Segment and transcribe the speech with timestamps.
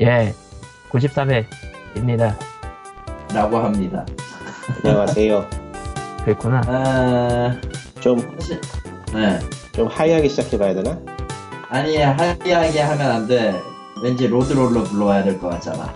[0.00, 0.34] 예,
[0.90, 2.34] 93회입니다.
[3.32, 4.04] 라고 합니다.
[4.84, 5.48] 안녕하세요.
[6.24, 6.62] 그랬구나.
[6.66, 7.60] 아,
[8.00, 8.60] 좀, 사실,
[9.12, 9.38] 네.
[9.72, 10.98] 좀 하이하게 시작해봐야 되나?
[11.68, 13.54] 아니, 하이하게 하면 안 돼.
[14.02, 15.94] 왠지 로드롤러 불러와야 될 것 같잖아.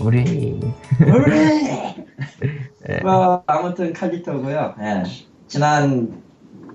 [0.00, 0.60] 우리,
[0.98, 1.94] 그래!
[2.88, 5.02] 예, 뭐, 아무튼 칼리터고요 예.
[5.48, 6.22] 지난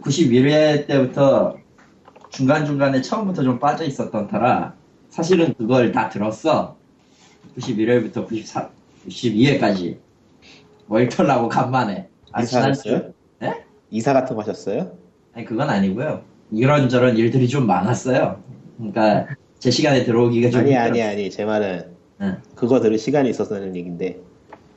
[0.03, 1.55] 91회 때부터
[2.29, 4.73] 중간중간에 처음부터 좀 빠져 있었던 터라
[5.15, 6.77] 사실은 그걸 다 들었어.
[7.59, 8.69] 91회부터 94,
[9.07, 9.97] 92회까지.
[10.87, 12.07] 월털나고 간만에.
[12.31, 13.11] 아, 이사하셨어요?
[13.39, 13.63] 네?
[13.89, 14.93] 이사 같은 거 하셨어요?
[15.33, 16.21] 아니 그건 아니고요.
[16.51, 18.41] 이런저런 일들이 좀 많았어요.
[18.77, 19.27] 그러니까
[19.59, 21.29] 제 시간에 들어오기가 좀 아니, 힘들었- 아니, 아니.
[21.29, 21.91] 제 말은
[22.21, 22.37] 응.
[22.55, 24.17] 그거 들을 시간이 있었다는 얘긴데.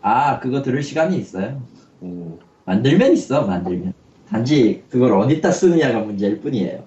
[0.03, 1.63] 아 그거 들을 시간이 있어요.
[2.03, 3.93] 음, 만들면 있어 만들면.
[4.29, 6.83] 단지 그걸 어디다 쓰느냐가 문제일 뿐이에요.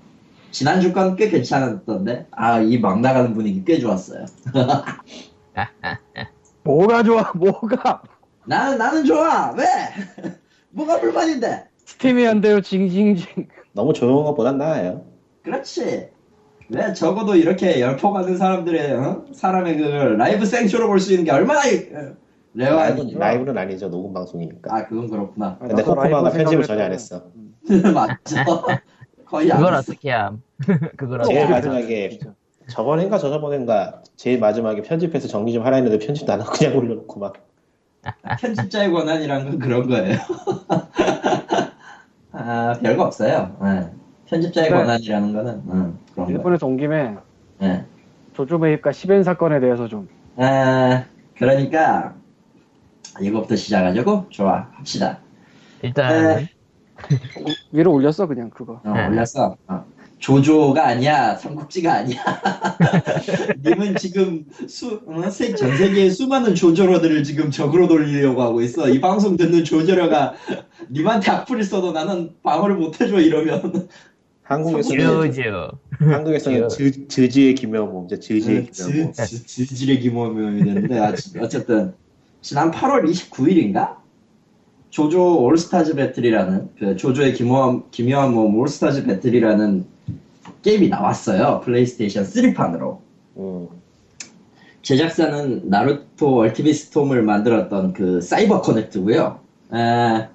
[0.58, 4.26] 지난주 건꽤 괜찮았던데 아 이 막 나가는 분위기 꽤 좋았어요.
[6.64, 8.02] 뭐가 좋아, 뭐가?
[8.48, 9.66] 나는 나는 좋아 왜?
[10.72, 11.66] 뭐가 불만인데?
[11.86, 13.48] 스팀이 안 돼요, 징징징.
[13.74, 15.06] 너무 조용한 것보단 나아요.
[15.44, 16.10] 그렇지.
[16.70, 19.26] 왜 적어도 이렇게 열폭하는 사람들의 어?
[19.34, 19.84] 사람의 그
[20.18, 22.16] 라이브 생쇼로 볼 수 있는 게 얼마나 이- 어,
[22.56, 23.02] 레어 라이브?
[23.16, 23.90] 라이브는 아니죠.
[23.90, 24.76] 녹음 방송이니까.
[24.76, 25.58] 아 그건 그렇구나.
[25.60, 27.24] 근데 코코마가 편집을 전혀 안 했어.
[27.94, 28.36] 맞죠.
[29.30, 29.74] 거의 안 그걸.
[29.74, 30.42] 어떻게 함?
[30.98, 31.54] 그걸 제일 어떻게?
[31.54, 32.20] 마지막에,
[32.70, 37.34] 저번인가 저저번인가, 제일 마지막에 편집해서 정리 좀 하라 했는데 편집도 안 하고 그냥 올려놓고 막.
[38.40, 40.18] 편집자의 권한이란 건 그런 거예요.
[42.32, 43.56] 아 별거 없어요.
[43.64, 43.90] 예.
[44.30, 44.76] 편집자의 네.
[44.76, 46.32] 권한이라는 거는 음, 그런 거.
[46.32, 47.16] 일본에서 온 김에
[47.62, 47.86] 예.
[48.34, 50.08] 조조 매입과 10엔 사건에 대해서 좀.
[50.38, 52.14] 아, 그러니까
[53.20, 55.20] 이거부터 시작하자고 좋아 합시다.
[55.82, 56.50] 일단, 네.
[57.72, 58.82] 위로 올렸어, 그냥 그거.
[58.84, 59.08] 어, 네.
[59.08, 59.56] 올렸어.
[59.68, 59.86] 어.
[60.20, 62.20] 조조가 아니야, 삼국지가 아니야.
[63.64, 68.90] 님은 지금 수, 어, 세, 전 세계의 수많은 조조러들을 지금 적으로 돌리려고 하고 있어.
[68.90, 70.34] 이 방송 듣는 조조러가
[70.92, 73.88] 님한테 악플을 써도 나는 방어를 못해줘 이러면.
[74.44, 75.42] 한국에서는, 즈즈.
[76.00, 78.84] 한국에서는 즈, 즈지의 기묘모, 이제 즈지의 지-
[80.64, 81.94] 되는데 아, 지- 어쨌든
[82.42, 83.98] 지난 8월 29일인가
[84.90, 89.86] 조조 올스타즈 배틀이라는 그 조조의 기묘한 기묘한 모험 올스타즈 배틀이라는
[90.62, 91.62] 게임이 나왔어요.
[91.64, 92.98] 플레이스테이션 3판으로.
[93.38, 93.68] 음,
[94.82, 99.40] 제작사는 나루토 얼티밋 스톰을 만들었던 그 사이버 커넥트고요.
[99.74, 100.28] 에,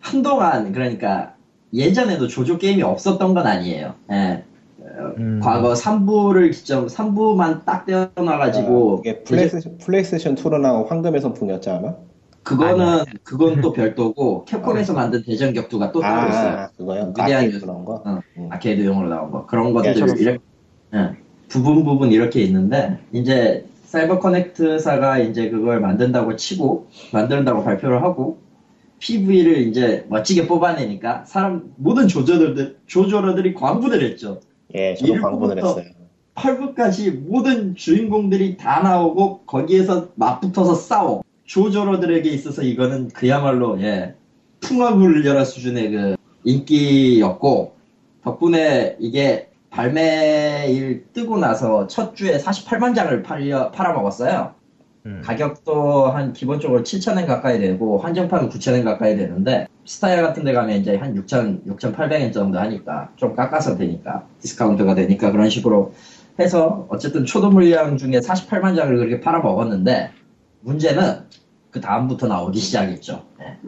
[0.00, 1.34] 한동안 그러니까
[1.72, 3.94] 예전에도 조조 게임이 없었던 건 아니에요.
[4.10, 4.42] 에,
[4.80, 5.40] 어, 음.
[5.42, 11.94] 과거 3부를 기점 3부만 딱 떼어놔가지고 이게 플레이스테이션, 플레이스테이션 2로 나온 황금의 선풍이었지 아마?
[12.44, 16.58] 그거는 그건 또 별도고 캡콤에서 만든 대전 격투가 또 따로 있어요.
[16.58, 17.08] 아, 그거요?
[17.10, 17.66] 위대한 아케이드 요소.
[17.66, 17.94] 그런 거?
[18.04, 18.48] 어, 음.
[18.50, 20.38] 아케이드용으로 나온 거 그런 것들 저런 이렇게
[20.94, 21.10] 예,
[21.48, 28.38] 부분 부분 이렇게 있는데 이제 사이버 커넥트사가 이제 그걸 만든다고 치고 만든다고 발표를 하고
[29.00, 34.40] PV를 이제 멋지게 뽑아내니까 사람 모든 조조러들 조조러들이 광분을 했죠.
[34.74, 35.84] 예, 저도 광분을 했어요.
[36.34, 41.23] 8부까지 모든 주인공들이 다 나오고 거기에서 맞붙어서 싸워.
[41.44, 44.14] 조조러들에게 있어서 이거는 그야말로 예
[44.60, 47.74] 풍화를 울려라 수준의 그 인기였고
[48.22, 54.54] 덕분에 이게 발매일 뜨고 나서 첫 주에 48만 장을 팔려 팔아먹었어요.
[55.06, 55.20] 음.
[55.22, 60.96] 가격도 한 기본적으로 7,000엔 가까이 되고 한정판은 9,000엔 가까이 되는데 스타일 같은 데 가면 이제
[60.96, 65.92] 한 6,000, 6,800엔 정도 하니까 좀 깎아서 되니까 디스카운트가 되니까 그런 식으로
[66.38, 70.10] 해서 어쨌든 초도 물량 중에 48만 장을 그렇게 팔아먹었는데
[70.64, 71.24] 문제는
[71.70, 73.24] 그 다음부터 나오기 시작했죠.
[73.40, 73.58] 예.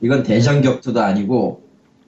[0.00, 1.62] 이건 대전 격투도 아니고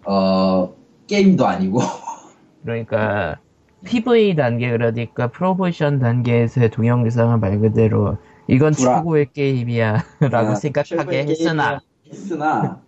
[0.04, 0.74] 어
[1.06, 1.80] 게임도 아니고
[2.64, 3.38] 그러니까,
[3.84, 8.16] PV 단계, 그러니까 프로모션 단계에서의 동영상은 말 그대로,
[8.48, 8.96] 이건 구라.
[8.96, 10.04] 최고의 게임이야.
[10.30, 12.80] 라고 아, 생각하게 했으나, 했으나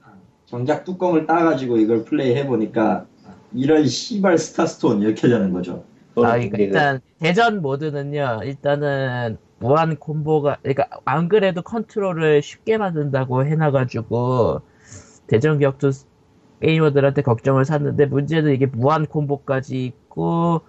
[0.47, 3.05] 정작 뚜껑을 따가지고 이걸 플레이 해 보니까
[3.53, 5.85] 이런 시발 스타스톤 이렇게 되는 거죠.
[6.17, 8.41] 아, 그러니까 일단 대전 모드는요.
[8.45, 14.61] 일단은 무한 콤보가 그러니까 안 그래도 컨트롤을 쉽게 만든다고 해놔가지고
[15.27, 15.91] 대전 격투
[16.61, 20.63] 게이머들한테 걱정을 샀는데 문제는 이게 무한 콤보까지 있고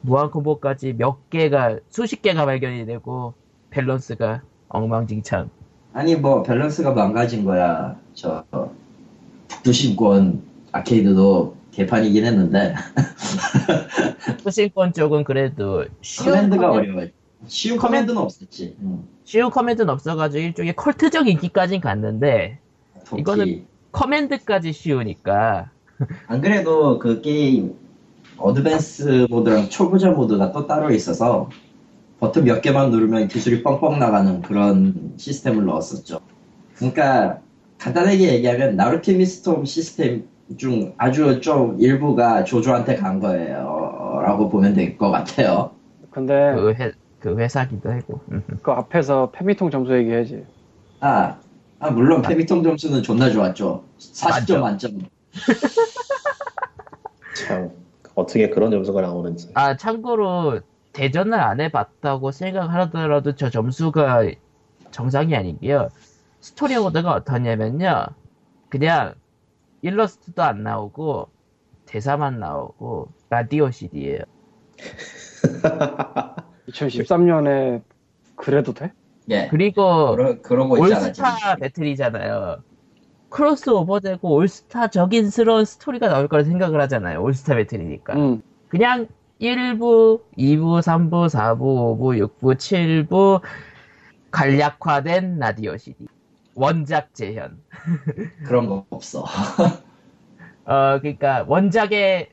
[0.00, 3.34] 무한 콤보까지 몇 개가 수십 개가 발견이 되고
[3.70, 5.50] 밸런스가 엉망진창.
[5.92, 7.96] 아니 뭐 밸런스가 망가진 거야.
[8.14, 8.44] 저
[9.48, 10.42] 북두신권
[10.72, 12.74] 아케이드도 개판이긴 했는데
[14.42, 15.84] 북두신권 쪽은 그래도
[16.18, 17.06] 커맨드가 커맨- 어려워.
[17.46, 18.76] 쉬운 커맨드는 없었지.
[18.82, 19.04] 응.
[19.24, 22.58] 쉬운 커맨드는 없어가지고 일종의 컬트적 인기까진 갔는데
[23.06, 23.20] 도끼.
[23.22, 25.70] 이거는 커맨드까지 쉬우니까
[26.26, 27.74] 안 그래도 그 게임
[28.38, 31.50] advance 모드랑 초보자 모드가 또 따로 있어서
[32.20, 36.20] 버튼 몇 개만 누르면 기술이 뻥뻥 나가는 그런 시스템을 넣었었죠.
[36.76, 37.40] 그러니까
[37.78, 44.20] 간단하게 얘기하면 나루티밋 스톰 시스템 중 아주 좀 일부가 조조한테 간 거예요.
[44.24, 45.72] 라고 보면 될 것 같아요.
[46.10, 46.92] 근데 그, 회,
[47.22, 48.20] 그 회사기도 하고.
[48.32, 48.42] 음.
[48.62, 50.44] 그 앞에서 페미통 점수 얘기해야지.
[51.00, 51.38] 아,
[51.78, 53.84] 아, 물론 페미통 점수는 존나 좋았죠.
[53.98, 54.62] 40점 만점.
[54.62, 55.08] 만점.
[57.34, 57.70] 참
[58.14, 59.50] 어떻게 그런 점수가 나오는지.
[59.54, 60.60] 아, 참고로,
[60.92, 64.24] 대전을 안 해봤다고 생각하더라도 저 점수가
[64.90, 65.88] 정상이 아니고요.
[66.40, 68.06] 스토리 모드가 어떠냐면요.
[68.68, 69.14] 그냥
[69.80, 71.28] 일러스트도 안 나오고,
[71.86, 74.18] 대사만 나오고, 라디오 CD예요
[76.68, 77.82] 2013년에
[78.36, 78.92] 그래도 돼?
[79.30, 79.48] 예.
[79.50, 80.70] 그리고, 그러, 지금.
[80.72, 82.62] 올스타 배틀이잖아요.
[83.28, 87.22] 크로스오버되고 올스타적인스러운 스토리가 나올 거라 생각을 하잖아요.
[87.22, 88.14] 올스타 배틀이니까.
[88.16, 88.42] 응.
[88.68, 89.08] 그냥
[89.40, 91.58] 1부, 2부, 3부, 4부,
[91.98, 93.40] 5부, 6부, 7부
[94.30, 96.06] 간략화된 라디오 CD.
[96.54, 97.58] 원작 재현.
[98.44, 99.24] 그런 거 없어.
[100.64, 102.30] 어, 그러니까 원작의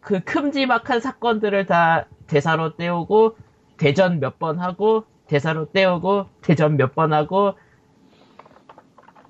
[0.00, 3.36] 그 큼지막한 사건들을 다 대사로 떼우고
[3.78, 7.54] 대전 몇 번 하고 대사로 떼우고 대전 몇 번 하고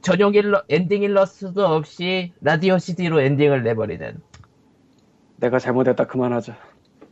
[0.03, 4.21] 전용 일러, 엔딩 일러스트도 없이 라디오 CD로 엔딩을 내버리는
[5.37, 6.56] 내가 잘못했다 그만하자.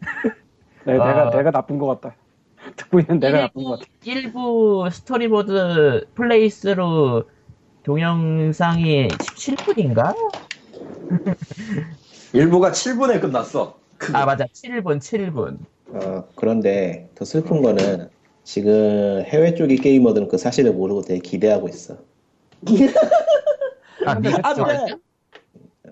[0.86, 1.06] 내, 아.
[1.06, 2.16] 내가 내가 나쁜 것 같다.
[2.76, 3.90] 듣고 있는 내가 나쁜 것 같아.
[4.04, 7.24] 일부 스토리보드 플레이스로
[7.82, 10.14] 동영상이 17분인가?
[12.32, 13.78] 일부가 7분에 끝났어.
[14.12, 18.08] 아 맞아 7분 7분 어, 그런데 더 슬픈 거는
[18.44, 21.98] 지금 해외 쪽의 게이머들은 그 사실을 모르고 되게 기대하고 있어.
[24.06, 24.62] 아 미국 안 돼.
[24.62, 24.86] 쪽에서?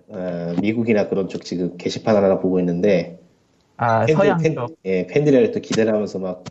[0.09, 3.21] 어, 미국이나 그런 쪽 지금 게시판 하나 보고 있는데
[3.77, 6.45] 아 팬들, 서양 팬, 쪽 예, 팬들이 또 기대를 하면서 막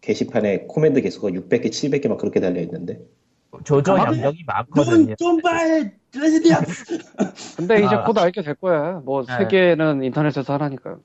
[0.00, 3.00] 게시판에 코멘트 개수가 600개, 700개 막 그렇게 달려 있는데
[3.64, 5.50] 조조 아, 양력이 많거든요 좀 봐!
[6.14, 6.60] 레지디언!
[7.56, 8.04] 근데 이제 아.
[8.04, 9.00] 곧 알게 될 거야.
[9.04, 9.32] 뭐 네.
[9.38, 10.96] 세계는 인터넷에서 하나니까.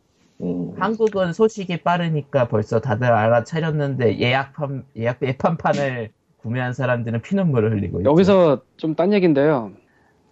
[0.41, 8.01] 음, 한국은 소식이 빠르니까 벌써 다들 알아차렸는데 예약 판 예약 예판판을 구매한 사람들은 피눈물을 흘리고
[8.01, 8.09] 있죠.
[8.11, 9.73] 여기서 좀 딴 얘기인데요.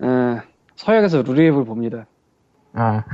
[0.04, 0.06] 에,
[0.76, 2.08] 서양에서 루리앱을 봅니다.
[2.74, 3.06] 아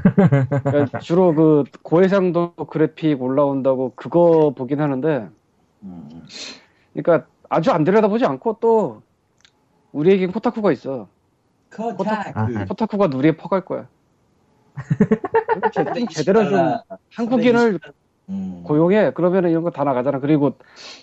[0.69, 5.29] 그러니까 주로 그 고해상도 그래픽 올라온다고 그거 보긴 하는데,
[5.83, 6.09] 음,
[6.93, 9.03] 그러니까 아주 안 들여다보지 않고 또
[9.93, 11.09] 우리에겐 코타쿠가 있어.
[11.97, 12.65] 코타쿠.
[12.65, 13.89] 코타쿠가 누리에 퍼갈 거야.
[15.73, 16.77] 제- 좀 제대로 좀
[17.15, 17.79] 한국인을
[18.29, 18.63] 음.
[18.63, 19.11] 고용해.
[19.15, 20.19] 그러면 이런 거 다 나가잖아.
[20.19, 20.57] 그리고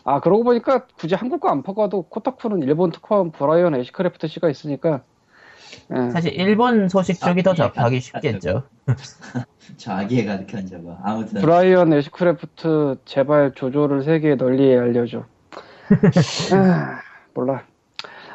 [0.05, 5.02] 아 그러고 보니까 굳이 한국 거 안 퍼가도 코타쿠는 일본 특파원 브라이언 애시크래프트 씨가 있으니까.
[5.94, 6.11] 예.
[6.11, 8.62] 사실 일본 소식 쪽이 더 아, 접하기 예, 쉽겠죠.
[9.76, 10.96] 자기에 가득한 저거.
[11.02, 11.40] 아무튼.
[11.40, 15.25] 브라이언 애시크래프트 제발 조조를 세계에 널리 알려줘.
[16.55, 17.00] 아,
[17.34, 17.64] 몰라.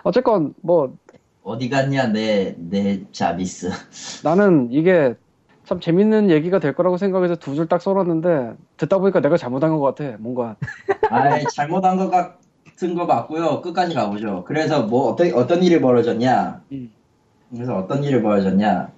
[0.03, 0.95] 어쨌건 뭐
[1.43, 3.69] 어디 갔냐, 내, 내 자비스.
[4.23, 5.15] 나는 이게
[5.71, 10.17] 참 재밌는 얘기가 될 거라고 생각해서 두 줄딱 써놨는데 듣다 보니까 내가 잘못한 것 같아.
[10.19, 10.57] 뭔가
[11.09, 13.61] 아이, 잘못한 것 같은 거 맞고요.
[13.61, 14.43] 끝까지 가보죠.
[14.45, 16.61] 그래서 뭐, 어떤, 어떤 일이 벌어졌냐.
[16.73, 16.91] 음.
[17.49, 18.89] 그래서 어떤 일이 벌어졌냐.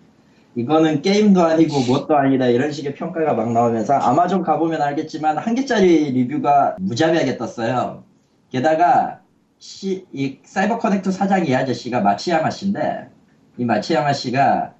[0.56, 6.12] 이거는 게임도 아니고 뭣도 아니다 이런 식의 평가가 막 나오면서 아마존 가보면 알겠지만 한 개짜리
[6.12, 8.04] 리뷰가 무자비하게 떴어요.
[8.52, 9.20] 게다가
[9.60, 13.10] 시, 이 사이버 커넥트 사장 이 아저씨가 마츠야마 씨인데
[13.58, 14.74] 이 마츠야마 씨가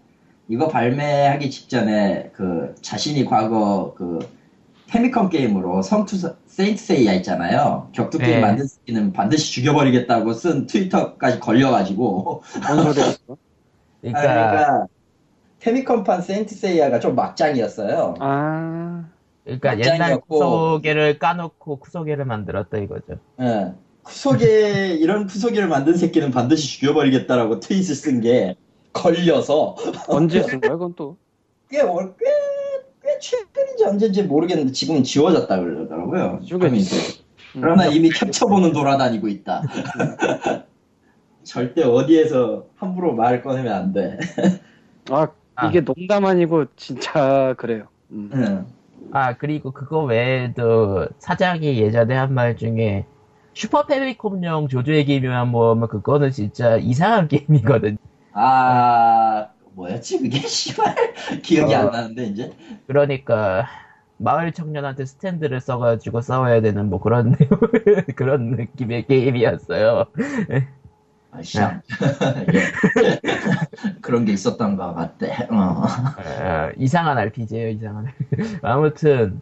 [0.48, 4.20] 이거 발매하기 직전에 그 자신이 과거 그
[4.88, 7.90] 패미컴 게임으로 성투 세인트 세이야 있잖아요.
[7.94, 8.42] 격투 게임 네.
[8.42, 13.06] 만든 새끼는 반드시 죽여버리겠다고 쓴 트위터까지 걸려가지고 뭔 소리야?
[13.26, 13.36] 아,
[14.02, 14.88] 그러니까 그러니까
[15.62, 18.16] 패미컴판 세인트 세이야가 좀 막장이었어요.
[18.20, 19.10] 아
[19.46, 20.28] 그러니까 옛날 막장이었고.
[20.28, 23.20] 구소개를 까놓고 구소개를 만들었다 이거죠.
[23.42, 23.74] 예.
[24.04, 28.58] クソゲー 이런 쿠소개를 만든 새끼는 반드시 죽여버리겠다라고 트윗을 쓴 게
[28.94, 29.76] 걸려서
[30.08, 31.18] 언제 쓴 거야 그건 또?
[31.70, 32.26] 꽤, 월- 꽤,
[33.02, 36.40] 꽤 최근인지 언제인지 모르겠는데 지금은 지워졌다 그러더라고요.
[36.46, 36.60] 죽였지.
[36.60, 37.00] 커뮤니티에.
[37.56, 37.62] 음.
[37.62, 39.62] 그러나 이미 캡처본은 돌아다니고 있다.
[41.44, 44.18] 절대 어디에서 함부로 말 꺼내면 안 돼.
[45.10, 45.68] 아 아.
[45.68, 47.88] 이게 농담 아니고 진짜 그래요.
[48.12, 48.30] 음.
[48.34, 48.66] 응.
[49.12, 53.06] 아 그리고 그거 외에도 사장이 예전에 한 말 중에
[53.54, 57.28] 슈퍼 패미콤용 조조의 기묘한 모험은 그거는 진짜 이상한
[57.82, 57.98] 게임이거든.
[58.34, 60.40] 아, 뭐였지 그게?
[60.48, 60.96] 씨발.
[61.42, 61.80] 기억이 어.
[61.80, 62.52] 안 나는데 이제.
[62.88, 63.68] 그러니까
[64.18, 67.36] 마을 청년한테 스탠드를 써가지고 싸워야 되는 뭐 그런
[68.16, 70.06] 그런 느낌의 게임이었어요.
[71.32, 71.82] 아, 참.
[72.54, 73.20] 예.
[74.02, 75.48] 그런 게 있었던 것 같대.
[75.50, 75.84] 어.
[75.86, 78.08] 어, 이상한 RPG예요, 이상한.
[78.62, 79.42] 아무튼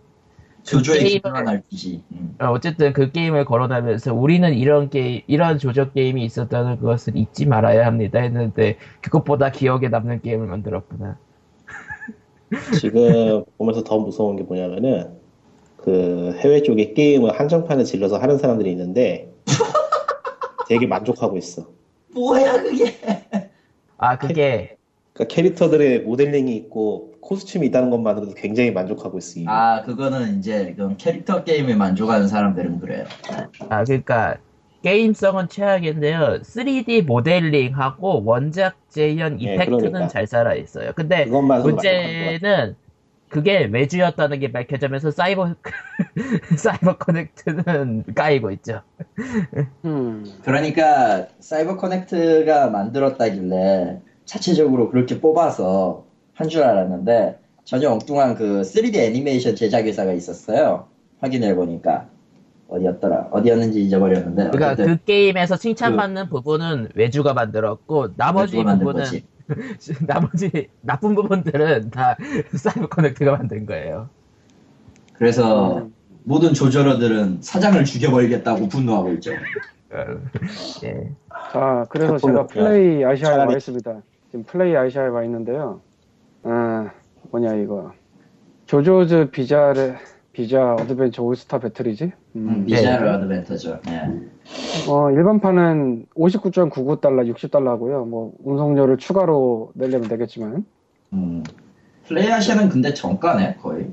[0.63, 2.03] 조조의 게임을- 기묘한 RPG.
[2.11, 2.35] 음.
[2.39, 7.85] 어, 어쨌든 그 게임을 거론하면서 우리는 이런 게임, 이런 조적 게임이 있었다는 것을 잊지 말아야
[7.85, 11.17] 합니다 했는데 그것보다 기억에 남는 게임을 만들었구나.
[12.79, 15.19] 지금 보면서 더 무서운 게 뭐냐면은
[15.77, 19.31] 그 해외 쪽에 게임을 한정판을 질러서 하는 사람들이 있는데
[20.67, 21.67] 되게 만족하고 있어.
[22.13, 22.93] 뭐야 그게?
[23.97, 24.77] 아 그게
[25.13, 29.19] 그러니까 캐릭터들의 모델링이 있고 코스튬이 있다는 것만으로도 굉장히 만족하고.
[29.35, 29.45] 이미.
[29.47, 33.05] 아 그거는 이제 그건 캐릭터 게임에 만족하는 사람들은 그래요.
[33.69, 34.37] 아 그러니까
[34.83, 36.39] 게임성은 최악인데요.
[36.41, 40.07] 3D 모델링하고 원작 재현 예, 이펙트는 그러니까.
[40.07, 40.91] 잘 살아 있어요.
[40.95, 41.25] 근데.
[41.25, 42.75] 문제는
[43.29, 45.55] 그게 외주였다는 게 밝혀지면서 사이버
[46.57, 48.81] 사이버 커넥트는 까이고 있죠.
[49.85, 50.25] 음.
[50.43, 56.10] 그러니까 사이버 커넥트가 만들었다길래 자체적으로 그렇게 뽑아서
[56.41, 60.87] 한 줄 알았는데 전혀 엉뚱한 그 3D 애니메이션 제작 회사가 있었어요.
[61.19, 62.07] 확인해 보니까
[62.67, 63.29] 어디였더라?
[63.31, 69.03] 어디였는지 잊어버렸는데 그러니까 그 게임에서 칭찬받는 부분은 외주가 만들었고 나머지 부분은.
[70.07, 72.15] 나머지 나쁜 부분들은 다
[72.55, 74.07] 사이버 커넥트가 만든 거예요.
[75.13, 75.93] 그래서 음.
[76.23, 79.31] 모든 죠죠러들은 사장을 죽여버리겠다고 분노하고 있죠.
[79.33, 80.05] 어,
[80.83, 81.09] 예.
[81.51, 82.47] 자, 그래서 제가.
[82.47, 84.01] 플레이 아시아에 와 있습니다.
[84.29, 85.81] 지금 플레이 아시아에 와 있는데요.
[86.43, 86.91] 아,
[87.31, 87.91] 뭐냐 이거.
[88.65, 89.97] JoJo's Bizarre,
[90.31, 92.05] Bizarre Adventure All Star Battle이지?
[92.35, 92.47] 음.
[92.49, 93.79] 음, Bizarre Adventure죠.
[93.89, 94.89] 예.
[94.89, 98.07] 어, 일반판은 59.99달러, 60달러고요.
[98.07, 100.65] 뭐 운송료를 추가로 내려면 되겠지만.
[101.13, 101.43] 음.
[102.07, 103.91] 플레이아시아는 근데 정가네 거의.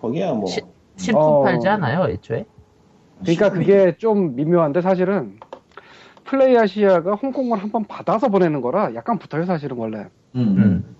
[0.00, 0.60] 거기야 뭐 시-
[0.96, 1.42] 신품 어.
[1.42, 2.44] 팔지 않아요, 애초에?
[3.20, 5.38] 그러니까 그게 좀 미묘한데 사실은
[6.24, 10.06] 플레이 아시아가 홍콩을 한번 받아서 보내는 거라 약간 붙어요 사실은 원래.
[10.34, 10.56] 음.
[10.58, 10.96] 음.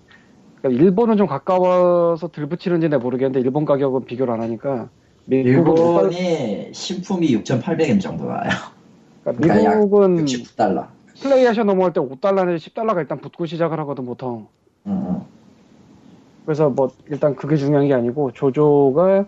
[0.65, 4.89] 그러니까 일본은 좀 가까워서 들 붙이는지 내 모르겠는데 일본 가격은 비교를 안 하니까
[5.25, 8.49] 미국은 일본이 신품이 6,800엔 정도 나와요.
[9.23, 10.87] 그러니까 그러니까 약 미국은 69달러.
[11.21, 14.47] 플레이 아시아 넘어갈 때 5달러나 10달러가 일단 붙고 시작을 하거든 보통.
[14.87, 15.21] 음,
[16.45, 19.25] 그래서 뭐 일단 그게 중요한 게 아니고 조조가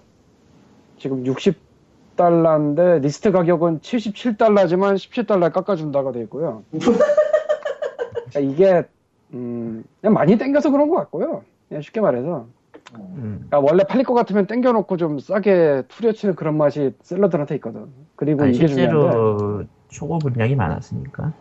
[0.98, 6.64] 지금 60달러인데 리스트 가격은 77달러지만 17달러에 깎아준다가 돼 있고요.
[8.32, 8.97] 그러니까 이게
[9.34, 11.44] 음, 그냥 많이 땡겨서 그런 것 같고요.
[11.68, 12.48] 그냥 쉽게 말해서.
[12.96, 13.46] 음.
[13.50, 17.88] 그러니까 원래 팔릴 것 같으면 땡겨놓고 좀 싸게 투려치는 그런 맛이 셀러들한테 있거든.
[18.16, 21.34] 그리고 아니, 이게 중요한데 실제로 초도 물량이 많았으니까.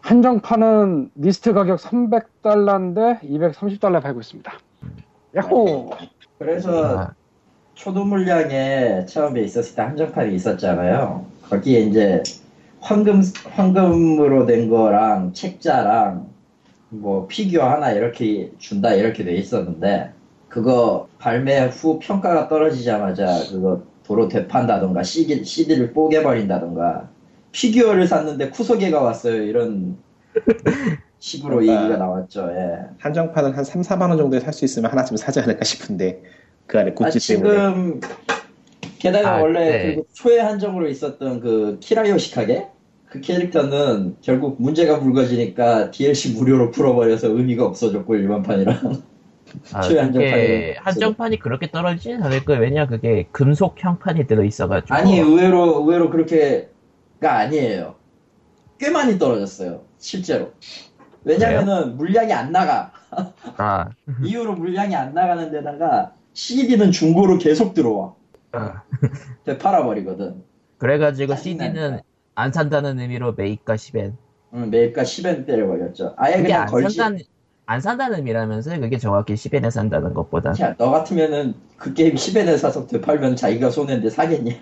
[0.00, 4.52] 한정판은 리스트 가격 300달러인데 230달러에 팔고 있습니다.
[5.36, 5.90] 야호!
[6.38, 7.14] 그래서 아,
[7.74, 11.24] 초도 물량에 처음에 있었을 때 한정판이 있었잖아요.
[11.48, 12.22] 거기에 이제
[12.80, 16.26] 황금 황금으로 된 거랑 책자랑
[16.92, 20.12] 뭐 피규어 하나 이렇게 준다 이렇게 돼 있었는데
[20.48, 27.08] 그거 발매 후 평가가 떨어지자마자 그거 도로 되판다던가 CD, CD를 뽀개버린다던가
[27.52, 29.96] 피규어를 샀는데 쿠소개가 왔어요 이런
[31.18, 32.50] 식으로 그러니까 얘기가 나왔죠.
[32.50, 32.78] 예.
[32.98, 36.22] 한정판은 한 3, 4만 원 정도에 살 수 있으면 하나쯤 사지 않을까 싶은데
[36.66, 38.00] 그 안에 아, 굿즈 때문에 지금
[38.98, 39.94] 게다가 아, 원래 네.
[39.94, 42.66] 그 초회 한정으로 있었던 그 키라요시카게
[43.12, 49.02] 그 캐릭터는 결국 문제가 불거지니까 DLC 무료로 풀어버려서 의미가 없어졌고 일반판이랑
[49.74, 52.62] 아, 한정판이 한정판이 그렇게 떨어지진 않을 거예요.
[52.62, 54.94] 왜냐 그게 금속 형판이 들어있어가지고.
[54.94, 57.96] 아니 의외로 의외로 그렇게가 아니에요.
[58.78, 60.54] 꽤 많이 떨어졌어요 실제로.
[61.22, 62.92] 왜냐면은 물량이 안 나가
[63.58, 63.90] 아,
[64.24, 68.14] 이후로 물량이 안 나가는 데다가 CD는 중고로 계속 들어와
[68.52, 68.84] 아.
[69.44, 70.42] 되팔아버리거든.
[70.78, 71.36] 그래가지고.
[71.36, 72.00] CD는
[72.34, 74.12] 안 산다는 의미로 매입과 10엔.
[74.54, 76.14] 응, 매입가 10엔 때려버렸죠.
[76.16, 76.96] 아예 그게 그냥 안 걸지.
[76.96, 77.24] 산다는
[77.66, 78.80] 안 산다는 의미라면서요.
[78.80, 80.52] 그게 정확히 10엔에 산다는 것보다.
[80.60, 84.54] 야, 너 같으면은 그 게임 10엔에 사서 되팔면 자기가 손해인데 사겠냐?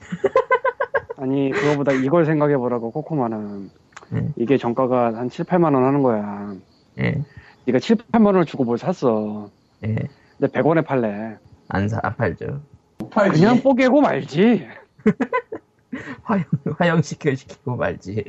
[1.16, 3.70] 아니, 그거보다 이걸 생각해보라고, 코코마는.
[4.12, 4.32] 음.
[4.36, 6.54] 이게 정가가 한 7, 8만 원 하는 거야.
[6.98, 7.22] 예,
[7.66, 9.50] 네가 7, 8만 원을 주고 뭘 샀어.
[9.84, 9.94] 예.
[10.38, 11.36] 근데 100원에 팔래.
[11.68, 12.60] 안 사, 안 팔죠.
[12.98, 13.38] 못 팔지.
[13.38, 14.66] 그냥 뽀개고 말지.
[16.22, 16.44] 화형,
[16.78, 18.24] 화형시켜 시키고 말지.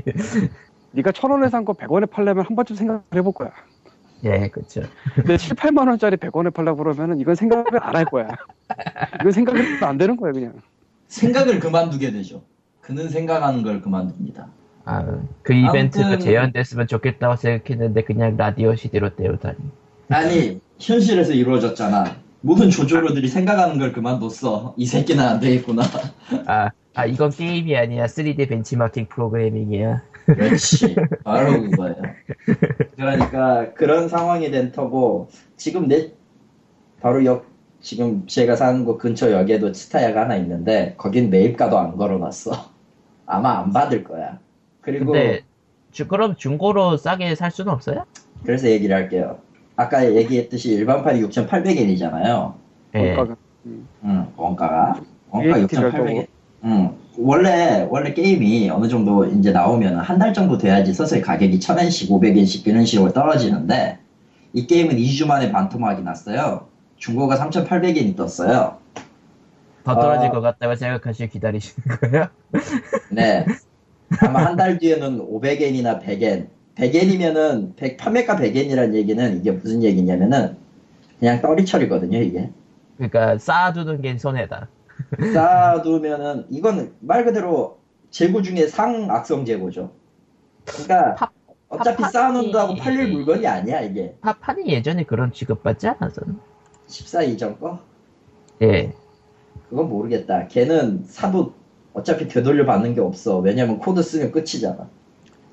[0.91, 3.51] 네가 1000원에 산 거 100원에 팔려면 한 번쯤 생각을 해볼 거야.
[4.24, 4.82] 예, 그쵸.
[5.15, 8.27] 근데 7, 8만 원짜리 100원에 팔려고 그러면은 이건 생각을 안 할 거야.
[9.20, 10.53] 이건 생각이 안 되는 거야, 그냥.
[11.08, 12.44] 생각을 그만두게 되죠.
[12.82, 14.48] 그는 생각하는 걸 그만둡니다.
[14.86, 15.03] 아,
[15.44, 19.58] 그 이벤트가 아무튼- 재현됐으면 좋겠다고 생각했는데 그냥 라디오 CD로 때우다니.
[20.10, 22.15] 아니, 현실에서 이루어졌잖아.
[22.41, 24.74] 모든 조조로들이 생각하는 걸 그만뒀어.
[24.77, 25.84] 이 새끼는 안 되겠구나.
[26.48, 28.05] 아, 아, 이건 게임이 아니야.
[28.05, 30.01] 3D 벤치마킹 프로그래밍이야.
[30.25, 30.95] 그렇지.
[31.24, 31.95] 바로 그거예요.
[32.95, 36.12] 그러니까 그런 상황이 된 터고 지금 내
[37.01, 37.45] 바로 옆
[37.79, 42.51] 지금 제가 사는 곳 근처 역에도 스타야가 하나 있는데 거긴 매입가도 안 걸어놨어.
[43.25, 44.39] 아마 안 받을 거야.
[44.81, 45.41] 그리고 근데
[45.91, 48.05] 주- 그럼 중고로 싸게 살 수는 없어요?
[48.43, 49.39] 그래서 얘기를 할게요.
[49.75, 52.53] 아까 얘기했듯이 일반판이 6,800엔이잖아요.
[52.95, 53.15] 예.
[53.15, 53.36] 원가가.
[53.65, 55.01] 응, 원가가.
[55.29, 56.27] 원가 VAT 를 6,800엔.
[56.63, 56.96] 응.
[57.18, 62.65] 원래, 원래 게임이 어느 정도 이제 나오면 한 달 정도 돼야지 서서히 가격이 1,000엔씩, 500엔씩
[62.68, 64.00] 이런 식으로 떨어지는데,
[64.53, 66.68] 이 게임은 2주 만에 반토막이 났어요.
[66.98, 68.77] 중고가 3,800엔이 떴어요.
[69.84, 70.32] 더 떨어질 아.
[70.32, 72.27] 것 같다고 생각하시고 기다리시는 거예요?
[73.12, 73.46] 네.
[74.20, 76.48] 아마 한 달 뒤에는 500엔이나 100엔.
[76.75, 80.58] 100엔이면은, 100, 판매가 100엔이라는 얘기는 이게 무슨 얘기냐면은,
[81.20, 82.50] 그냥 떨이철이거든요, 이게.
[82.98, 84.68] 그러니까 쌓아두는 게 손해다.
[85.34, 87.79] 쌓아두면은 이건 말 그대로
[88.10, 89.91] 재고 중에 상악성 재고죠.
[90.65, 91.31] 그러니까 파-
[91.70, 94.15] 어차피 파파티- 쌓아놓는다고 팔릴 물건이 아니야 이게.
[94.22, 96.36] 파판이 예전에 그런 취급받지 않았었나?
[96.88, 97.79] 14 이전 거?
[98.62, 98.93] 예.
[99.70, 100.48] 그건 모르겠다.
[100.48, 101.53] 걔는 사도
[101.93, 103.39] 어차피 되돌려 받는 게 없어.
[103.39, 104.89] 왜냐면 코드 쓰면 끝이잖아.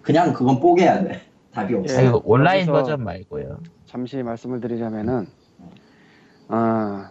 [0.02, 1.21] 그냥 그건 뽀개야 돼.
[1.52, 2.02] 답이 없어.
[2.02, 2.12] 예.
[2.25, 3.61] 온라인 버전 말고요.
[3.87, 5.26] 잠시 말씀을 드리자면은
[6.49, 7.11] 아,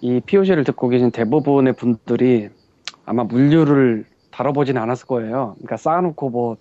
[0.00, 2.48] 이 POC를 듣고 계신 대부분의 분들이
[3.04, 5.54] 아마 물류를 다뤄보진 않았을 거예요.
[5.56, 6.56] 그러니까 쌓아놓고 뭐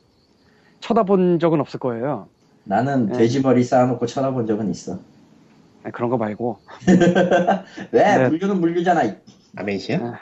[0.79, 2.27] 쳐다본 적은 없을 거예요.
[2.63, 3.17] 나는 예.
[3.17, 4.99] 돼지머리 쌓아놓고 쳐다본 적은 있어.
[5.83, 6.59] 아니, 그런 거 말고
[7.91, 8.17] 왜?
[8.17, 8.29] 네.
[8.29, 9.01] 물류는 물류잖아.
[9.57, 10.19] 아멘시야?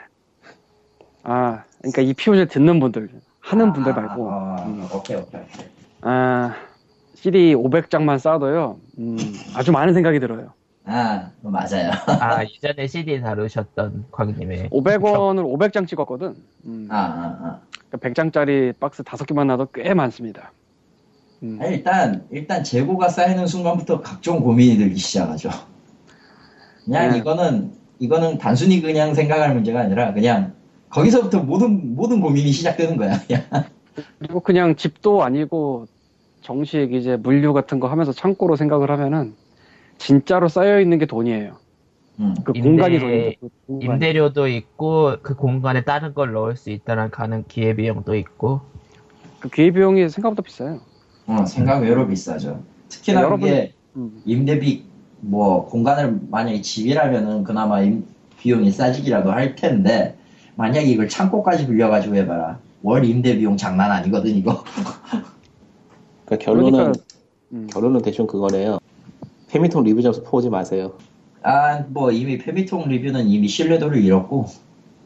[1.22, 3.08] 아, 그러니까 이 POC를 듣는 분들
[3.40, 4.88] 하는 분들 아, 말고 아, 음.
[4.92, 5.66] 오케이 오케이 오케이.
[6.02, 6.54] 아,
[7.14, 8.80] CD 500장만 쌓아도요.
[8.98, 9.16] 음,
[9.54, 10.52] 아주 많은 생각이 들어요.
[10.86, 11.90] 아 맞아요.
[12.20, 16.36] 아, 이전에 CD 다루셨던 광님의 500원을 500장 찍었거든.
[16.66, 17.60] 음, 아 아, 아.
[17.96, 20.52] 100장짜리 박스 5개만 놔도 꽤 많습니다.
[21.42, 25.50] 음, 아니, 일단 일단 재고가 쌓이는 순간부터 각종 고민이 들기 시작하죠.
[26.84, 27.18] 그냥 네.
[27.18, 30.52] 이거는 이거는 단순히 그냥 생각할 문제가 아니라 그냥
[30.90, 33.18] 거기서부터 모든 모든 고민이 시작되는 거야.
[33.26, 33.42] 그냥.
[34.18, 35.86] 그리고 그냥 집도 아니고
[36.42, 39.34] 정식 이제 물류 같은 거 하면서 창고로 생각을 하면은
[39.98, 41.56] 진짜로 쌓여 있는 게 돈이에요.
[42.20, 42.34] 음.
[42.44, 43.36] 그 임대- 공간이 돈이죠.
[43.40, 43.84] 그 공간이.
[43.94, 48.60] 임대료도 있고 그 공간에 다른 걸 넣을 수 있다는 가능 기회 비용도 있고
[49.40, 50.80] 그 기회 비용이 생각보다 비싸요.
[51.26, 52.62] 어, 생각 외로 비싸죠.
[52.88, 54.22] 특히나 네, 여러분- 그게 음.
[54.24, 54.84] 임대비
[55.20, 58.06] 뭐 공간을 만약에 집이라면은 그나마 임-
[58.38, 60.16] 비용이 싸지기라도 할 텐데
[60.56, 62.58] 만약에 이걸 창고까지 빌려가지고 해봐라.
[62.82, 64.62] 월 임대 비용 장난 아니거든 이거.
[66.26, 67.00] 그 결론은 그러니까
[67.52, 67.66] 음.
[67.72, 68.78] 결론은 대충 그거네요.
[69.54, 70.94] 페미통 리뷰 점수 퍼오지 마세요.
[71.42, 74.46] 아 뭐 이미 페미통 리뷰는 이미 신뢰도를 잃었고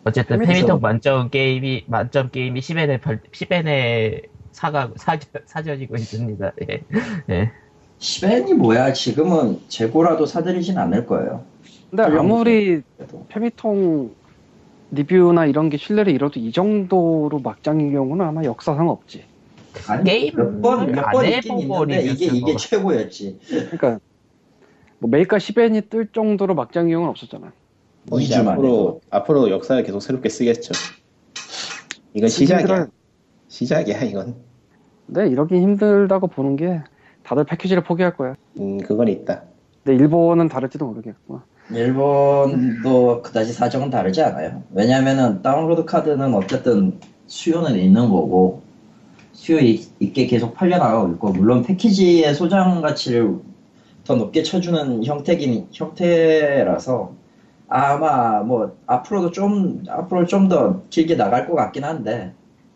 [0.05, 0.39] 어쨌든.
[0.39, 6.53] 페미통 만점 게임이 만점 게임이 10엔에 10엔에 사가 사, 사져지고 있습니다.
[6.71, 6.81] 예.
[7.29, 7.51] 예.
[7.99, 11.45] 10엔이 뭐야 지금은 재고라도 사들이진 않을 거예요.
[11.91, 12.05] 근데.
[12.05, 13.27] 아무리 그래도.
[13.29, 14.15] 페미통
[14.93, 19.25] 리뷰나 이런 게 신뢰를 잃어도 이 정도로 막장인 경우는 아마 역사상 없지.
[19.89, 23.41] 아니, 게임을 몇번 몇번안 있긴 해보고 있는데 이게 이게 쓴 최고였지.
[23.49, 23.99] 그러니까
[25.01, 27.53] 뭐 메이카 10엔이 뜰 정도로 막장인 경우는 없었잖아.
[28.05, 28.53] 뭐 이제 2주 만에.
[28.57, 30.73] 앞으로 앞으로 역사를 계속 새롭게 쓰겠죠.
[32.15, 32.59] 이건 시작이야.
[32.61, 32.87] 힘들어요.
[33.49, 34.35] 시작이야 이건.
[35.07, 36.81] 근데 이러긴 힘들다고 보는 게
[37.23, 38.35] 다들 패키지를 포기할 거야.
[38.59, 39.43] 음 그건 있다.
[39.85, 41.41] 근데 일본은 다를지도 모르겠고.
[41.71, 44.63] 일본도 그다지 사정은 다르지 않아요.
[44.73, 48.63] 왜냐면은 다운로드 카드는 어쨌든 수요는 있는 거고
[49.33, 53.37] 수요 있- 있게 계속 팔려나가고 있고 물론 패키지의 소장 가치를
[54.09, 57.13] 더 높게 쳐주는 형태긴 형태라서
[57.69, 62.33] 아마 뭐 앞으로도 좀 앞으로 좀 더 길게 나갈 것 같긴 한데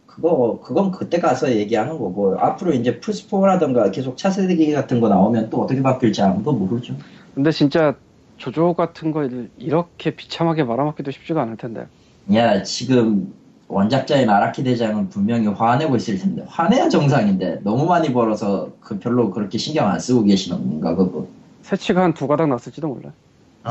[0.07, 5.63] 그거 그건 그때 가서 얘기하는 거고 앞으로 이제 플스4라던가 계속 차세대기 같은 거 나오면 또
[5.63, 6.95] 어떻게 바뀔지 아무도 모르죠.
[7.35, 7.95] 근데 진짜
[8.37, 11.87] 조조 같은 걸 이렇게 비참하게 말아먹기도 쉽지가 않을 텐데.
[12.35, 13.33] 야, 지금
[13.73, 16.45] 원작자인 아라키 대장은 분명히 화내고 있을 텐데.
[16.47, 17.61] 화내야 정상인데.
[17.65, 21.27] 너무 많이 벌어서 그 별로 그렇게 신경 안 쓰고 계시는 건가, 그거.
[21.63, 23.13] 새치가 한 두 가닥 났을지도 몰라.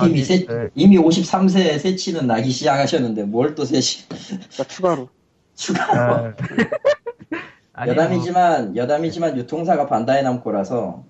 [0.06, 5.10] 이미 세, 그, 이미 53세에 새치는 나기 시작하셨는데, 뭘또 새치, 그러니까 추가로.
[5.56, 6.00] 추가로.
[6.00, 6.34] 아,
[7.74, 11.04] 아니, 뭐, 여담이지만, 여담이지만 유통사가 반다이 남코라서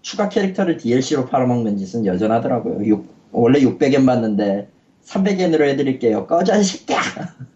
[0.00, 2.84] 추가 캐릭터를 DLC로 팔아먹는 짓은 여전하더라고요.
[2.86, 4.68] 육- 원래 600엔 받는데
[5.04, 6.26] 300엔으로 해드릴게요.
[6.26, 7.00] 꺼져, 이 새끼야!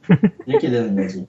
[0.47, 1.27] 이렇게 되는 거지.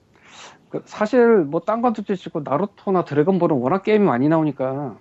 [0.70, 4.98] 그 사실 뭐 딴 건 둘째 치고 나루토나 드래곤볼은 워낙 게임이 많이 나오니까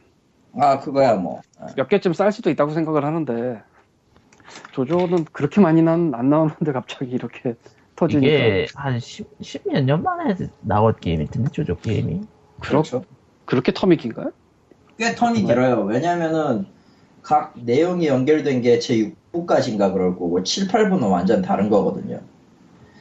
[0.59, 1.41] 아, 그거야, 뭐.
[1.75, 3.61] 몇 개쯤 쌀 수도 있다고 생각을 하는데
[4.71, 7.55] 조조는 그렇게 많이 난, 안 나오는데 갑자기 이렇게
[7.95, 12.21] 터지니까 이게 한 10, 10몇 년 만에 나온 게임일 텐데 조조 게임이
[12.61, 13.03] 그렇, 그렇죠.
[13.45, 14.31] 그렇게 텀이 긴가요?
[14.97, 15.81] 꽤 텀이 길어요.
[15.83, 16.65] 왜냐면은
[17.27, 22.21] 각 내용이 연결된 게 제 6부까지인가 그럴 거고 7, 8부는 완전 다른 거거든요.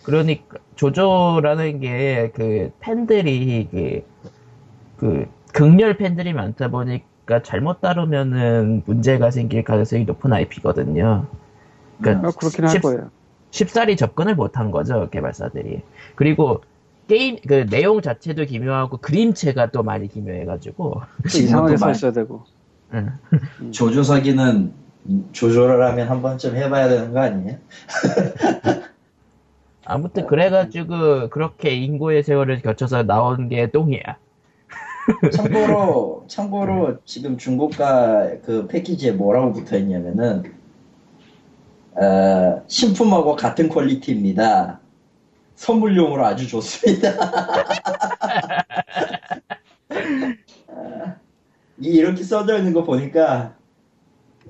[0.03, 4.03] 그러니까 조조라는 게 그 팬들이 그,
[4.97, 11.27] 그 극렬 팬들이 많다 보니까 잘못 다루면은 문제가 생길 가능성이 높은 IP거든요.
[12.01, 13.11] 그러니까 아, 그렇긴 할 십- 거예요.
[13.53, 15.83] 쉽사리 접근을 못한 거죠 개발사들이.
[16.17, 16.63] 그리고
[17.09, 21.01] 게임 그 내용 자체도 기묘하고 그림체가 또 많이 기묘해가지고.
[21.31, 22.45] 또 이상하게 말- 써 있어야 되고.
[22.95, 23.13] 응.
[23.73, 24.73] 조조석이는
[25.33, 27.59] 조조를 하면 한 번쯤 해봐야 되는 거 아니에요?
[29.85, 34.01] 아무튼 그래가지고 그렇게 인고의 세월을 거쳐서 나온 게 똥이야.
[35.33, 40.43] 참고로 참고로 지금 중고가 그 패키지에 뭐라고 붙어 있냐면은
[41.95, 44.81] 어, 신품하고 같은 퀄리티입니다.
[45.55, 47.11] 선물용으로 아주 좋습니다.
[51.81, 53.55] 이 이렇게 써져 있는 거 보니까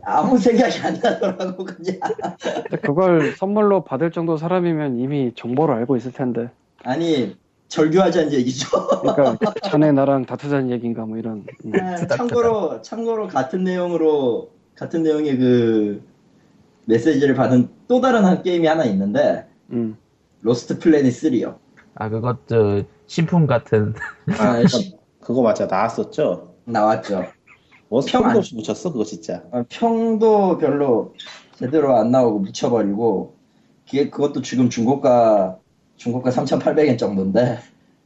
[0.03, 1.99] 아무 생각이 안 나더라고 그냥.
[2.41, 6.51] 근데 그걸 선물로 받을 정도 사람이면 이미 정보를 알고 있을 텐데.
[6.85, 7.37] 아니
[7.69, 8.69] 절규하자는 얘기죠.
[9.03, 11.45] 그러니까 자네 나랑 다투자는 얘기인가 뭐 이런.
[11.65, 11.73] 음.
[11.81, 16.03] 아, 참고로 참고로 같은 내용으로 같은 내용의 그
[16.85, 19.97] 메시지를 받은 또 다른 한 게임이 하나 있는데 음.
[20.43, 21.57] 로스트 플래닛 3요.
[21.97, 23.95] 아 그것도 신품 같은.
[24.39, 26.55] 아, 시- 그거 맞아 나왔었죠?
[26.67, 27.25] 나왔죠.
[27.89, 31.15] 뭐평 소리도 안- 없이 묻혔어 그거 진짜 아, 평도 별로
[31.57, 33.35] 제대로 안 나오고 묻혀버리고
[33.87, 35.57] 그게 그것도 지금 중고가
[35.97, 37.61] 중고가 3,800엔 정도인데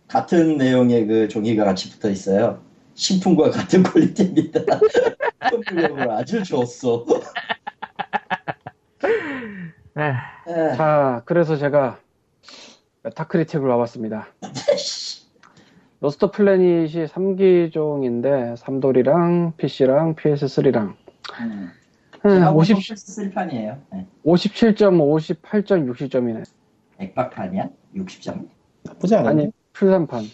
[0.06, 2.60] 같은 내용의 그 종이가 같이 붙어 있어요.
[2.94, 4.60] 신품과 같은 퀄리티입니다.
[5.50, 7.06] 선물용으로 아주 좋았어.
[9.94, 11.98] 아, 에, 자, 그래서 제가
[13.02, 14.28] 메타크리틱을 와봤습니다.
[16.00, 20.94] 로스트 플래닛이 3기종인데, 삼돌이랑 PC랑 PS3랑
[21.42, 21.68] 음.
[22.26, 23.78] 음, 하고 50, 플스 3판이에요.
[23.92, 24.06] 네.
[24.24, 26.44] 57점, 58점, 60점이네.
[26.98, 27.68] 액박판이야?
[27.96, 28.48] 60점?
[28.84, 30.24] 나쁘지 않은데 아니, 플삼판.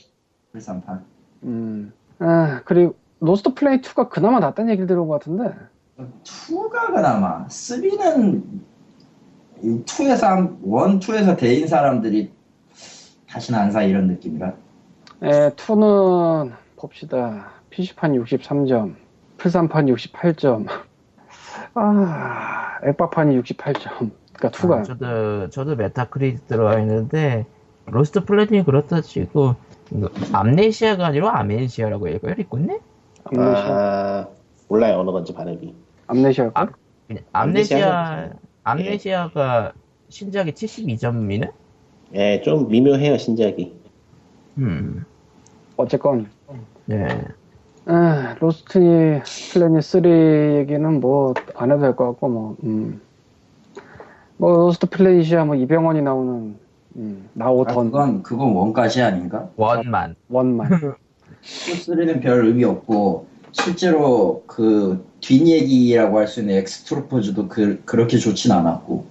[0.55, 1.03] 플스3판.
[1.45, 1.93] 음.
[2.21, 5.53] 아, 그리고 로스트 플래닛 2가 그나마 낫다는 얘기를 들은 것 같은데,
[5.99, 8.43] 2가 그나마 3는
[9.63, 9.85] 2에서 1,
[11.01, 12.31] 2에서 데인 사람들이
[13.29, 14.55] 다시는 안 사 이런 느낌이라
[15.23, 17.53] 에, 2는 봅시다.
[17.71, 18.95] PC판 63점,
[19.39, 20.67] 플삼판 68점,
[21.75, 24.11] 아, 액박판이 68점.
[24.33, 24.73] 그니까 2가.
[24.79, 27.47] 아, 저도 저도 메타크리틱 들어와 있는데
[27.87, 29.55] 로스트 플래닛이 그렇다 치고
[30.33, 32.79] 암네시아가 아니라 아멘시아라고 읽어요, 리꾼네?
[33.25, 33.67] 암네시아.
[33.69, 34.29] 아
[34.69, 35.75] 몰라요 어느 건지 발음이
[36.09, 36.51] 암네시아.
[36.55, 36.73] 암-
[37.33, 38.31] 암네시아
[38.65, 39.73] 암네시아가
[40.09, 41.51] 신작이 72점이네?
[42.15, 43.75] 예 좀 미묘해요 신작이
[44.59, 45.05] 음,
[45.77, 46.27] 어쨌건,
[46.87, 47.07] 네.
[47.87, 49.21] 아, 로스트
[49.53, 50.05] 플래닛 3
[50.61, 53.01] 얘기는 뭐, 안 해도 될 것 같고, 뭐, 음.
[54.39, 56.57] 뭐, 로스트 플래닛이야, 뭐, 이병헌이 나오는,
[56.97, 59.49] 음, 아, 나오던 그건 그건 one까지 아닌가?
[59.57, 60.17] one만.
[60.29, 60.71] one만.
[61.43, 68.51] 2, 3는 별 의미 없고 실제로 그 뒷얘기라고 할 수 있는 엑스트루퍼즈도 그, 그렇게 좋진
[68.53, 69.05] 않았고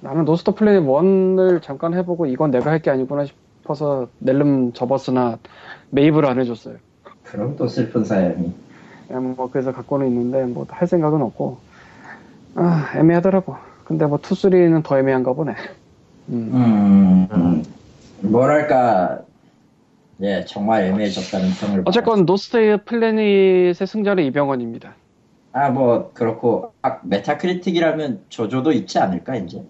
[0.00, 3.34] 나는 로스트 플래닛 1을 잠깐 해보고, 이건 내가 할 게 아니구나 싶
[3.66, 5.38] 어서, 낼름 접었으나,
[5.90, 6.76] 매입을 안 해줬어요.
[7.24, 8.52] 그럼 또 슬픈 사연이.
[9.08, 11.58] 그냥 뭐 그래서 갖고는 있는데 뭐 할 생각은 없고.
[12.54, 13.56] 아 애매하더라고.
[13.84, 15.52] 근데 뭐 two, three는 더 애매한가 보네.
[16.30, 16.50] 음.
[16.52, 17.62] 음, 음,
[18.20, 19.20] 뭐랄까.
[20.20, 24.94] 예 정말 애매해졌다는 평을 어쨌건 로스트 플래닛의 승자는 이병헌입니다.
[25.52, 26.72] 아 뭐 그렇고.
[26.82, 29.62] 아, 메타크리틱이라면 조조도 있지 않을까 이제?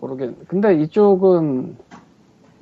[0.00, 1.76] 모르겠 근데 이쪽은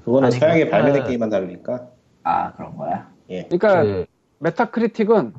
[0.09, 1.87] 그거는 서양에 그- 발매된 게임만 다르니까.
[2.23, 3.11] 아 그런 거야?
[3.31, 3.42] 예.
[3.44, 4.07] 그러니까 그,
[4.38, 5.35] 메타크리틱은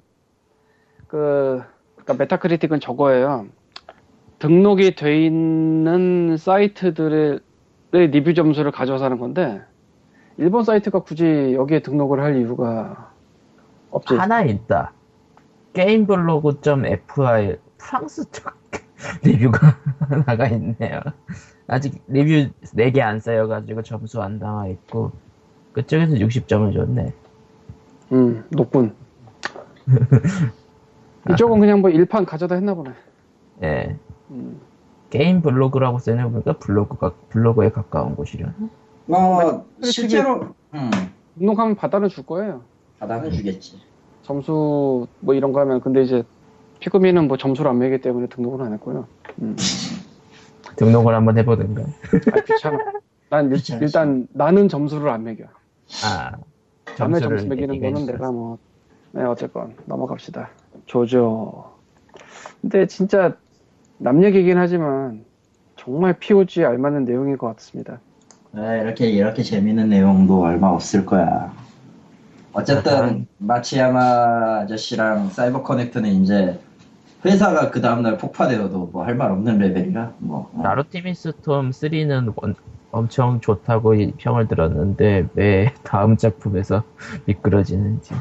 [1.07, 1.63] 그
[1.95, 3.47] 그러니까 메타크리틱은 저거예요.
[4.37, 7.39] 등록이 돼 있는 사이트들의
[7.91, 9.61] 리뷰 점수를 가져와서 하는 건데
[10.37, 13.11] 일본 사이트가 굳이 여기에 등록을 할 이유가
[13.91, 14.13] 없지.
[14.15, 14.93] 하나 있다.
[15.73, 18.53] 게임블로그.fr 프랑스 쪽
[19.23, 20.99] 리뷰가 하나가 있네요.
[21.67, 25.11] 아직 리뷰 4개 안 쌓여가지고 점수 안 나와 있고
[25.73, 27.13] 그쪽에서 60점을 줬네.
[28.11, 28.95] 음, 높군.
[31.31, 32.91] 이쪽은 그냥 뭐 일판 가져다 했나 보네.
[33.63, 33.95] 예.
[34.31, 34.59] 음.
[35.09, 38.53] 게임 블로그라고 써놓으니까 블로그가 블로그에 가까운 곳이려나?
[39.05, 40.91] 뭐 메타크리틱이- 실제로 음,
[41.37, 42.61] 등록하면 받아는 줄 거예요.
[42.99, 43.79] 받아는 주겠지
[44.23, 46.23] 점수 뭐 이런 거 하면 근데 이제
[46.79, 49.07] 피그미는 뭐 점수를 안 매기 때문에 등록을 안 했고요.
[49.41, 49.55] 음.
[50.77, 51.83] 등록을 한번 해보든가.
[51.83, 52.77] 아, 귀찮아.
[53.29, 53.57] 난 일.
[53.81, 55.45] 일단 나는 점수를 안 매겨.
[56.03, 56.31] 아,
[56.97, 58.05] 남의 점수를 점수 매기는 거는.
[58.05, 58.57] 내가 뭐
[59.11, 60.49] 네, 어쨌건 넘어갑시다.
[60.85, 61.65] 조조
[62.61, 63.35] 근데 진짜
[63.97, 65.25] 남 얘기긴 하지만
[65.75, 67.99] 정말 POG에 알맞는 내용일 것 같습니다.
[68.51, 71.53] 네, 이렇게 이렇게 재밌는 내용도 얼마 없을 거야.
[72.53, 76.59] 어쨌든 마치야마 아저씨랑 사이버 커넥트는 이제
[77.25, 80.61] 회사가 그 다음날 폭파되어도 뭐 할 말 없는 레벨이라 뭐 어.
[80.63, 82.33] 나루티미 스톰 3는
[82.91, 86.83] 엄청 좋다고 이 평을 들었는데 왜 다음 작품에서
[87.25, 88.13] 미끄러지는지.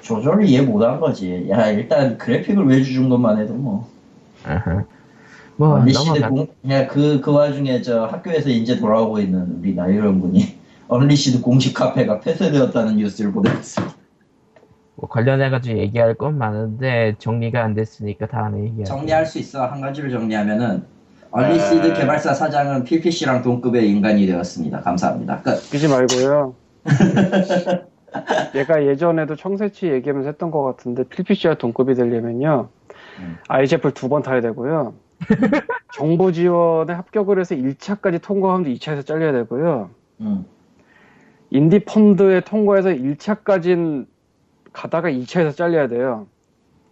[0.00, 1.46] 조조를 이해 못한 거지.
[1.50, 3.88] 야 일단 그래픽을 외주 준 것만 해도 뭐.
[4.46, 4.84] 아하.
[5.56, 6.28] 뭐 언리시드 넘어가.
[6.28, 11.74] 공, 야 그 그 와중에 저 학교에서 이제 돌아오고 있는 우리 나유령 군이 언리시드 공식
[11.74, 13.97] 카페가 폐쇄되었다는 뉴스를 보냈습니다.
[15.00, 18.84] 뭐 관련해가지고 얘기할 건 많은데 정리가 안 됐으니까 다음에 얘기할게.
[18.84, 20.82] 정리할 수 있어 한 가지를 정리하면은
[21.30, 24.80] 언리시드 개발사 사장은 PPC랑 동급의 인간이 되었습니다.
[24.80, 25.42] 감사합니다.
[25.42, 25.50] 끝.
[25.52, 26.54] 웃기지 말고요.
[28.56, 32.68] 얘가 예전에도 청새치 얘기하면서 했던 것 같은데 필피씨와 동급이 되려면요.
[33.20, 33.36] 음.
[33.48, 34.94] 아이제플 두 번 타야 되고요.
[35.94, 39.90] 정보 지원에 합격을 해서 1차까지 통과하면 2차에서 잘려야 되고요.
[40.22, 40.44] 음.
[41.50, 44.06] 인디 펀드에 통과해서 1차까진
[44.78, 46.28] 가다가 2차에서 잘려야 돼요.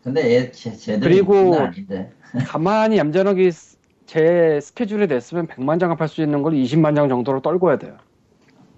[0.03, 1.55] 근데 얘 제, 그리고-.
[2.49, 7.41] 가만히 얌전하게 스- 제 스케줄에 냈으면 100만 장을 팔 수 있는 걸 20만 장 정도로
[7.43, 7.97] 떨궈야 돼요.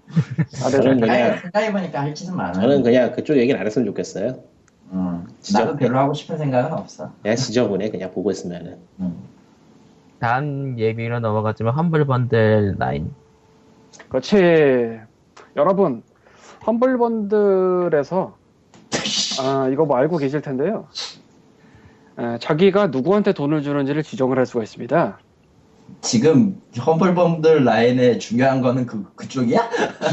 [0.63, 1.07] 아, 네, 저는 네.
[1.07, 2.53] 그냥- 생각해보니까 할 짓은 많아.
[2.53, 4.43] 저는 그냥 그쪽 얘기를 안 했으면 좋겠어요.
[4.91, 5.65] 음, 진짜.
[5.65, 7.11] 나도 별로 하고 싶은 생각은 없어.
[7.23, 8.77] 그냥 지저분해 그냥 보고 있으면은.
[8.99, 9.17] 음.
[10.19, 13.09] 다음 얘기로 넘어가지만 험블 번들 9.
[14.09, 14.99] 그렇지.
[15.55, 16.03] 여러분,
[16.65, 18.37] 험블번들에서,
[19.39, 20.87] 아, 이거 뭐 알고 계실 텐데요.
[22.19, 25.23] 에, 자기가 누구한테 돈을 주는지를 지정을 할 수가 있습니다.
[26.01, 29.59] 지금 Humble Bundle Nine에 중요한 거는 그 그쪽이야?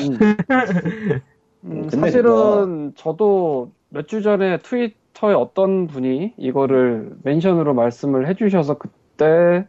[0.01, 0.23] 음,
[1.65, 9.67] 음, 사실은 저도 몇 주 전에 트위터에 어떤 분이 이거를 mention으로 말씀을 해주셔서 그때,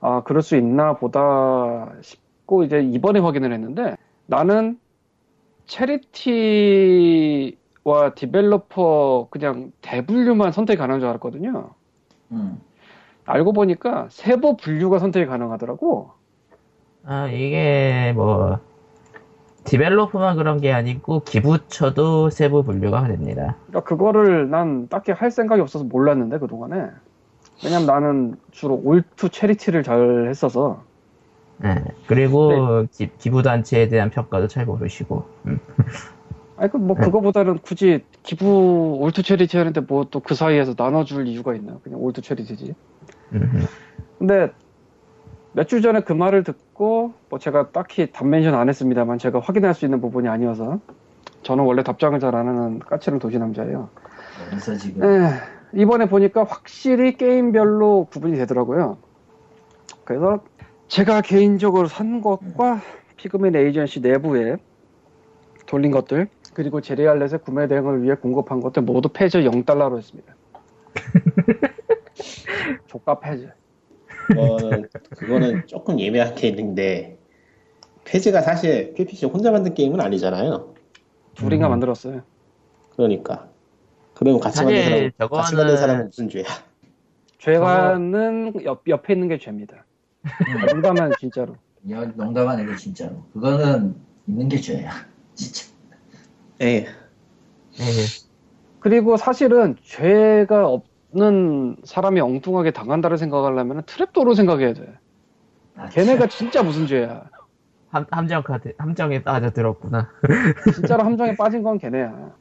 [0.00, 4.80] 아, 그럴 수 있나 보다 싶고, 이제 이번에 확인을 했는데, 나는
[5.66, 11.70] charity 와 developer 그냥 대분류만 선택이 가능한 줄 알았거든요.
[12.32, 12.60] 음.
[13.24, 16.10] 알고 보니까 세부 분류가 선택이 가능하더라고.
[17.04, 18.58] 아, 이게 뭐,
[19.64, 23.56] developer만 그런 게 아니고, 기부처도 세부 분류가 됩니다.
[23.66, 26.88] 그러니까 그거를 난 딱히 할 생각이 없어서 몰랐는데 그 동안에.
[27.64, 30.82] 왜냐면 나는 주로 all to charity를 잘 했어서.
[31.64, 31.84] 예.
[32.06, 35.26] 그리고 기, 기부단체에 대한 평가도 잘 모르시고.
[35.46, 35.58] 음.
[36.58, 37.04] 아니 그뭐 네.
[37.04, 41.78] 그거보다는 굳이 기부 all to charity 하는데 뭐 또 그 사이에서 나눠줄 이유가 있나?
[41.84, 42.74] 그냥 all to charity지.
[43.34, 43.64] 음.
[44.18, 44.50] 근데
[45.52, 49.84] 몇 주 전에 그 말을 듣고 뭐 제가 딱히 답멘션 안 했습니다만 제가 확인할 수
[49.84, 50.80] 있는 부분이 아니어서
[51.42, 53.88] 저는 원래 답장을 잘 안 하는 까칠한 도시 남자예요.
[54.50, 55.30] 그래서 지금 에,
[55.74, 58.98] 이번에 보니까 확실히 게임별로 구분이 되더라고요.
[60.04, 60.40] 그래서
[60.88, 62.80] 제가 개인적으로 산 것과
[63.16, 64.56] 피그민 에이전시 내부에
[65.66, 70.34] 돌린 것들 그리고 제리 알렛의 구매 대행을 위해 공급한 것들 모두 폐지 0달러로 했습니다.
[72.88, 73.48] 조가 폐지.
[74.26, 77.16] 그거는, 그거는 조금 예매한 게 있는데
[78.04, 80.74] 페이지가 사실 PPC 혼자 만든 게임은 아니잖아요.
[81.34, 81.70] 둘인가 음.
[81.70, 82.22] 만들었어요.
[82.90, 83.48] 그러니까.
[84.14, 86.44] 그러면 같이 만든 사람, 같이 저거는- 만든 사람은 무슨 죄야?
[87.38, 89.84] 죄가는 옆, 옆에 있는 게 죄입니다.
[90.74, 91.54] 농담은 진짜로.
[91.90, 93.94] 여- 농담 아니고 진짜로 그거는
[94.26, 94.90] 있는 게 죄야.
[95.36, 95.77] 진짜.
[96.60, 96.86] 에이,
[97.80, 97.84] 예.
[98.80, 104.92] 그리고 사실은 죄가 없는 사람이 엉뚱하게 당한다를 생각하려면 Trapdoor로 생각해야 돼.
[105.76, 107.24] 아, 걔네가 진짜 무슨 죄야.
[107.90, 110.10] 함, 함정 카드, 함정에 빠져들었구나.
[110.74, 112.32] 진짜로 함정에 빠진 건 걔네야.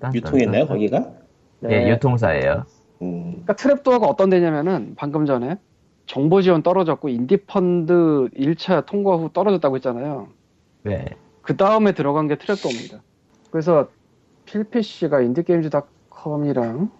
[0.00, 0.76] 딴, 유통했나요, 딴, 딴.
[0.76, 1.10] 거기가?
[1.70, 2.64] 예, 유통사예요.
[3.02, 5.56] 음, 그러니까 Trapdoor가 어떤 데냐면은 방금 전에
[6.06, 10.28] 정부 지원 떨어졌고 Indie Fund 1차 통과 후 떨어졌다고 했잖아요.
[10.82, 11.04] 네.
[11.42, 13.00] 그 다음에 들어간 게 Trapdoor입니다.
[13.52, 13.88] 그래서
[14.46, 16.90] Phil Fish가 IndieGames.com이랑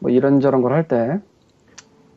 [0.00, 1.20] 뭐 이런저런 걸 할 때,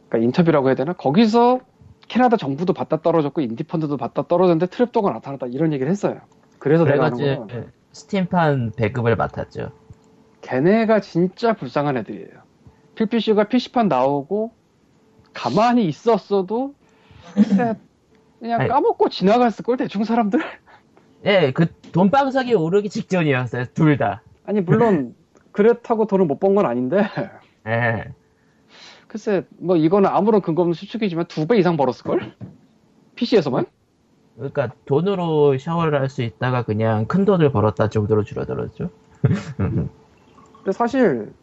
[0.09, 0.93] 그러니까 인터뷰라고 해야 되나?
[0.93, 1.59] 거기서
[2.07, 6.19] 캐나다 정부도 받다 떨어졌고 Indie Fund도 받다 떨어졌는데 Trapdoor가 나타났다 이런 얘기를 했어요.
[6.59, 7.63] 그래서 내가 하는 거야.
[7.91, 9.71] 스팀판 배급을 맡았죠.
[10.41, 12.29] 걔네가 진짜 불쌍한 애들이에요.
[12.95, 14.51] Phil Fish가 PC판 나오고
[15.33, 16.73] 가만히 있었어도
[18.39, 18.67] 그냥.
[18.67, 20.41] 까먹고 지나갔을 걸 대충 사람들.
[21.25, 23.65] 예, 그 돈방석이 오르기 직전이었어요.
[23.73, 24.21] 둘 다.
[24.45, 25.15] 아니 물론
[25.51, 27.03] 그렇다고 돈을 못 번 건 아닌데
[27.67, 28.05] 예.
[29.07, 32.33] 글쎄 뭐 이거는 아무런 근거 없는 추측이지만 두 배 이상 벌었을 걸?
[33.15, 33.65] PC에서만?
[34.35, 38.89] 그러니까 돈으로 샤워를 할 수 있다가 그냥 큰 돈을 벌었다 정도로 줄어들었죠.
[39.21, 41.33] 근데 사실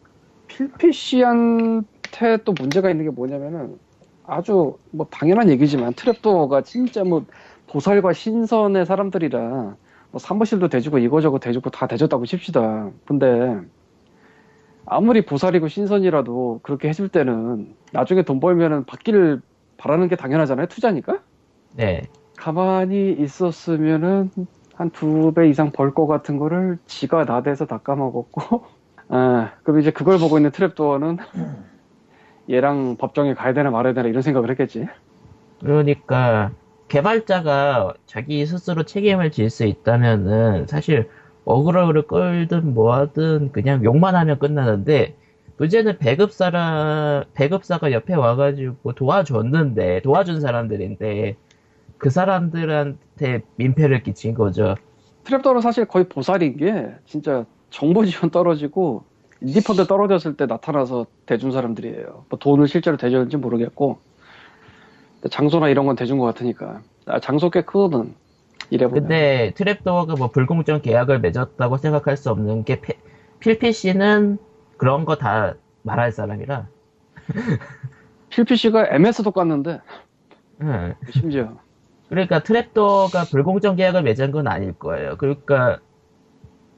[0.47, 3.77] 밑에 또 문제가 있는 게 뭐냐면은
[4.25, 7.25] 아주 뭐 당연한 얘기지만 트랩도어가 진짜 뭐
[7.69, 9.39] 보살과 신선의 사람들이라
[10.11, 12.89] 뭐 사무실도 대주고 이거저거 대주고 다 대줬다고 칩시다.
[13.05, 13.59] 근데
[14.85, 19.41] 아무리 보살이고 신선이라도 그렇게 해줄 때는 나중에 돈 벌면은 받기를
[19.77, 20.67] 바라는 게 당연하잖아요.
[20.67, 21.19] 투자니까.
[21.75, 22.01] 네.
[22.37, 24.31] 가만히 있었으면은
[24.75, 28.63] 한 두 배 이상 벌 것 같은 거를 지가 나대서 다 까먹었고,
[29.09, 31.17] 아, 그럼 이제 그걸 보고 있는 트랩도어는
[32.49, 34.87] 얘랑 법정에 가야 되나 말아야 되나 이런 생각을 했겠지.
[35.61, 36.51] 그러니까
[36.89, 41.09] 개발자가 자기 스스로 책임을 질 수 있다면은 사실
[41.45, 45.15] 어그로를 끌든 뭐하든 그냥 욕만 하면 끝나는데
[45.57, 51.37] 문제는 배급사라 배급사가 옆에 와가지고 도와줬는데 도와준 사람들인데
[51.97, 54.75] 그 사람들한테 민폐를 끼친 거죠.
[55.25, 59.03] Trapdoor는 사실 거의 보살인 게 진짜 정부 지원 떨어지고
[59.41, 62.25] Indie Fund 떨어졌을 때 나타나서 대준 사람들이에요.
[62.29, 63.99] 뭐 돈을 실제로 대줬는지 모르겠고
[65.29, 68.13] 장소나 이런 건 대준 것 같으니까 아, 장소 꽤 크거든.
[68.69, 69.03] 이래보면.
[69.03, 72.81] 근데 트랩도어가 뭐 불공정 계약을 맺었다고 생각할 수 없는 게
[73.39, 74.37] 필피씨는
[74.77, 76.67] 그런 거 다 말할 사람이라.
[78.29, 79.81] 필피씨가 MS도 깠는데
[80.61, 80.93] 응.
[81.11, 81.57] 심지어
[82.09, 85.15] 그러니까 트랩도어가 불공정 계약을 맺은 건 아닐 거예요.
[85.17, 85.79] 그러니까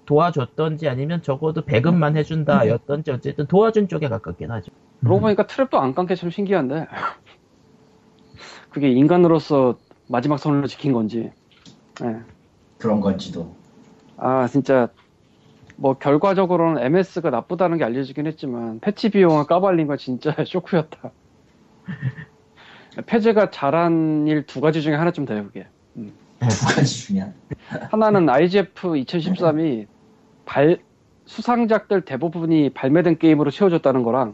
[0.06, 4.72] 도와줬던지 아니면 적어도 배급만 해준다였던지 어쨌든 도와준 쪽에 가깝긴 하죠.
[5.02, 6.88] 그러고 보니까 트랩도 안 깐 게 참 신기한데
[8.72, 11.32] 그게 인간으로서 마지막 선을 지킨 건지
[12.04, 12.16] 예.
[12.78, 13.54] 그런 건지도.
[14.18, 14.88] 아 진짜
[15.76, 21.12] 뭐 결과적으로는 MS가 나쁘다는 게 알려지긴 했지만 패치 비용을 까발린 건 진짜 쇼크였다.
[23.06, 25.66] 패즈가 잘한 일 두 가지 중에 하나쯤 돼요 그게.
[25.96, 27.34] 두 가지 중요한.
[27.92, 29.86] 하나는 IGF 2013이
[30.46, 30.80] 발
[31.26, 34.34] 수상작들 대부분이 발매된 게임으로 채워졌다는 거랑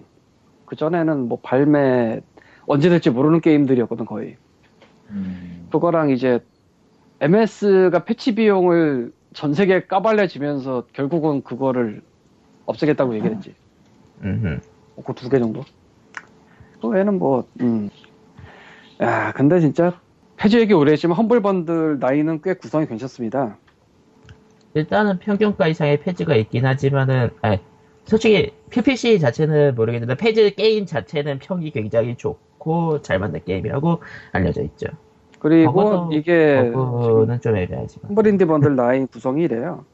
[0.65, 2.21] 그 전에는 뭐 발매
[2.67, 4.35] 언제 될지 모르는 게임들이었거든 거의.
[5.09, 6.39] 음, 그거랑 이제
[7.21, 12.01] MS가 패치 비용을 전 세계에 까발려지면서 결국은 그거를
[12.65, 13.55] 없애겠다고 얘기했지.
[14.23, 14.59] 음흠.
[15.05, 15.63] 그두 개 정도.
[16.81, 17.89] 그 외에는 뭐, 음.
[19.01, 19.99] 야, 근데 진짜
[20.35, 23.57] 패지 얘기 오래 했지만 험블 번들 나이는 꽤 구성이 괜찮습니다.
[24.73, 27.59] 일단은 평균가 이상의 FEZ가 있긴 하지만은, 아니,
[28.05, 34.01] 솔직히 PPC 자체는 모르겠는데 FEZ 게임 자체는 평이 굉장히 좋 고 잘 만든 게임이라고
[34.33, 34.87] 알려져 있죠.
[35.39, 38.27] 그리고 이게 버그는 좀 애매하지만.
[38.27, 39.85] Indie Bundle Nine 구성이 이래요.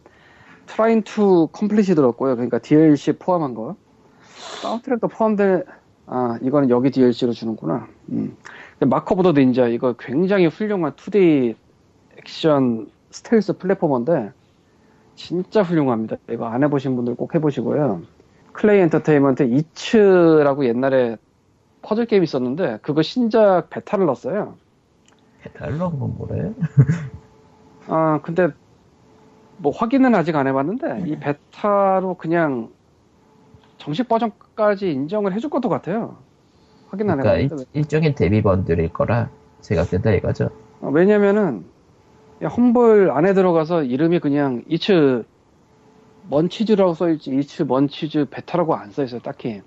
[0.65, 2.35] Trine 2 Complete이 들었고요.
[2.35, 3.75] 그러니까 DLC 포함한 거.
[4.61, 5.63] 사운드트랙도 포함된,
[6.07, 7.87] 아, 이거는 여기 DLC로 주는구나.
[8.11, 8.35] 음.
[8.79, 11.55] Mark of the Ninja, 이거 굉장히 훌륭한 2D
[12.17, 14.31] 액션 스텔스 platformer인데,
[15.15, 16.15] 진짜 훌륭합니다.
[16.29, 18.01] 이거 안 해보신 분들 꼭 해보시고요.
[18.53, 21.17] Klei Entertainment Eets라고 옛날에
[21.83, 24.55] 퍼즐 게임 있었는데, 그거 신작 베타를 넣었어요.
[25.43, 26.53] 베탈 넣은 건 뭐래?
[27.87, 28.47] 아, 근데
[29.57, 32.69] 뭐 확인은 아직 안 해봤는데 이 베타로 그냥
[33.77, 36.17] 정식 버전까지 인정을 해줄 것도 같아요.
[36.89, 39.29] 확인 안 그러니까 해봤는데 일, 일종의 데뷔 번들일 거라
[39.61, 40.49] 생각된다 이거죠.
[40.81, 41.65] 어, 왜냐면은
[42.43, 45.23] 야, Humble 안에 들어가서 이름이 그냥 Eets
[46.29, 49.61] Munchies라고 써있지 Eets Munchies 베타라고 안 써있어요 딱히.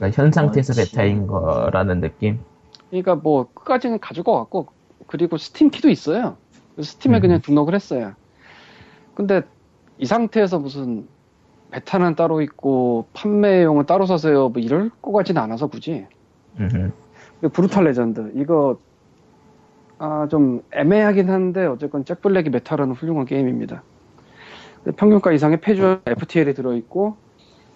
[0.00, 0.92] 그러니까 현 상태에서 그렇지.
[0.92, 2.40] 베타인 거라는 느낌.
[2.88, 4.68] 그러니까 뭐 끝까지는 가질 것 같고
[5.06, 6.38] 그리고 스팀 키도 있어요.
[6.80, 7.20] 스팀에 음.
[7.20, 8.14] 그냥 등록을 했어요.
[9.14, 9.42] 근데
[9.98, 11.06] 이 상태에서 무슨
[11.70, 16.06] 베타는 따로 있고 판매용은 따로 사세요 뭐 이럴 것 같지는 않아서 굳이.
[16.56, 18.78] 그리고 Brutal Legend 이거
[19.98, 23.82] 아 좀 애매하긴 한데 어쨌건 잭블랙이 메탈하는 훌륭한 게임입니다.
[24.96, 27.16] 평균가 이상의 FEZ와 FTL이 들어있고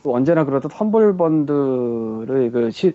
[0.04, 2.92] 또 언제나 그렇듯 Humble Bundle의 그 시,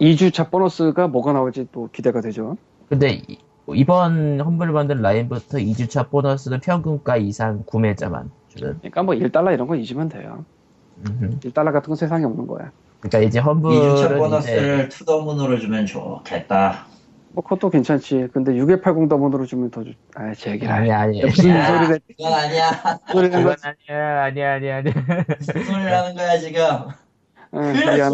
[0.00, 2.56] 2주차 보너스가 뭐가 나올지 또 기대가 되죠.
[2.88, 3.38] 근데 이-
[3.72, 8.76] 이번 Humble Bundle Nine부터 2주차 보너스는 평균가 이상 구매자만 주는.
[8.78, 10.44] 그러니까 뭐 1달러 이런 거 잊으면 돼요.
[11.06, 11.38] 음흠.
[11.40, 12.72] 1달러 같은 건 세상에 없는 거야.
[12.98, 16.86] 그러니까 이제 2주차 Humble은 이제 보너스를 To the Moon으로 주면 좋겠다.
[17.34, 18.28] 뭐 그것도 괜찮지.
[18.32, 19.92] 근데 6180 the Moon으로 주면 더 좋...
[20.14, 20.92] 아, 제 얘기를 아니 해.
[20.92, 21.20] 아니.
[21.20, 22.70] 무슨 야, 소리를 그건 아니야.
[23.10, 23.66] 소리를 한 그건 거지.
[23.66, 24.94] 아니야 아니야 아니야 아니야.
[25.38, 26.62] 무슨 소리를 하는 거야, 지금.
[27.54, 28.12] 응, 미안.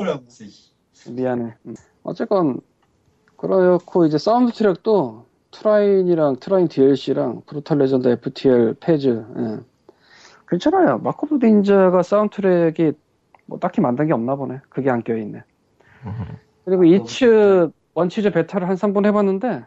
[1.11, 1.55] 미안해.
[1.67, 1.75] 응.
[2.03, 2.61] 어쨌건
[3.37, 9.59] 그렇고 이제 사운드 트랙도 트라인이랑 트라인 DLC랑 브루탈 레전드 FTL 페이즈 예.
[10.49, 10.99] 괜찮아요.
[10.99, 12.93] Mark of Ninja가 사운드 트랙이
[13.45, 14.61] 뭐 딱히 만든 게 없나 보네.
[14.71, 15.43] 그게 안 껴있네.
[16.65, 19.65] 그리고 Eets Munchies 베타를 한 3분 해봤는데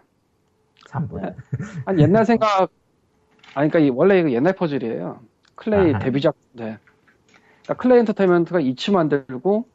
[0.89, 1.35] 3분.
[1.85, 2.69] 한 옛날 생각,
[3.53, 5.19] 아니, 그러니까 이- 원래 이거 옛날 퍼즐이에요.
[5.55, 5.99] Klei 아하.
[5.99, 6.77] 데뷔작인데.
[7.63, 9.67] 그러니까 Klei Entertainment가 Eets 만들고,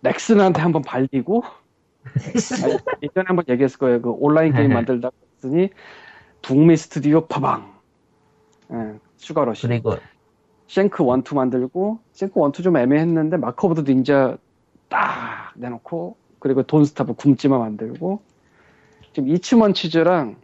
[0.00, 1.42] 넥슨한테 한번 발리고
[2.64, 2.72] 아니,
[3.02, 4.02] 예전에 한번 얘기했을 거예요.
[4.02, 5.10] 그 온라인 게임 만들다
[5.42, 5.70] 넥슨이
[6.40, 7.72] 북미 스튜디오 파방
[8.72, 9.94] 예, 추가 러시 그리고
[10.66, 14.38] 쉔크 1, 2 만들고 쉔크 1, 2좀 애매했는데 마크 오브 더 닌자
[14.88, 18.20] 딱 내놓고 그리고 돈스타브 굶지마 만들고
[19.12, 20.34] 지금 이츠먼 치즈랑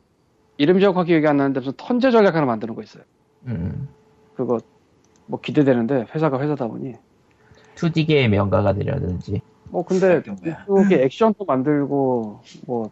[0.56, 3.02] 이름 정확히 기억이 안 나는데 무슨 턴제 전략 하나 만드는 거 있어요.
[3.46, 3.88] 음,
[4.36, 4.60] 그거
[5.26, 6.94] 뭐 기대되는데 회사가 회사다 보니
[7.74, 9.40] 2D계의 명가가 되려든지
[9.70, 10.22] 뭐 근데.
[10.62, 12.90] 이쪽에 액션도 만들고 뭐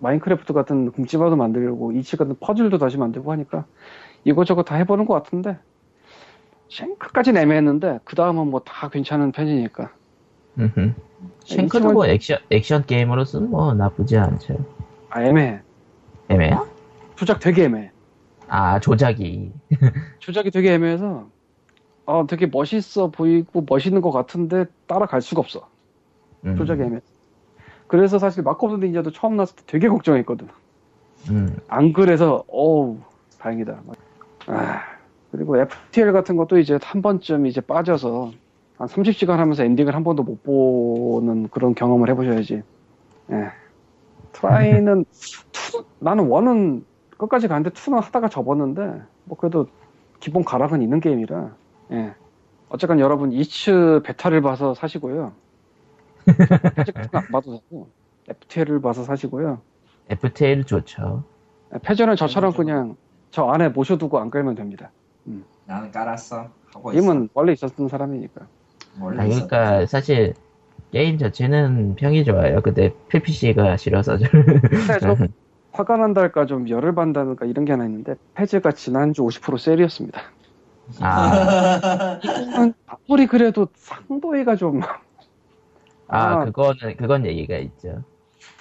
[0.00, 3.66] 마인크래프트 같은 굶지마도 만들고 이치 같은 퍼즐도 다시 만들고 하니까
[4.24, 5.58] 이것저것 다 해보는 것 같은데
[6.68, 9.92] 쉔크까지는 애매했는데 그 다음은 뭐 다 괜찮은 편이니까.
[11.44, 14.56] 쉔크도 뭐 액션, 액션 게임으로서는 뭐 나쁘지 않죠.
[15.10, 15.60] 아 애매해
[16.28, 16.64] 애매야?
[17.16, 17.90] 조작 되게 애매해
[18.48, 19.52] 아, 조작이.
[20.18, 21.28] 조작이 되게 애매해서
[22.06, 25.68] 어 되게 멋있어 보이고 멋있는 것 같은데 따라갈 수가 없어
[26.44, 27.00] 음, 조작이 애매해
[27.86, 30.48] 그래서 사실 Mark of the Ninja도 처음 나왔을 때 되게 걱정했거든
[31.30, 32.98] 음, 안 그래서 어우
[33.38, 33.82] 다행이다.
[34.46, 34.82] 아,
[35.30, 38.32] 그리고 FTL 같은 것도 이제 한 번쯤 이제 빠져서
[38.76, 42.62] 한 30시간 하면서 엔딩을 한 번도 못 보는 그런 경험을 해보셔야지.
[43.30, 43.48] 예.
[44.32, 45.04] try는
[45.52, 46.84] 투, 나는 원은
[47.16, 49.66] 끝까지 갔는데 투는 하다가 접었는데 뭐 그래도
[50.18, 51.54] 기본 가락은 있는 게임이라.
[51.92, 52.14] 예.
[52.68, 55.32] 어쨌건 여러분 이츠 베타를 봐서 사시고요.
[56.76, 57.88] 아직 안 봐도 되고
[58.28, 59.60] FTL을 봐서 사시고요.
[60.08, 61.24] FTL 좋죠.
[61.82, 62.96] 패전은 저처럼 그냥
[63.30, 64.90] 저 안에 모셔두고 안 깔면 됩니다.
[65.66, 66.48] 나는 깔았어.
[66.72, 67.00] 하고 있어.
[67.00, 68.46] 님은 원래 있었던 사람이니까.
[69.00, 70.34] 아, 있었- 그러니까 사실
[70.92, 72.60] 게임 자체는 평이 좋아요.
[72.62, 74.16] 근데 PPC가 싫어서.
[74.18, 74.28] 좀
[75.72, 80.20] 화가 난달까 좀 열을 받는다니까 이런 게 하나 있는데 패즈가 지난주 50% 세일이었습니다.
[81.00, 84.82] 아, 이거는 아무리 그래도 상도이가 좀,
[86.08, 86.44] 아, 아.
[86.44, 88.04] 그거는, 그건 얘기가 있죠.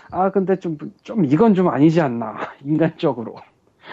[0.09, 3.35] 아, 근데 좀, 좀 이건 좀 아니지 않나, 인간적으로.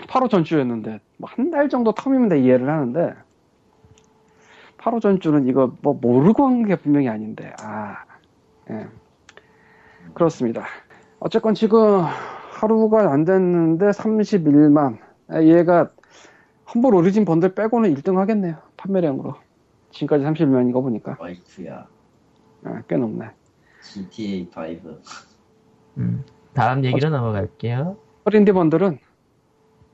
[0.09, 3.15] 8호 전주였는데, 뭐 한 달 정도 텀이면 내 이해를 하는데,
[4.81, 7.97] 8호 전주는 이거 뭐 모르고 한 게 분명히 아닌데, 아,
[8.71, 8.87] 예.
[10.15, 10.65] 그렇습니다.
[11.21, 12.03] 어쨌건 지금
[12.53, 14.99] 하루가 안 됐는데 31만.
[15.43, 15.91] 얘가
[16.75, 18.57] 험블 오리진 번들 빼고는 1등 하겠네요.
[18.77, 19.35] 판매량으로.
[19.91, 21.17] 지금까지 31만인 거 보니까.
[21.21, 21.87] 어이쿠야.
[22.65, 23.31] 아, 꽤 높네.
[23.83, 24.91] GTA 5.
[25.99, 26.25] 음.
[26.55, 27.97] 다음 얘기로 넘어갈게요.
[28.25, 28.99] 프린디 번들은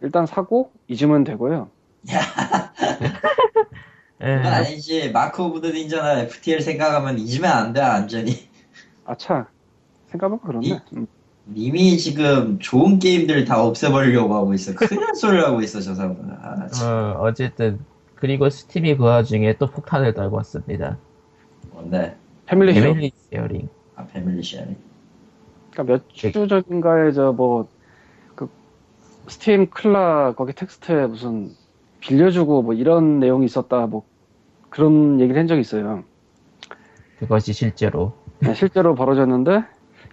[0.00, 1.70] 일단 사고 잊으면 되고요.
[4.22, 5.10] 예, 그건 아니지.
[5.12, 8.48] Mark of the Ninja나 FTL 생각하면 잊으면 안 돼, 완전히.
[9.04, 9.46] 아차.
[10.08, 10.66] 생각해보면 그렇네.
[10.66, 11.06] 이- 음.
[11.48, 14.74] 님이 지금 좋은 게임들 다 없애버리려고 하고 있어.
[14.74, 16.30] 큰일 소리를 하고 있어, 저 사람은.
[16.42, 16.88] 아, 참.
[16.88, 17.78] 어, 어쨌든,
[18.16, 20.98] 그리고 Steam이 그 와중에 또 폭탄을 달고 왔습니다.
[21.70, 22.16] 뭔데?
[22.46, 22.74] Family.
[22.74, 23.68] Family sharing.
[23.94, 24.76] 아, family sharing.
[25.72, 27.66] 그러니까 몇 주 전인가에 저 뭐
[28.34, 28.48] 그
[29.28, 31.54] 스팀 클라 거기 텍스트에 무슨
[32.00, 34.04] 빌려주고 뭐 이런 내용이 있었다 뭐
[34.70, 36.04] 그런 얘기를 한 적이 있어요.
[37.18, 38.12] 그것이 실제로.
[38.40, 39.64] 네, 실제로 벌어졌는데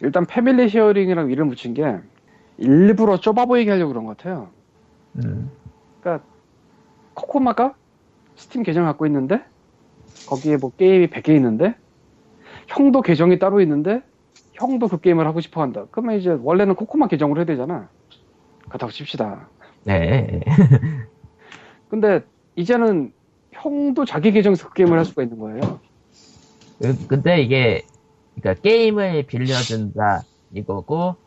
[0.01, 1.97] 일단 family sharing이라고 이름 붙인 게
[2.57, 4.49] 일부러 좁아 보이게 하려고 그런 것 같아요.
[5.17, 5.51] 음,
[7.13, 7.75] 코코마가
[8.35, 9.41] 스팀 계정 갖고 있는데
[10.27, 11.75] 거기에 뭐 게임이 100개 있는데
[12.67, 14.01] 형도 계정이 따로 있는데
[14.53, 15.85] 형도 그 게임을 하고 싶어 한다.
[15.91, 17.89] 그러면 이제 원래는 코코마 계정으로 해야 되잖아.
[18.67, 19.49] 그렇다고 칩시다.
[19.83, 20.41] 네.
[21.93, 22.21] 근데
[22.55, 23.13] 이제는
[23.51, 25.79] 형도 자기 계정에서 그 게임을 할 수가 있는 거예요.
[26.79, 27.87] 그- 근데 이게,
[28.35, 30.25] 그러니까 게임을 빌려준다
[30.55, 31.17] 이거고,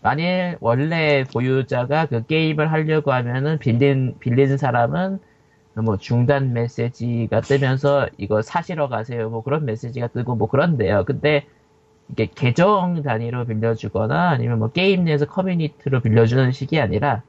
[0.00, 5.20] 만일 원래 보유자가 그 게임을 하려고 하면은 빌린, 빌린 사람은
[5.84, 9.30] 뭐 중단 메시지가 뜨면서 이거 사시러 가세요.
[9.30, 11.04] 뭐 그런 메시지가 뜨고 뭐 그런데요.
[11.06, 11.46] 근데
[12.10, 17.24] 이게 계정 단위로 빌려주거나 아니면 뭐 게임 내에서 커뮤니티로 빌려주는 식이 아니라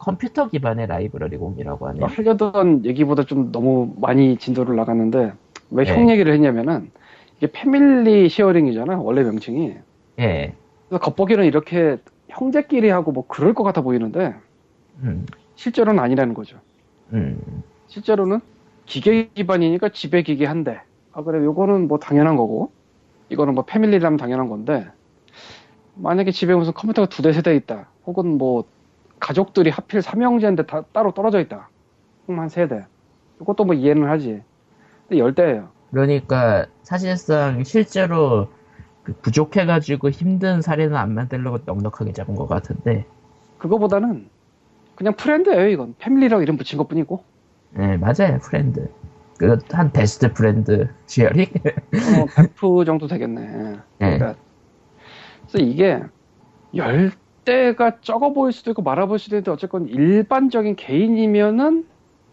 [0.00, 2.06] 컴퓨터 기반의 라이브러리 공유라고 하네요.
[2.06, 5.32] 하려던 얘기보다 좀 너무 많이 진도를 나갔는데
[5.70, 6.10] 왜 형제 네.
[6.10, 6.92] 얘기를 했냐면은
[7.36, 9.76] 이게 family sharing이잖아 원래 명칭이.
[10.18, 10.60] 예.
[10.88, 11.98] 그래서 겉보기는 이렇게
[12.28, 14.34] 형제끼리 하고 뭐 그럴 것 같아 보이는데
[15.02, 16.60] 음, 실제로는 아니라는 거죠.
[17.12, 18.40] 음, 실제로는
[18.86, 20.80] 기계 기반이니까 집에 기계 한 대.
[21.12, 22.74] 아 그래 요거는 뭐 당연한 거고
[23.30, 24.86] 이거는 뭐 family라면 당연한 건데
[25.94, 27.94] 만약에 집에 무슨 컴퓨터가 두 대 세 대 있다.
[28.06, 28.64] 혹은 뭐
[29.20, 31.68] 가족들이 하필 삼형제인데 다 따로 떨어져 있다.
[32.26, 32.86] 한 세 대.
[33.40, 34.42] 이것도 뭐 이해는 하지.
[35.08, 35.68] 근데 열 대예요.
[35.90, 38.48] 그러니까 사실상 실제로
[39.02, 43.06] 그 부족해가지고 힘든 사례는 안 만들려고 넉넉하게 잡은 것 같은데,
[43.58, 44.28] 그거보다는
[44.94, 45.94] 그냥 friend예요 이건.
[45.98, 47.24] family라고 이름 붙인 것 뿐이고.
[47.72, 48.88] 네 맞아요 friend.
[49.38, 51.46] 그 한 best friend sharing.
[52.20, 53.40] 어, 100% 정도 되겠네.
[54.02, 54.18] 예.
[54.18, 54.34] 그러니까
[55.48, 56.00] 그래서 이게
[56.76, 57.10] 열
[57.44, 61.86] 대가 적어 보일 수도 있고 많아 보일 수도 있는데 어쨌건 일반적인 개인이면은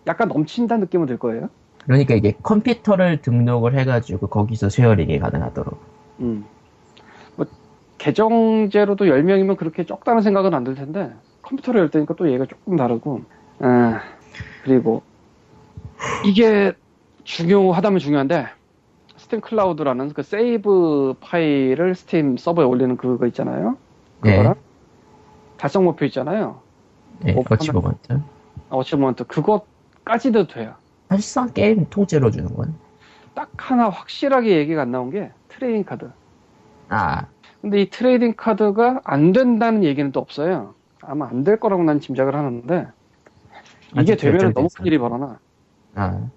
[0.07, 1.49] 약간 넘친다는 느낌은 들 거예요.
[1.85, 5.79] 그러니까 이게 컴퓨터를 등록을 해가지고 거기서 sharing이 가능하도록.
[6.19, 6.45] 음.
[7.35, 7.45] 뭐
[7.97, 13.21] 계정제로도 10명이면 그렇게 적다는 생각은 안 들 텐데 컴퓨터로 열 대니까 또 얘가 조금 다르고
[13.59, 14.01] 아,
[14.63, 15.01] 그리고
[16.25, 16.73] 이게
[17.23, 18.47] 중요하다면 중요한데
[19.17, 23.77] Steam Cloud라는 그 save 파일을 스팀 서버에 올리는 그거 있잖아요.
[24.21, 24.55] 그거랑
[25.57, 26.61] 달성 목표 있잖아요.
[27.25, 28.21] 예, 뭐 achievement.
[28.69, 30.75] achievement 그것까지도 돼요.
[31.09, 32.75] 사실상 게임 통째로 주는 건.
[33.33, 36.09] 딱 하나 확실하게 얘기가 안 나온 게 trading card.
[36.89, 37.25] 아,
[37.61, 40.75] 근데 이 trading card가 안 된다는 얘기는 또 없어요.
[41.01, 42.87] 아마 안 될 거라고 난 짐작을 하는데
[43.99, 44.77] 이게 되면 너무 결정됐어.
[44.79, 45.39] 큰일이 벌어나.
[45.95, 46.27] 아,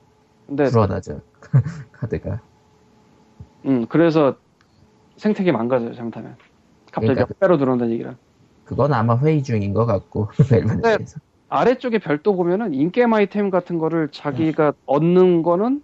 [0.46, 1.20] 근데 불어나죠.
[1.92, 2.40] 카드가.
[3.66, 4.36] 음 그래서
[5.16, 6.36] 생태계 망가져요 잘못하면.
[6.92, 8.14] 갑자기 그러니까 몇 배로 들어온다는 얘기라.
[8.70, 10.96] 그건 아마 회의 중인 것 같고, 멜번 네.
[11.00, 11.18] 에서
[11.48, 15.82] 아래쪽에 별도 보면은 in-game 아이템 같은 거를 자기가 얻는 거는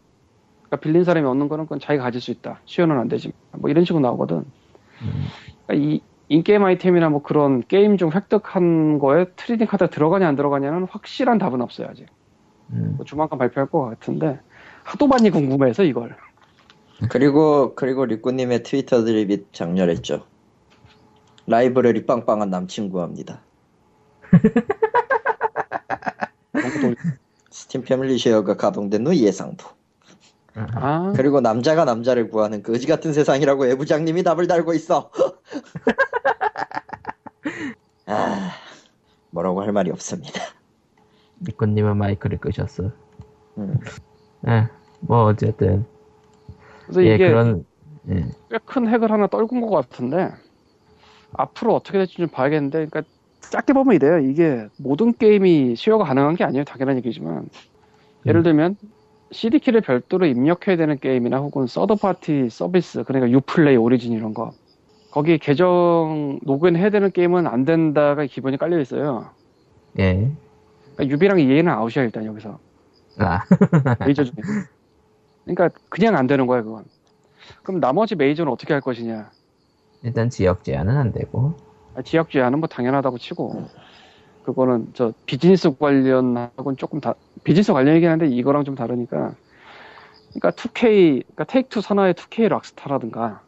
[0.62, 2.61] 그러니까 빌린 사람이 얻는 거는 그건 자기가 가질 수 있다.
[2.64, 3.32] 공유는 안 되지.
[3.51, 4.37] 뭐 이런 식으로 나오거든.
[4.37, 5.24] 음.
[5.66, 10.87] 그러니까 이 in-game 아이템이나 뭐 그런 게임 중 획득한 거에 trading card 들어가냐 안 들어가냐는
[10.89, 12.07] 확실한 답은 없어요 아직.
[12.70, 12.95] 음.
[12.97, 14.39] 뭐 조만간 발표할 것 같은데
[14.84, 16.14] 하도 많이 궁금해서 이걸.
[17.11, 20.24] 그리고 그리고 리꾸님의 트위터 드립이 장렬했죠.
[21.47, 23.41] 라이브러리 빵빵한 남친 구합니다.
[27.51, 29.65] Steam family share가 가동된 후 예상도.
[30.55, 35.11] 아 그리고 남자가 남자를 구하는 거지 같은 세상이라고 외부장님이 답을 달고 있어.
[38.07, 38.51] 아,
[39.31, 40.41] 뭐라고 할 말이 없습니다.
[41.43, 42.91] 니코님은 마이크를 끄셨어.
[43.59, 43.79] 음.
[44.49, 44.69] 예,
[45.01, 45.85] 뭐 어쨌든
[46.85, 47.65] 그래서 예 이게 그런
[48.09, 48.27] 예.
[48.51, 50.33] 꽤 큰 핵을 하나 떨군 것 같은데
[51.33, 53.03] 앞으로 어떻게 될지 좀 봐야겠는데 그러니까
[53.41, 54.18] 짧게 보면 이래요.
[54.18, 56.64] 이게 모든 게임이 수요가 가능한 게 아니에요.
[56.64, 57.49] 당연한 얘기지만.
[58.27, 58.77] 예를 들면
[59.31, 64.53] CD키를 별도로 입력해야 되는 게임이나 혹은 서드파티 서비스 그러니까 유플레이 오리진 이런 거.
[65.11, 69.31] 거기 계정 로그인 해야 되는 게임은 안 된다가 기본이 깔려 있어요.
[69.99, 70.31] 예.
[70.95, 72.59] 그러니까 유비랑 EA는 아웃이야 일단 여기서.
[73.18, 73.41] 아,
[74.05, 74.35] 메이저 중에.
[75.45, 76.85] 그러니까 그냥 안 되는 거야 그건.
[77.62, 79.31] 그럼 나머지 메이저는 어떻게 할 것이냐
[80.03, 81.55] 일단 지역 제한은 안 되고.
[81.95, 83.69] 아, 지역 제한은 뭐 당연하다고 치고
[84.45, 89.35] 그거는 저 비즈니스 관련하고는 조금 다 비즈니스 관련이긴 한데 이거랑 좀 다르니까
[90.35, 93.43] 그러니까 2K 그러니까 Take2 산하의 2K Rockstar라든가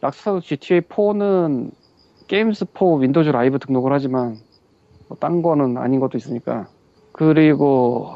[0.00, 1.70] Rockstar도 GTA 4는
[2.26, 4.38] Games for Windows Live 등록을 하지만
[5.08, 6.68] 뭐 딴 거는 아닌 것도 있으니까
[7.12, 8.14] 그리고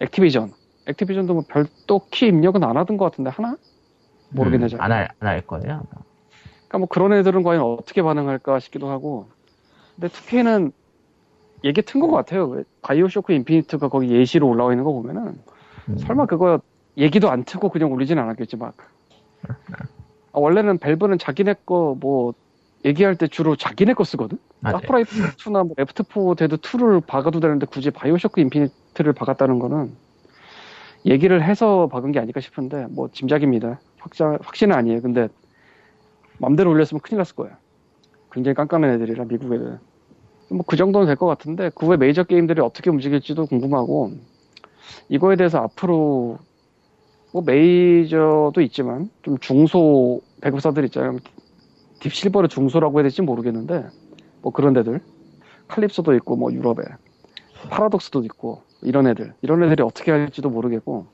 [0.00, 0.52] Activision
[0.86, 3.56] Activision도 뭐 별도 키 입력은 안 하던 것 같은데 하나
[4.30, 4.80] 모르겠네 잘.
[4.80, 5.72] 안할 안 할 거예요.
[5.74, 6.04] 아마.
[6.70, 9.26] 그러니까 뭐 그런 애들은 과연 어떻게 반응할까 싶기도 하고.
[9.96, 10.72] 근데 2K는
[11.64, 12.46] 얘기 튼 것 같아요.
[12.48, 15.36] 왜 BioShock Infinite가 거기 예시로 올라와 있는 거 보면은
[15.88, 15.98] 음.
[15.98, 16.60] 설마 그거
[16.96, 18.74] 얘기도 안 트고 그냥 올리진 않았겠지 막.
[20.32, 22.34] 아, 원래는 Valve는 자기네 거 뭐
[22.84, 24.38] 얘기할 때 주로 자기네 거 쓰거든.
[24.62, 29.94] Half-Life 2나 뭐 Left 4 Dead 2를 박아도 되는데 굳이 BioShock Infinite를 박았다는 거는
[31.04, 33.80] 얘기를 해서 박은 게 아닐까 싶은데 뭐 짐작입니다.
[33.98, 35.02] 확자, 확신은 아니에요.
[35.02, 35.28] 근데
[36.40, 37.54] 맘대로 올렸으면 큰일 났을 거예요.
[38.32, 39.78] 굉장히 깐깐한 애들이라 미국 애들.
[40.50, 44.12] 뭐 그 정도는 될 것 같은데 그 후에 메이저 게임들이 어떻게 움직일지도 궁금하고
[45.08, 46.38] 이거에 대해서 앞으로
[47.32, 51.18] 뭐 메이저도 있지만 좀 중소 배급사들 있잖아요.
[52.00, 53.86] 딥실버를 중소라고 해야 될지 모르겠는데
[54.42, 55.00] 뭐 그런 데들
[55.68, 56.82] 칼립소도 있고 뭐 유럽에
[57.70, 61.06] 파라독스도 있고 이런 애들 이런 애들이 어떻게 할지도 모르겠고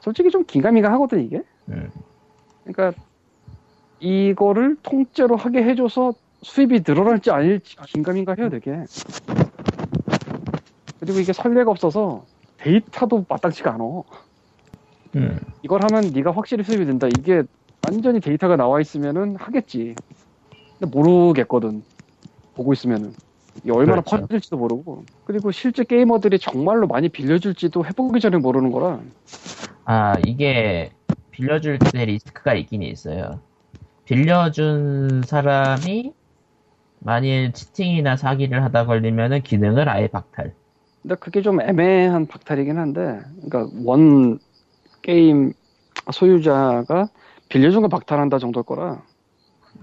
[0.00, 1.90] 솔직히 좀 긴가민가 하거든 이게 음.
[2.64, 2.92] 그러니까
[4.00, 8.84] 이거를 통째로 하게 해줘서 수입이 늘어날지 아닐지 긴가민가 해야 되게.
[11.00, 12.24] 그리고 이게 선례가 없어서
[12.58, 13.84] 데이터도 마땅치가 않아.
[15.16, 15.38] 음.
[15.62, 17.06] 이걸 하면 네가 확실히 수입이 된다.
[17.06, 17.42] 이게
[17.88, 19.94] 완전히 데이터가 나와 있으면은 하겠지.
[20.78, 21.82] 근데 모르겠거든.
[22.54, 23.12] 보고 있으면은.
[23.62, 24.26] 이게 얼마나 그렇죠.
[24.26, 25.04] 퍼질지도 모르고.
[25.24, 29.00] 그리고 실제 게이머들이 정말로 많이 빌려줄지도 해보기 전에 모르는 거라.
[29.84, 30.90] 아 이게
[31.30, 33.40] 빌려줄 때 리스크가 있긴 있어요.
[34.08, 36.14] 빌려준 사람이
[37.00, 40.54] 만일 cheating이나 사기를 하다 걸리면은 기능을 아예 박탈.
[41.02, 44.38] 근데 그게 좀 애매한 박탈이긴 한데, 그러니까 원
[45.02, 45.52] 게임
[46.10, 47.10] 소유자가
[47.50, 49.02] 빌려준 거 박탈한다 정도일 거라.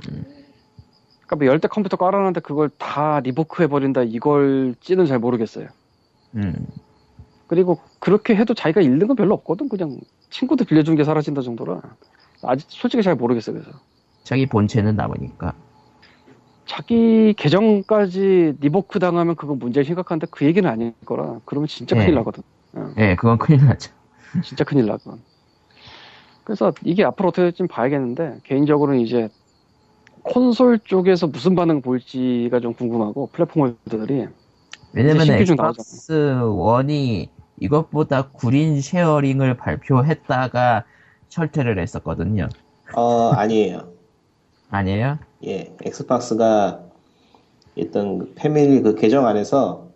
[0.02, 5.68] 그러니까 뭐 열 대 컴퓨터 깔아놨는데 그걸 다 revoke 해 버린다 이걸지는 잘 모르겠어요.
[6.36, 6.66] 음.
[7.46, 9.70] 그리고 그렇게 해도 자기가 잃는 건 별로 없거든.
[9.70, 10.00] 그냥
[10.32, 11.80] 친구들 빌려준 게 사라진다 정도라.
[12.42, 13.70] 아직 솔직히 잘 모르겠어 그래서.
[14.26, 15.54] 자기 본체는 남으니까.
[16.66, 21.40] 자기 계정까지 revoke 당하면 그건 문제 심각한데 그 얘기는 아닐 거라.
[21.46, 22.02] 그러면 진짜 네.
[22.02, 22.44] 큰일 나거든.
[22.98, 23.94] 예, 그건 큰일 나죠.
[24.44, 25.22] 진짜 큰일 나건.
[26.44, 29.30] 그래서 이게 앞으로 어떻게 될지 봐야겠는데 개인적으로는 이제
[30.24, 34.28] 콘솔 쪽에서 무슨 반응 보일지가 좀 궁금하고 플랫폼 holder들이
[34.94, 40.86] 왜냐면 엑스박스 1이 이것보다 구린 sharing을 발표했다가
[41.30, 42.48] 철회를 했었거든요.
[42.96, 43.95] 어, 아니에요.
[44.70, 45.20] 아니에요?
[45.46, 46.82] 예, 엑스박스가
[47.76, 49.88] 일단 그 패밀리 그 계정 안에서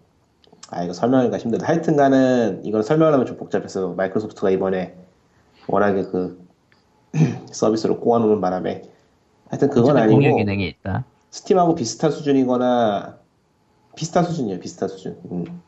[0.69, 1.67] 아 이거 설명하기가 힘들다.
[1.67, 4.95] 하여튼간은 이걸 설명하면 좀 복잡해서 마이크로소프트가 이번에
[5.67, 6.45] 워낙에 그
[7.51, 8.83] 서비스를 꼬아놓는 바람에
[9.49, 11.05] 하여튼 그건 아니고 공유 기능이 있다.
[11.31, 13.17] 스팀하고 비슷한 수준이거나
[13.95, 14.59] 비슷한 수준이에요.
[14.59, 15.17] 비슷한 수준.
[15.31, 15.61] 음.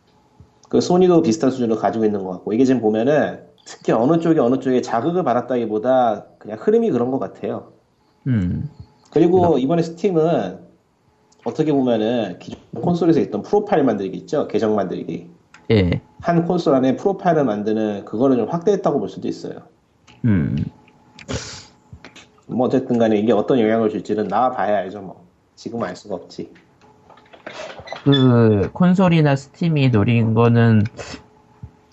[0.69, 4.59] 그 소니도 비슷한 수준을 가지고 있는 것 같고 이게 지금 보면은 특히 어느 쪽에 어느
[4.59, 7.73] 쪽에 자극을 받았다기보다 그냥 흐름이 그런 것 같아요.
[8.27, 8.69] 음,
[9.11, 10.59] 그리고 이번에 스팀은
[11.43, 14.47] 어떻게 보면은 기존 콘솔에서 있던 프로파일 만들기 있죠?
[14.47, 15.29] 계정 만들기.
[15.71, 19.61] 예, 한 콘솔 안에 프로파일을 만드는 그거를 좀 확대했다고 볼 수도 있어요.
[20.25, 20.55] 음,
[22.47, 25.25] 뭐 어쨌든 간에 이게 어떤 영향을 줄지는 나와봐야 알죠 뭐.
[25.55, 26.51] 지금은 알 수가 없지.
[28.03, 30.83] 그 콘솔이나 스팀이 노린 거는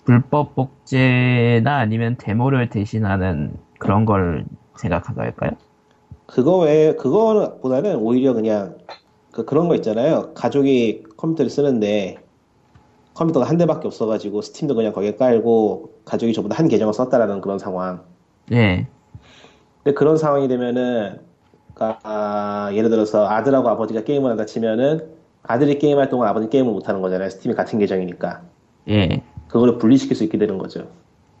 [0.05, 4.45] 불법 복제나 아니면 데모를 대신하는 그런 걸
[4.75, 5.51] 생각하고 할까요?
[6.29, 8.77] 그거 외에 그거보다는 오히려 그냥
[9.31, 12.17] 그 그런 거 있잖아요 가족이 컴퓨터를 쓰는데
[13.15, 18.03] 컴퓨터가 한 대밖에 없어가지고 스팀도 그냥 거기에 깔고 가족이 저보다 한 계정을 썼다라는 그런 상황
[18.51, 18.87] 예,
[19.83, 21.19] 근데 그런 상황이 되면은
[21.73, 25.07] 그러니까, 아, 예를 들어서 아들하고 아버지가 게임을 한다 치면은
[25.43, 27.29] 아들이 게임할 동안 아버지 게임을 못 하는 거잖아요.
[27.29, 28.41] 스팀이 같은 계정이니까
[28.89, 29.23] 예.
[29.47, 30.87] 그거를 분리시킬 수 있게 되는 거죠.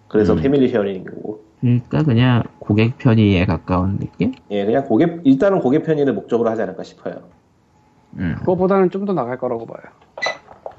[0.07, 0.41] 그래서 음.
[0.41, 4.33] 패밀리 쉐어링이고 그러니까 그냥 고객 편의에 가까운 느낌?
[4.49, 7.15] 예 그냥 고객 일단은 고객 편의를 목적으로 하지 않을까 싶어요.
[8.17, 9.81] 음, 그거보다는 좀 더 나갈 거라고 봐요.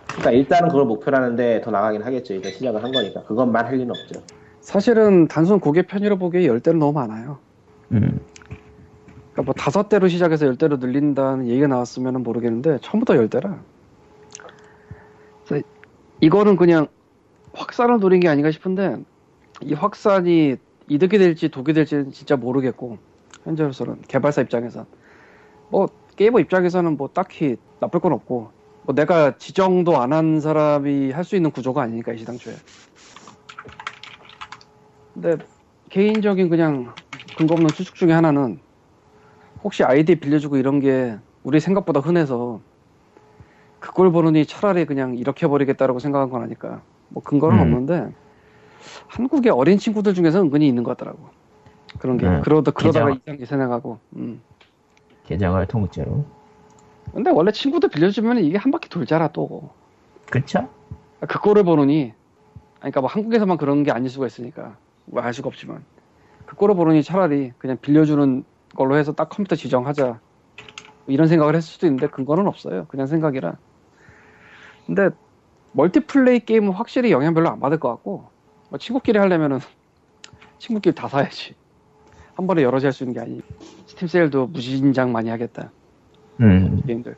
[0.07, 2.35] 그러니까 일단은 그걸 목표로 하는데 더 나가긴 하겠죠.
[2.35, 4.23] 일단 시작을 한 거니까 그것만 할 리는 없죠.
[4.61, 7.39] 사실은 단순 고객 편의로 보기에 열 대는 너무 많아요.
[7.93, 8.21] 음,
[9.33, 13.63] 그러니까 뭐 다섯 대로 시작해서 열 대로 늘린다는 얘기가 나왔으면 모르겠는데 처음부터 열 대라.
[15.47, 15.65] 그래서
[16.21, 16.89] 이거는 그냥
[17.53, 18.97] 확산을 노린 게 아닌가 싶은데
[19.63, 20.57] 이 확산이
[20.91, 22.99] 이득이 될지 독이 될지는 진짜 모르겠고
[23.45, 24.87] 현재로서는 개발사 입장에선
[25.69, 31.25] 뭐 게이머 입장에서는 뭐 딱히 나쁠 건 없고 뭐 내가 지정도 안 한 사람이 할
[31.25, 32.55] 수 있는 구조가 아니니까 이 시당초에.
[35.15, 35.37] 근데
[35.91, 36.95] 개인적인 그냥
[37.37, 38.61] 근거 없는 추측 중에 하나는
[39.63, 42.63] 혹시 아이디 빌려주고 이런 게 우리 생각보다 흔해서
[43.79, 46.85] 그걸 보느니 차라리 그냥 이렇게 해버리겠다라고 생각한 건 아닐까.
[47.09, 47.63] 뭐 근거는 음.
[47.63, 48.15] 없는데
[49.09, 51.31] 한국의 어린 친구들 중에서 은근히 있는 것 같더라고.
[51.99, 52.41] 그런 게 음.
[52.43, 53.11] 그러다 그러다가.
[53.13, 54.01] 이상이 생각하고.
[54.17, 54.43] 음.
[55.27, 56.25] 계정을 통째로.
[57.13, 59.71] 근데 원래 친구들 빌려주면 이게 한 바퀴 돌잖아 또.
[60.31, 60.69] 그쵸?
[61.29, 62.15] 그거를 보느니
[62.81, 65.87] 아니, 그러니까 뭐 한국에서만 그런 게 아닐 수가 있으니까 뭐 알 수가 없지만
[66.47, 68.45] 그거를 보느니 차라리 그냥 빌려주는
[68.77, 70.07] 걸로 해서 딱 컴퓨터 지정하자
[71.07, 73.59] 뭐 이런 생각을 했을 수도 있는데 근거는 없어요 그냥 생각이라
[74.87, 75.11] 근데
[75.73, 78.31] 멀티플레이 게임은 확실히 영향 별로 안 받을 것 같고
[78.71, 79.59] 뭐 친구끼리 하려면은
[80.59, 81.55] 친구끼리 다 사야지
[82.35, 83.41] 한 번에 여러 개 할 수 있는 게 아니
[83.87, 85.71] 스팀 세일도 무진장 많이 하겠다
[86.41, 87.17] 음, 게임들.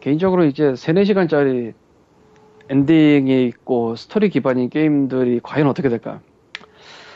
[0.00, 1.74] 개인적으로 이제 3, 4시간짜리
[2.70, 6.20] 엔딩이 있고 스토리 기반인 게임들이 과연 어떻게 될까?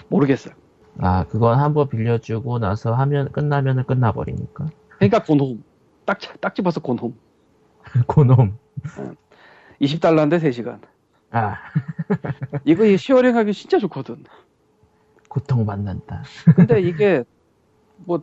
[0.09, 0.55] 모르겠어요.
[0.99, 4.67] 아, 그건 한 번 빌려주고 나서 하면, 끝나면은 끝나버리니까.
[4.99, 5.65] 그러니까 Gone Home.
[6.05, 7.15] 딱, 딱 집어서 Gone Home.
[8.07, 8.59] 고놈.
[9.81, 10.81] 20달러인데 3시간.
[11.31, 11.57] 아,
[12.65, 14.25] 이거 이 sharing 하기 진짜 좋거든.
[15.29, 16.23] 고통받는다.
[16.57, 17.25] 근데 이게
[17.97, 18.23] 뭐,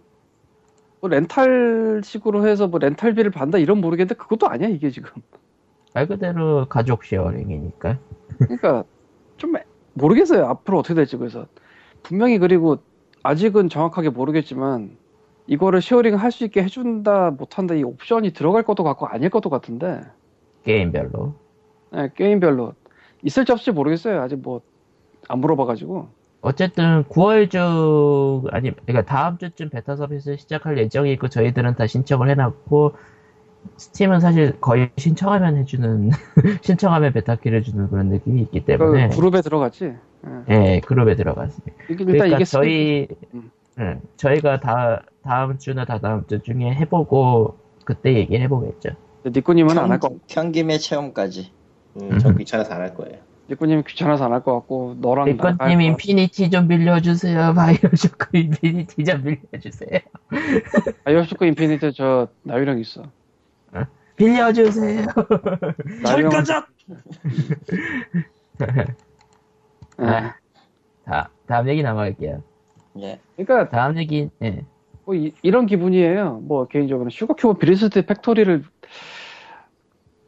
[1.01, 5.09] 뭐 렌탈식으로 해서 뭐 렌탈비를 받는다 이런 모르겠는데 그것도 아니야 이게 지금.
[5.93, 7.99] 말 그대로 가족 sharing이니까.
[8.47, 8.83] 그러니까
[9.37, 9.53] 좀
[9.93, 11.47] 모르겠어요 앞으로 어떻게 될지 그래서
[12.03, 12.77] 분명히 그리고
[13.23, 14.97] 아직은 정확하게 모르겠지만
[15.47, 20.01] 이거를 sharing 할 수 있게 해준다 못한다 이 옵션이 들어갈 것도 같고 아닐 것도 같은데
[20.63, 21.35] 게임별로.
[21.95, 22.73] 예, 게임별로
[23.23, 24.61] 있을지 없을지 모르겠어요 아직 뭐
[25.27, 26.07] 안 물어봐가지고
[26.41, 32.29] 어쨌든 9월 중 아니 그러니까 다음 주쯤 베타 서비스 시작할 예정이 있고 저희들은 다 신청을
[32.29, 32.93] 해놨고
[33.75, 36.11] 스팀은 사실 거의 신청하면 해주는
[36.61, 39.93] 신청하면 베타 키를 주는 그런 느낌이 있기 때문에 그 그룹에 들어갔지
[40.49, 40.75] 예.
[40.75, 41.15] 예 그룹에
[41.89, 43.51] 일단 그러니까 이게 저희 음.
[43.79, 48.89] 예, 저희가 다 다음 주나 다 다음 주 중에 해보고 그때 얘기해 보겠죠.
[49.25, 50.09] 니꾸님은 안할 거.
[50.09, 51.51] 평, 평김의 체험까지.
[52.01, 53.17] 음, 전 귀찮아서 안 할 거예요.
[53.49, 57.53] 리꾸님 귀찮아서 안 할 것 같고 너랑 것 인피니티 좀 빌려주세요.
[57.55, 59.99] 바이오쇼크 인피니티 좀 빌려주세요.
[60.73, 63.03] 같- 바이오쇼크 인피니트 저 나유령 있어.
[64.17, 65.05] 빌려주세요.
[66.03, 66.31] 나유령
[69.97, 70.33] 아,
[71.05, 72.43] 다, 다음 얘기 넘어갈게요.
[72.99, 73.19] 예.
[73.35, 74.63] 그러니까 다음 얘기, 예.
[75.05, 76.41] 뭐 이, 런 기분이에요.
[76.43, 78.63] 뭐 개인적으로 Sugar Cube Bittersweet Factory를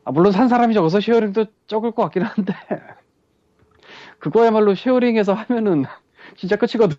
[0.10, 2.52] 아, 물론 산 사람이 적어서 sharing도 적을 것 같긴 한데
[4.18, 5.86] 그거야말로 sharing해서 하면은
[6.36, 6.98] 진짜 끝이거든.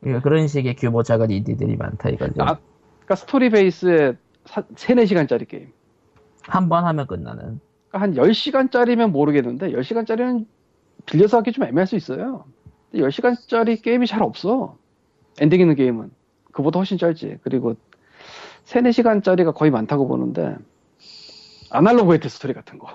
[0.00, 2.34] 그러니까 그런 식의 규모 작은 인디들이 많다 이거죠.
[2.42, 2.58] 아,
[3.00, 5.72] 그러니까 스토리 베이스의 3, 4시간짜리 게임.
[6.42, 7.58] 한 번 하면 끝나는.
[7.88, 10.46] 그러니까 한 10시간짜리면 모르겠는데 10시간짜리는
[11.06, 12.44] 빌려서 하기 좀 애매할 수 있어요.
[12.94, 14.76] 10시간짜리 게임이 잘 없어.
[15.40, 16.12] 엔딩 있는 게임은.
[16.52, 17.38] 그보다 훨씬 짧지.
[17.42, 17.74] 그리고
[18.66, 20.54] 3, 4시간짜리가 거의 많다고 보는데
[21.74, 22.86] Analogue Hate Story 같은 거.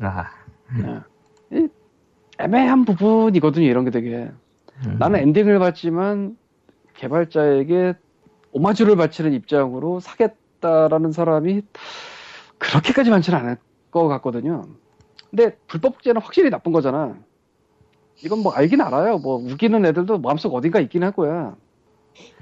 [0.00, 0.26] 아,
[0.78, 1.58] 예.
[1.58, 1.68] 이
[2.38, 3.64] 애매한 부분이거든요.
[3.66, 4.30] 이런 게 되게.
[4.86, 4.96] 음.
[4.98, 6.36] 나는 엔딩을 봤지만
[6.94, 7.94] 개발자에게
[8.52, 11.62] 오마주를 바치는 입장으로 사겠다라는 사람이
[12.58, 13.56] 그렇게까지 많지는 않을
[13.90, 14.64] 것 같거든요.
[15.30, 17.16] 근데 불법 복제는 확실히 나쁜 거잖아.
[18.22, 19.18] 이건 뭐 알긴 알아요.
[19.18, 21.56] 뭐 우기는 애들도 마음속 어딘가 있긴 할 거야.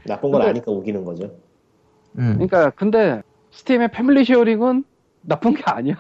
[0.07, 1.37] 나쁜 걸 근데- 아니까 우기는 거죠.
[2.19, 2.33] 음.
[2.35, 4.85] 그러니까 근데 스팀의 패밀리 쉐어링은
[5.23, 5.97] 나쁜 게 아니야.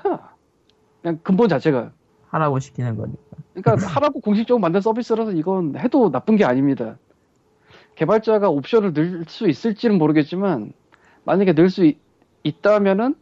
[1.00, 1.92] 그냥 근본 자체가.
[2.28, 3.20] 하라고 시키는 거니까.
[3.54, 6.96] 그러니까 하라고 공식적으로 만든 서비스라서 이건 해도 나쁜 게 아닙니다.
[7.94, 10.72] 개발자가 옵션을 넣을 수 있을지는 모르겠지만
[11.24, 11.98] 만약에 넣을 수 있,
[12.42, 13.14] 있다면은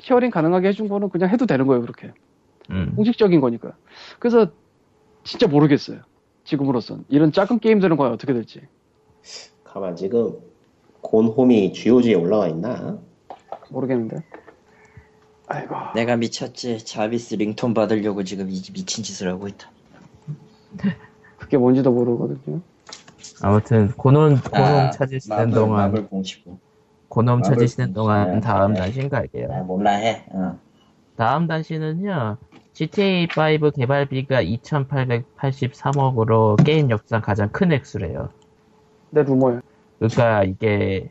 [0.00, 2.12] sharing 가능하게 해준 거는 그냥 해도 되는 거예요 그렇게
[2.70, 2.94] 음.
[2.96, 3.76] 공식적인 거니까
[4.18, 4.50] 그래서
[5.22, 6.00] 진짜 모르겠어요
[6.44, 8.62] 지금으로선 이런 작은 게임들은 과연 어떻게 될지
[9.62, 10.38] 가만 지금
[11.02, 12.98] Gone Home이 GOG에 올라와 있나?
[13.70, 14.16] 모르겠는데
[15.52, 16.84] 아이고 내가 미쳤지.
[16.84, 19.68] 자비스 ringtone 받으려고 지금 이 미친 짓을 하고 있다.
[21.38, 22.60] 그게 뭔지도 모르거든요
[23.42, 26.56] 아무튼 고놈 고놈 아, 찾으시는 마블, 동안 마블 공식고.
[27.08, 28.46] 고놈 찾으시는 동안 공식.
[28.46, 28.80] 다음 네.
[28.80, 29.48] 단신 갈게요.
[29.52, 30.24] 아, 몰라 해.
[30.30, 30.56] 어.
[31.16, 32.36] 다음 단신은요.
[32.72, 33.26] GTA
[33.60, 38.28] 5 개발비가 2,883억으로 게임 역사상 가장 큰 액수래요.
[39.10, 39.62] 내 루머야
[39.98, 41.10] 그러니까 이게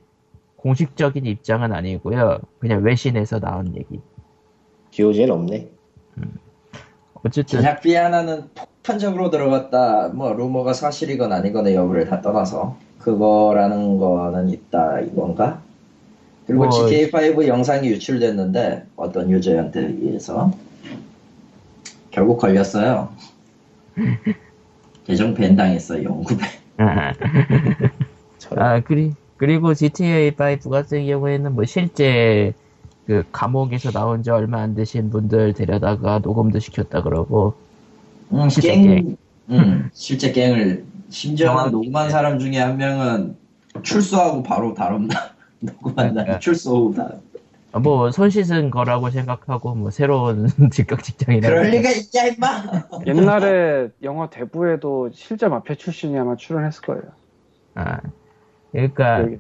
[0.56, 2.40] 공식적인 입장은 아니고요.
[2.60, 4.00] 그냥 외신에서 나온 얘기.
[4.92, 5.70] GOG에는 없네.
[7.24, 10.10] 어쨌든 제작비 하나는 폭탄적으로 들어갔다.
[10.10, 15.62] 뭐 루머가 사실이건 아니건 여부를 다 떠나서 그거라는 거는 있다 이건가?
[16.48, 20.52] 그리고 뭐- GTA5 영상이 유출됐는데 어떤 유저한테 의해서
[22.12, 23.10] 결국 걸렸어요.
[25.06, 26.44] 계정 밴 당했어요 영구배.
[28.56, 32.54] 아 그리 그리고 GTA 5 같은 경우에는 뭐 실제
[33.10, 37.56] 그 감옥에서 나온 지 얼마 안 되신 분들 데려다가 녹음도 시켰다 그러고
[38.32, 39.18] 음, 실제 갱, 갱.
[39.50, 42.12] 음, 실제 갱을 심지어 정확히, 녹음한 네.
[42.12, 43.36] 사람 중에 한 명은
[43.82, 45.34] 출소하고 바로 다룬다.
[45.60, 46.38] 녹음한 날 그러니까.
[46.38, 47.10] 출소 후 다.
[47.80, 53.08] 뭐손 씻은 거라고 생각하고 뭐 새로운 직각 직장이라 그럴 리가 있냐 임마.
[53.08, 57.04] 옛날에 영화 대부에도 실제 마피아 출신이 아마 출연했을 거예요
[57.74, 58.00] 아
[58.72, 59.38] 그러니까 여기.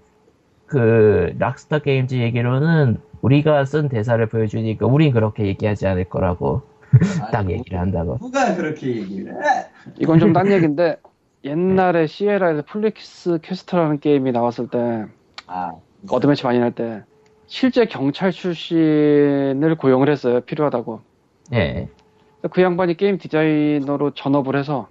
[0.65, 6.61] 그 Rockstar Games 얘기로는 우리가 쓴 대사를 보여주니까 우린 그렇게 얘기하지 않을 거라고
[7.32, 8.17] 딱 아니, 얘기를 한다고.
[8.20, 9.67] 누가 그렇게 얘기를 해?
[9.99, 10.97] 이건 좀 딴 얘기인데
[11.43, 15.05] 옛날에 시에라에서 Police Quest라는 게임이 나왔을 때
[15.47, 15.72] 아,
[16.09, 17.03] 어드매치 많이 날 때
[17.47, 21.01] 실제 경찰 출신을 고용을 했어요 필요하다고.
[21.53, 21.89] 예.
[22.51, 24.88] 그 양반이 게임 디자이너로 전업을 해서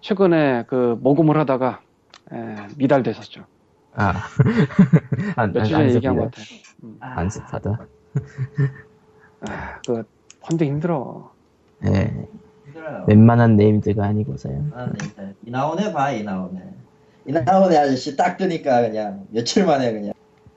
[0.00, 1.80] 최근에 그 모금을 하다가
[2.32, 2.36] 에,
[2.76, 3.44] 미달됐었죠.
[3.94, 4.14] 아,
[5.36, 6.16] 안, 며칠 안, 전에 안 얘기한.
[6.16, 6.42] 것 같아
[7.00, 7.86] 아, 안습하다.
[9.48, 10.04] 아, 그
[10.40, 11.30] 펀딩 힘들어
[11.86, 12.26] 예,
[12.66, 13.04] 힘들어요.
[13.06, 14.64] 웬만한 named가 아니고서요.
[14.74, 14.86] 아,
[15.18, 15.34] 네.
[15.44, 16.62] 이나후네 봐, 이나후네.
[17.26, 20.12] 이나후네 아저씨 딱 뜨니까 그냥 며칠 만에 그냥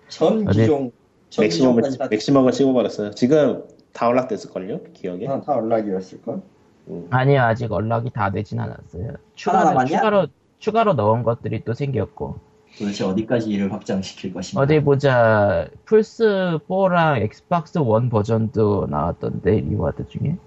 [0.08, 0.92] 전 기종,
[1.30, 3.12] 전 맥시멈을, 맥시멈을 찍어버렸어요.
[3.12, 3.64] 지금
[3.94, 4.82] 다 unlock됐을걸요?
[4.94, 5.28] 기억에?
[5.28, 6.42] 어, 다 unlock이었을걸?
[6.90, 7.08] 음.
[7.10, 9.08] 아니요, 아직 unlock이 다 되진 않았어요.
[9.08, 9.86] 하나 추가로?
[9.86, 10.28] 추가로,
[10.60, 12.49] 추가로 넣은 것들이 또 생겼고.
[12.78, 14.62] 도대체 어디까지 이를 확장시킬 것인가?
[14.62, 20.38] 어디 보자, 플스4랑 엑스박스 원 버전도 나왔던데, reward 중에.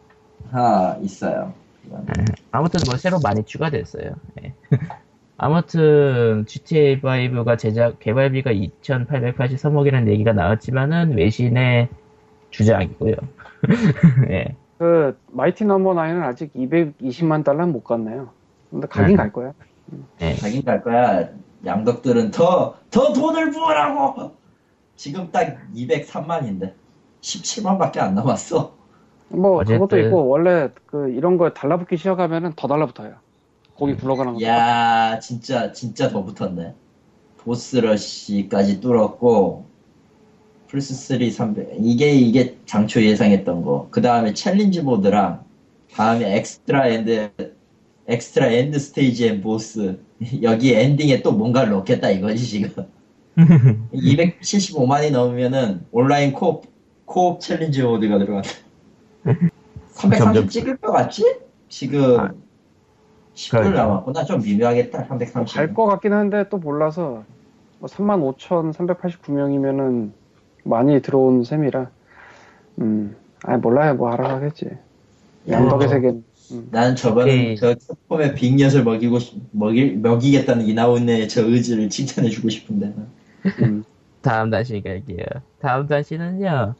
[0.52, 1.52] 아, 있어요.
[1.86, 2.06] 이건.
[2.50, 4.14] 아무튼 뭐 새로 많이 추가됐어요.
[4.42, 4.54] 예.
[5.36, 11.88] 아무튼 GTA5가 제작 개발비가 2,883억이라는 얘기가 나왔지만은 외신의
[12.50, 13.16] 주장이고요.
[14.30, 14.54] 예.
[14.78, 18.30] 그 마이티 넘버 나인은 아직 220만 달러는 못 갔네요
[18.70, 19.16] 근데 가긴 네.
[19.16, 19.52] 갈 거야
[20.20, 20.34] 예.
[20.34, 21.28] 가긴 갈 거야.
[21.64, 24.32] 양덕들은 더, 더 돈을 부으라고!
[24.96, 26.72] 지금 딱 203만인데.
[27.20, 28.72] 17만밖에 안 남았어.
[29.28, 33.14] 뭐 어쨌든- 그것도 있고 원래 그 이런 거 달라붙기 시작하면은 더 달라붙어요.
[33.74, 34.42] 고기 굴러가는 거.
[34.42, 36.74] 야 진짜 진짜 더 붙었네.
[37.38, 39.64] 보스러시까지 뚫었고
[40.68, 43.88] 플스 3 300 이게 이게 당초 예상했던 거.
[43.90, 45.44] 그 다음에 challenge mode랑
[45.94, 47.30] 다음에 extra end
[48.08, 49.98] extra end stage and boss
[50.42, 52.84] 여기 엔딩에 또 뭔가를 넣겠다 이거지 지금.
[53.94, 56.64] 275만이 넘으면은 온라인 co-op
[57.04, 58.48] co-op challenge mode가 들어간다.
[59.92, 61.24] 330 점점- 찍을 것 같지?
[61.68, 62.30] 지금 아,
[63.34, 63.82] 10분 그러니까.
[63.84, 64.24] 남았구나.
[64.24, 65.04] 좀 미묘하겠다.
[65.04, 65.56] 330.
[65.56, 67.24] 갈 것 같긴 한데 또 몰라서
[67.78, 70.10] 뭐 35,389명이면은
[70.64, 71.88] 많이 들어온 셈이라
[72.80, 74.68] 음, 아 몰라요 뭐 알아서 하겠지.
[75.48, 76.08] 양덕의 세계.
[76.12, 76.22] 난
[76.96, 77.56] 저거는 오케이.
[77.56, 77.74] 저
[78.08, 82.92] 캡콤의 빅엿을 먹이고 싶- 먹일 먹이겠다는 이나온의 저 의지를 칭찬해주고 싶은데.
[83.62, 83.84] 음.
[84.20, 85.24] 다음 단신 갈게요.
[85.60, 86.74] 다음 단신은요,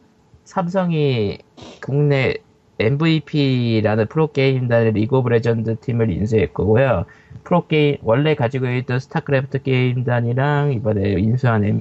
[0.44, 1.38] 삼성이
[1.84, 2.34] 국내
[2.78, 7.04] MVP라는 프로게임단의 리그 오브 레전드 팀을 인수했고요.
[7.44, 11.80] 프로게임, 원래 가지고 있던 스타크래프트 게임단이랑 이번에 인수한 M-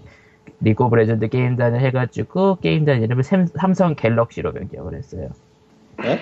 [0.61, 5.29] 리그 오브 레전드 게임단을 해가지고 게임단 이름을 샘- 삼성 갤럭시로 변경을 했어요.
[6.05, 6.19] 예?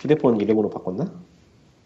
[0.00, 1.04] 휴대폰 이름으로 바꿨나?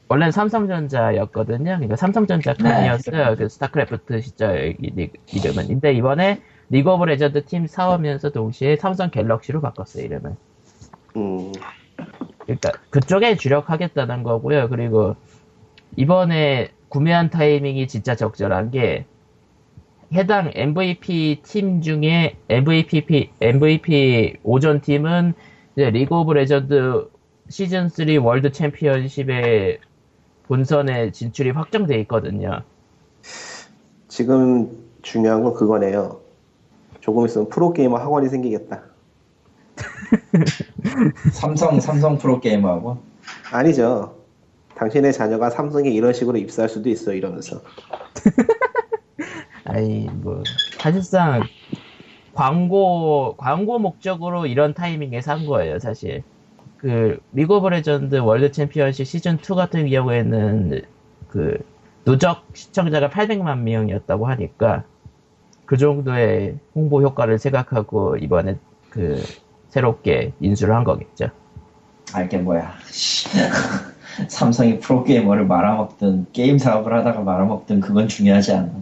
[0.08, 1.64] 원래는 삼성전자였거든요.
[1.64, 3.36] 그러니까 삼성전자 칸이었어요.
[3.36, 5.68] 그 스타크래프트 시절 이- 이름은.
[5.68, 6.40] 근데 이번에
[6.70, 10.36] 리그 오브 레전드 팀 사오면서 동시에 삼성 갤럭시로 바꿨어요, 이름을.
[11.16, 11.52] 음,
[12.40, 14.68] 그러니까 그쪽에 주력하겠다는 거고요.
[14.68, 15.16] 그리고
[15.96, 19.06] 이번에 구매한 타이밍이 진짜 적절한 게
[20.12, 25.34] 해당 MVP 팀 중에 MVP MVP 오존 팀은
[25.74, 27.08] 이제 리그 오브 레전드
[27.48, 29.78] 시즌 3 월드 챔피언십의
[30.46, 32.62] 본선에 진출이 확정돼 있거든요.
[34.08, 36.20] 지금 중요한 건 그거네요.
[37.00, 38.82] 조금 있으면 프로게이머 학원이 생기겠다.
[41.32, 42.98] 삼성 삼성 프로게이머하고
[43.52, 44.16] 아니죠.
[44.76, 47.60] 당신의 자녀가 삼성에 이런 식으로 입사할 수도 있어 이러면서.
[49.64, 50.42] 아니 뭐
[50.78, 51.42] 사실상
[52.34, 56.22] 광고 광고 목적으로 이런 타이밍에 산 거예요 사실
[56.84, 60.82] 그 리그 오브 레전드 월드 챔피언십 시즌 2 같은 경우에는
[61.28, 61.56] 그
[62.04, 64.84] 누적 시청자가 800만 명이었다고 하니까
[65.64, 68.58] 그 정도의 홍보 효과를 생각하고 이번에
[68.90, 69.22] 그
[69.70, 71.30] 새롭게 인수를 한 거겠죠.
[72.12, 72.74] 알게 뭐야.
[74.28, 78.72] 삼성이 프로게이머를 말아먹든 게임 사업을 하다가 말아먹든 그건 중요하지 않아.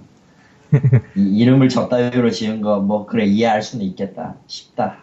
[1.15, 4.97] 이 이름을 저 따위로 지은 거 뭐 그래 이해할 수는 있겠다 싶다.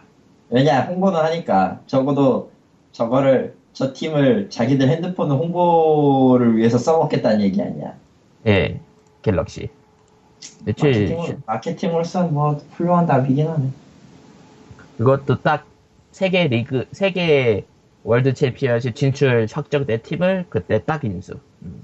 [0.49, 2.51] 왜냐 홍보는 하니까 적어도
[2.91, 7.93] 저거를 저 팀을 자기들 핸드폰 홍보를 위해서 써먹겠다는 얘기 아니야.
[8.47, 8.79] 예,
[9.21, 9.69] 갤럭시.
[10.67, 13.69] 애초에 마케팅으로, 마케팅으로서는 뭐 훌륭한 답이긴 하네.
[14.97, 15.65] 그것도 딱
[16.11, 17.65] 세계 리그, 세계
[18.03, 21.35] 월드 챔피언십 진출 확정된 팀을 그때 딱 인수.
[21.61, 21.83] 음.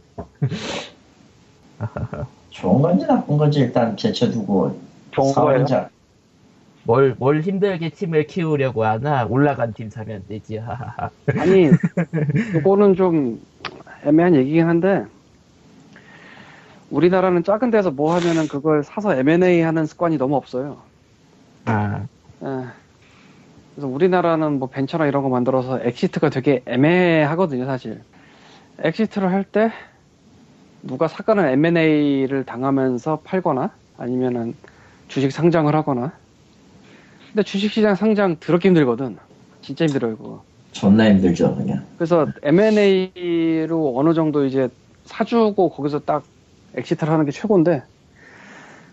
[2.50, 4.80] 좋은 건지 나쁜 건지 일단 제쳐두고
[5.12, 5.66] 좋은 거예요.
[6.86, 10.58] 잘- 뭘, 뭘 힘들게 팀을 키우려고 하나 올라간 팀 사면 되지.
[10.58, 11.10] 하하하.
[11.40, 11.70] 아니,
[12.56, 13.42] 이거는 좀
[14.04, 15.06] 애매한 얘기긴 한데,
[16.90, 20.78] 우리나라는 작은 데서 뭐 하면은 그걸 사서 M&A 하는 습관이 너무 없어요.
[21.66, 22.06] 아,
[22.44, 22.48] 예.
[23.74, 28.04] 그래서 우리나라는 뭐 벤처나 이런 거 만들어서 엑시트가 되게 애매하거든요, 사실.
[28.80, 29.72] exit을 할 때
[30.82, 34.54] 누가 사건을 M&A를 당하면서 팔거나 아니면은
[35.08, 36.14] 주식 상장을 하거나.
[37.36, 39.18] 근데 주식시장 상장 더럽게 힘들거든.
[39.62, 40.42] 진짜 힘들어요, 그거.
[40.72, 41.84] 존나 힘들죠 그냥.
[41.98, 44.70] 그래서 M&A로 어느 정도 이제
[45.04, 46.24] 사주고 거기서 딱
[46.76, 47.84] exit을 하는 게 최고인데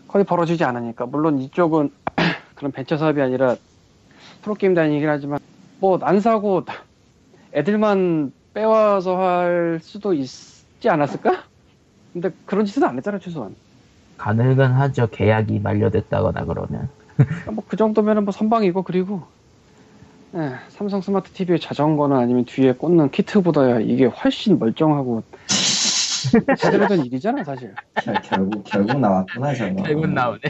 [0.08, 1.90] 거의 벌어지지 않으니까 물론 이쪽은
[2.56, 3.54] 그런 벤처 사업이 아니라
[4.42, 5.38] 프로게임단이긴 하지만
[5.78, 6.64] 뭐 안 사고
[7.54, 11.44] 애들만 빼와서 할 수도 있지 않았을까?
[12.12, 13.54] 근데 그런 짓은 안 했잖아 최소한
[14.18, 15.08] 가능은 하죠.
[15.10, 16.88] 계약이 만료됐다거나 그러면.
[17.52, 19.22] 뭐 그 정도면은 뭐 선방이고 그리고
[20.34, 25.22] 예, 삼성 스마트 TV의 자전거나 아니면 뒤에 꽂는 키트보다야 이게 훨씬 멀쩡하고
[26.58, 27.74] 제대로 된 일이잖아 사실.
[28.02, 29.82] 결, 결국 결국 나왔구나 저거.
[29.82, 30.40] 결국 나오네.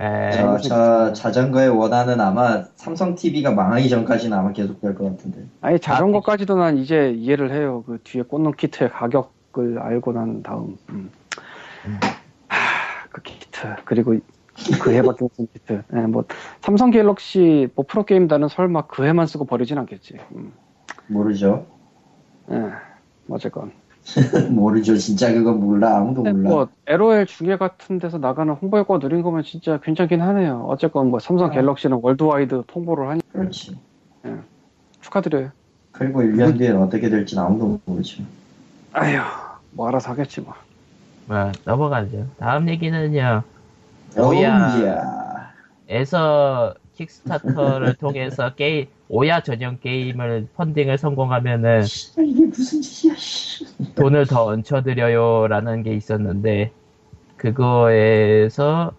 [0.00, 5.44] 에, 저, 저 자전거의 원한은 아마 삼성 TV가 망하기 전까지는 아마 계속 될 것 같은데.
[5.60, 7.84] 아니 자전거까지도 난 이제 이해를 해요.
[7.86, 10.76] 그 뒤에 꽂는 키트의 가격을 알고 난 다음.
[10.90, 11.10] 음.
[12.48, 14.16] 하, 그 키트 그리고
[14.80, 15.82] 그 해밖에 없는 키트.
[15.94, 16.24] 예, 뭐
[16.60, 20.16] 삼성 갤럭시 뭐 프로 게임단은 설마 그 해만 쓰고 버리진 않겠지.
[20.36, 20.52] 음.
[21.08, 21.66] 모르죠.
[22.50, 22.70] 예,
[23.28, 23.72] 어쨌건.
[24.50, 24.96] 모르죠.
[24.96, 25.96] 진짜 그건 몰라.
[25.96, 26.48] 아무도 몰라.
[26.48, 30.66] 뭐 LOL 중계 같은 데서 나가는 홍보 효과 누린 거면 진짜 괜찮긴 하네요.
[30.68, 31.50] 어쨌건 뭐 삼성 아.
[31.50, 33.76] 갤럭시는 월드와이드 통보를 하니 그렇지.
[35.00, 35.50] 축하드려요.
[35.92, 38.26] 그리고 1년 뒤엔 어떻게 될지 아무도 모르지.
[38.92, 39.18] 아휴,
[39.72, 40.54] 뭐 알아서 하겠지 뭐.
[41.26, 42.26] 뭐, 넘어가죠.
[42.38, 43.42] 다음 얘기는요.
[44.18, 44.76] 오야.
[44.76, 45.52] 오야.
[45.88, 51.82] 에서 킥스타터를 통해서 게임, 오야 전용 게임을 펀딩을 성공하면은
[52.18, 53.66] 이게 무슨 짓이야, 씨.
[53.94, 56.72] 돈을 더 얹혀드려요라는 게 있었는데,
[57.36, 58.92] 그거에서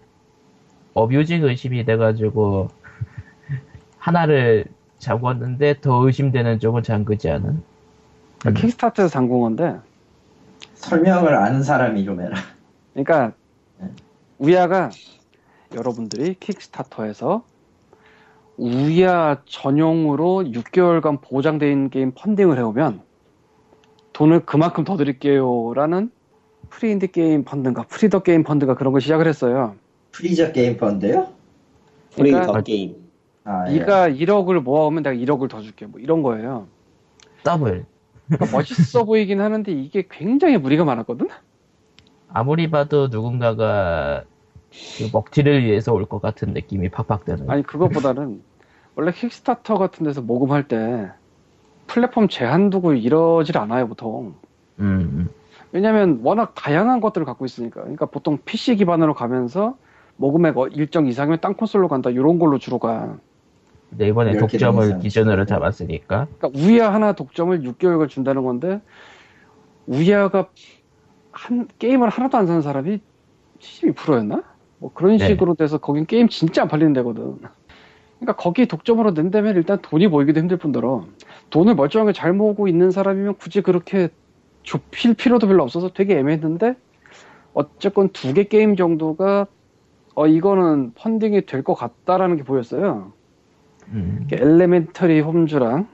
[0.94, 2.68] 어뷰징 의심이 돼가지고,
[3.98, 4.66] 하나를
[4.98, 7.62] 잠궜는데 더 의심되는 쪽은 잠그지 않은.
[8.40, 9.76] 그러니까 킥스타트에서 잠근 건데,
[10.74, 12.36] 설명을 아는 사람이 좀 해라.
[12.92, 13.32] 그러니까 네.
[14.38, 14.90] OUYA가
[15.74, 17.44] 여러분들이 킥스타터에서
[18.56, 23.02] OUYA 전용으로 6개월간 보장된 게임 펀딩을 해오면
[24.12, 26.10] 돈을 그만큼 더 드릴게요라는
[26.70, 29.76] 프리인디 게임 펀드인가 프리더 게임 펀드가 그런 걸 시작을 했어요.
[30.12, 31.28] Free the Game Fund요?
[32.14, 32.96] 그러니까 the game.
[33.44, 33.78] 아, 예.
[33.78, 36.66] 네가 1억을 모아오면 내가 1억을 더 줄게 뭐 이런 거예요.
[37.44, 37.84] 더블.
[38.26, 41.28] 그러니까 멋있어 보이긴 하는데 이게 굉장히 무리가 많았거든.
[42.28, 44.24] 아무리 봐도 누군가가
[44.98, 47.48] 그 먹튀를 위해서 올 것 같은 느낌이 팍팍 드는.
[47.50, 48.42] 아니 그것보다는
[48.94, 51.10] 원래 Kickstarter 같은 데서 모금할 때
[51.86, 54.34] 플랫폼 제한 두고 이러질 않아요 보통
[54.80, 55.28] 음,
[55.72, 59.76] 왜냐면 워낙 다양한 것들을 갖고 있으니까 그러니까 보통 PC 기반으로 가면서
[60.16, 63.16] 모금액 어- 일정 이상이면 딴 콘솔로 간다 이런 걸로 주로 가
[63.90, 65.44] 근데 이번에 독점을 기준으로.
[65.46, 66.26] 잡았으니까.
[66.38, 68.80] 그러니까 우야 하나 독점을 6개월간 준다는 건데
[69.86, 70.48] 우야가
[71.36, 73.00] 한 게임을 하나도 안 사는 사람이
[73.60, 74.42] 72%였나?
[74.78, 75.26] 뭐 그런 네.
[75.26, 77.38] 식으로 돼서 거긴 게임 진짜 안 팔리는 데거든.
[78.18, 81.06] 그러니까 거기 독점으로 낸다면 일단 돈이 모이기도 힘들 뿐더러
[81.50, 84.08] 돈을 멀쩡하게 잘 모으고 있는 사람이면 굳이 그렇게
[84.62, 86.74] 좁힐 필요도 별로 없어서 되게 애매했는데
[87.52, 89.46] 어쨌건 두 개 게임 정도가
[90.14, 93.12] 어 이거는 펀딩이 될 것 같다라는 게 보였어요.
[93.88, 95.88] 음, Elementary Holmes랑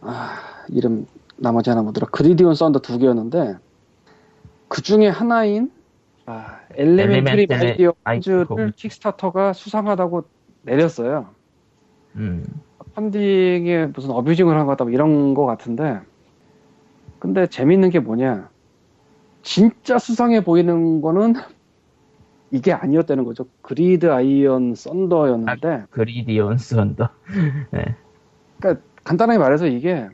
[0.00, 0.34] 아
[0.68, 1.06] 이름
[1.36, 3.56] 나머지 하나 뭐더라 Gridiron Thunder 두 개였는데
[4.72, 5.70] 그 중에 하나인
[6.24, 7.46] 아, Elementary-
[8.04, 8.70] My Dear 그거.
[8.74, 10.24] 킥스타터가 수상하다고
[10.62, 11.26] 내렸어요.
[12.16, 12.42] 음.
[12.94, 16.00] 펀딩에 무슨 abusing을 한 것 같다 뭐 이런 거 같은데
[17.18, 18.48] 근데 재밌는 게 뭐냐
[19.42, 21.34] 진짜 수상해 보이는 거는
[22.50, 23.44] 이게 아니었다는 거죠.
[23.60, 27.10] Gridiron Thunder였는데 Gridiron Thunder.
[27.72, 27.94] 네.
[28.58, 30.08] 그러니까 간단하게 말해서 이게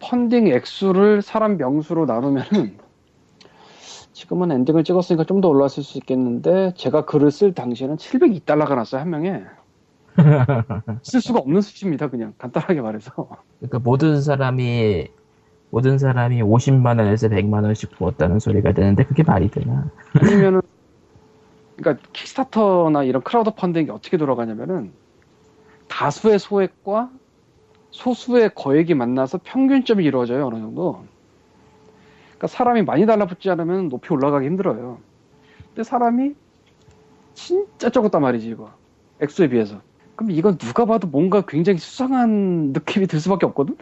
[0.00, 2.76] 펀딩 액수를 사람 명수로 나누면은
[4.22, 9.10] 지금은 엔딩을 찍었으니까 좀 더 올랐을 수 있겠는데 제가 글을 쓸 당시에는 702달러가 났어요 한
[9.10, 9.42] 명에
[11.02, 15.08] 쓸 수가 없는 수치입니다 그냥 간단하게 말해서 그러니까 모든 사람이
[15.70, 19.90] 모든 사람이 50만 원에서 100만 원씩 부었다는 소리가 되는데 그게 말이 되나?
[20.20, 20.60] 아니면은
[21.76, 24.92] 그러니까 킥스타터나 이런 크라우드 펀딩이 어떻게 돌아가냐면은
[25.88, 27.10] 다수의 소액과
[27.90, 31.04] 소수의 거액이 만나서 평균점이 이루어져요 어느 정도.
[32.42, 34.98] 그러니까 사람이 많이 달라붙지 않으면 높이 올라가기 힘들어요.
[35.68, 36.34] 근데 사람이
[37.34, 38.70] 진짜 적었단 말이지 이거
[39.20, 39.80] 액수에 비해서.
[40.16, 43.76] 그럼 이건 누가 봐도 뭔가 굉장히 수상한 느낌이 들 수밖에 없거든.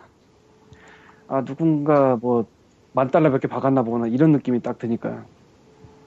[1.28, 2.46] 아 누군가 뭐
[2.92, 5.24] 만 달러 몇개 박았나 보거나 이런 느낌이 딱 드니까.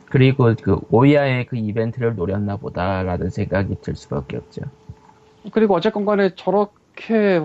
[0.10, 4.62] 그리고 그 오야의 그 이벤트를 노렸나 보다라는 생각이 들 수밖에 없죠.
[5.52, 6.74] 그리고 어쨌건 간에 저렇게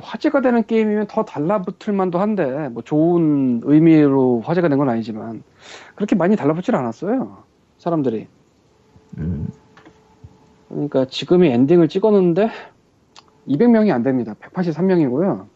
[0.03, 5.43] 화제가 되는 게임이면 더 달라붙을 만도 한데, 뭐 좋은 의미로 화제가 된 건 아니지만,
[5.97, 7.45] 그렇게 많이 달라붙질 않았어요.
[7.79, 8.29] 사람들이.
[9.19, 9.49] 음,
[10.69, 12.51] 그러니까 지금이 엔딩을 찍었는데,
[13.49, 14.35] 200명이 안 됩니다.
[14.41, 15.49] 183명이고요.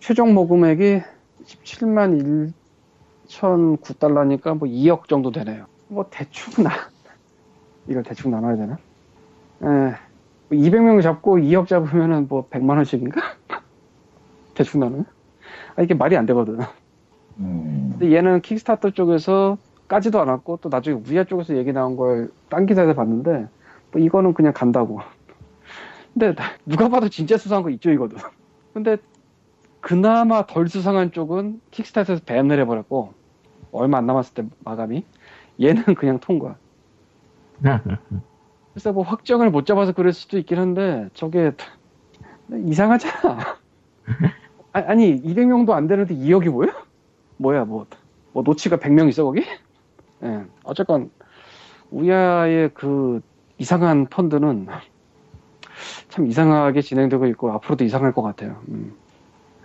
[0.00, 1.02] 최종 모금액이
[1.44, 2.52] 17만
[3.28, 5.66] 1,009달러니까 뭐 2억 정도 되네요.
[5.88, 6.70] 뭐 대충 나,
[7.88, 8.78] 이걸 대충 나눠야 되나?
[9.64, 9.94] 에,
[10.50, 13.20] 200명 잡고 2억 잡으면은 뭐 100만 원씩인가?
[14.54, 15.04] 대충 나누면?
[15.76, 16.58] 아, 이게 말이 안 되거든.
[17.38, 22.66] 음, 근데 얘는 킥스타터 쪽에서 까지도 않았고 또 나중에 우야 쪽에서 얘기 나온 걸 딴
[22.66, 23.46] 기사에서 봤는데
[23.92, 25.00] 뭐 이거는 그냥 간다고.
[26.14, 26.34] 근데
[26.66, 28.16] 누가 봐도 진짜 수상한 거 이쪽이거든.
[28.74, 28.96] 근데
[29.80, 33.12] 그나마 덜 수상한 쪽은 킥스타터에서 밴을 해버렸고
[33.70, 35.04] 얼마 안 남았을 때 마감이
[35.60, 36.56] 얘는 그냥 통과.
[38.78, 41.50] 그래서 뭐 확정을 못 잡아서 그럴 수도 있긴 한데 저게
[42.48, 43.58] 이상하잖아.
[44.72, 46.68] 아, 아니 200명도 안 되는데 2억이 뭐야?
[47.38, 47.86] 뭐야 뭐,
[48.32, 49.44] 뭐 노치가 100명 있어 거기?
[50.22, 50.44] 예.
[50.62, 51.10] 어쨌건
[51.90, 53.20] 우야의 그
[53.58, 54.68] 이상한 펀드는
[56.08, 58.62] 참 이상하게 진행되고 있고 앞으로도 이상할 것 같아요.
[58.68, 58.94] 음.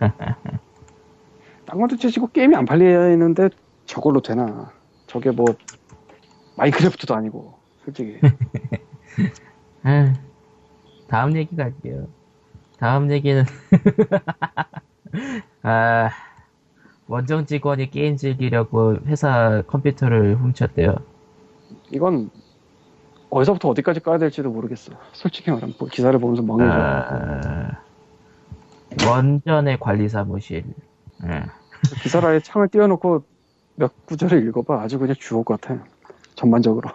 [1.66, 3.50] 딴 것도 치시고 게임이 안 팔리는데
[3.86, 4.72] 저걸로 되나?
[5.06, 5.46] 저게 뭐
[6.56, 7.54] 마인크래프트도 아니고
[7.84, 8.18] 솔직히.
[9.84, 10.12] 아,
[11.08, 12.08] 다음 얘기 갈게요.
[12.78, 13.44] 다음 얘기는
[15.62, 16.10] 아,
[17.06, 20.96] 원정 직원이 게임 즐기려고 회사 컴퓨터를 훔쳤대요.
[21.90, 22.30] 이건
[23.30, 24.92] 어디서부터 어디까지 까야 될지도 모르겠어.
[25.12, 26.72] 솔직히 말하면 뭐 기사를 보면서 멍해져.
[26.72, 27.82] 아,
[29.06, 30.64] 원전의 관리 사무실.
[31.24, 31.42] 예.
[32.02, 33.24] 기사를 아예 창을 띄워놓고
[33.76, 34.80] 몇 구절을 읽어봐.
[34.82, 35.84] 아주 그냥 주옥 같아.
[36.36, 36.90] 전반적으로.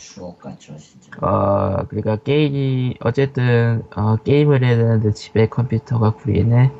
[0.00, 1.10] 추억 같죠 진짜.
[1.20, 6.72] 어, 그러니까 게임이, 어쨌든, 어, 게임을 해야 되는데 집에 컴퓨터가 구리네.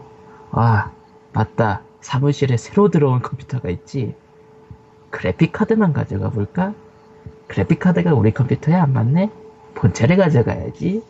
[0.53, 0.91] 아,
[1.33, 1.83] 맞다.
[2.01, 4.15] 사무실에 새로 들어온 컴퓨터가 있지.
[5.11, 6.73] 그래픽카드만 가져가 볼까?
[7.49, 9.31] 그래픽카드가 우리 컴퓨터에 안 맞네?
[9.75, 11.05] 본체를 가져가야지.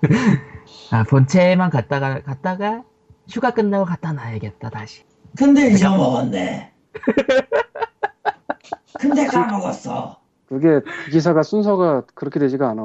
[0.90, 2.82] 아, 본체만 갖다가, 갖다가,
[3.28, 5.02] 휴가 끝나고 갖다 놔야겠다, 다시.
[5.36, 6.72] 근데 잊어먹었네.
[8.98, 10.25] 근데 까먹었어.
[10.48, 12.82] 그게 그 기사가 순서가 그렇게 되지가 않아.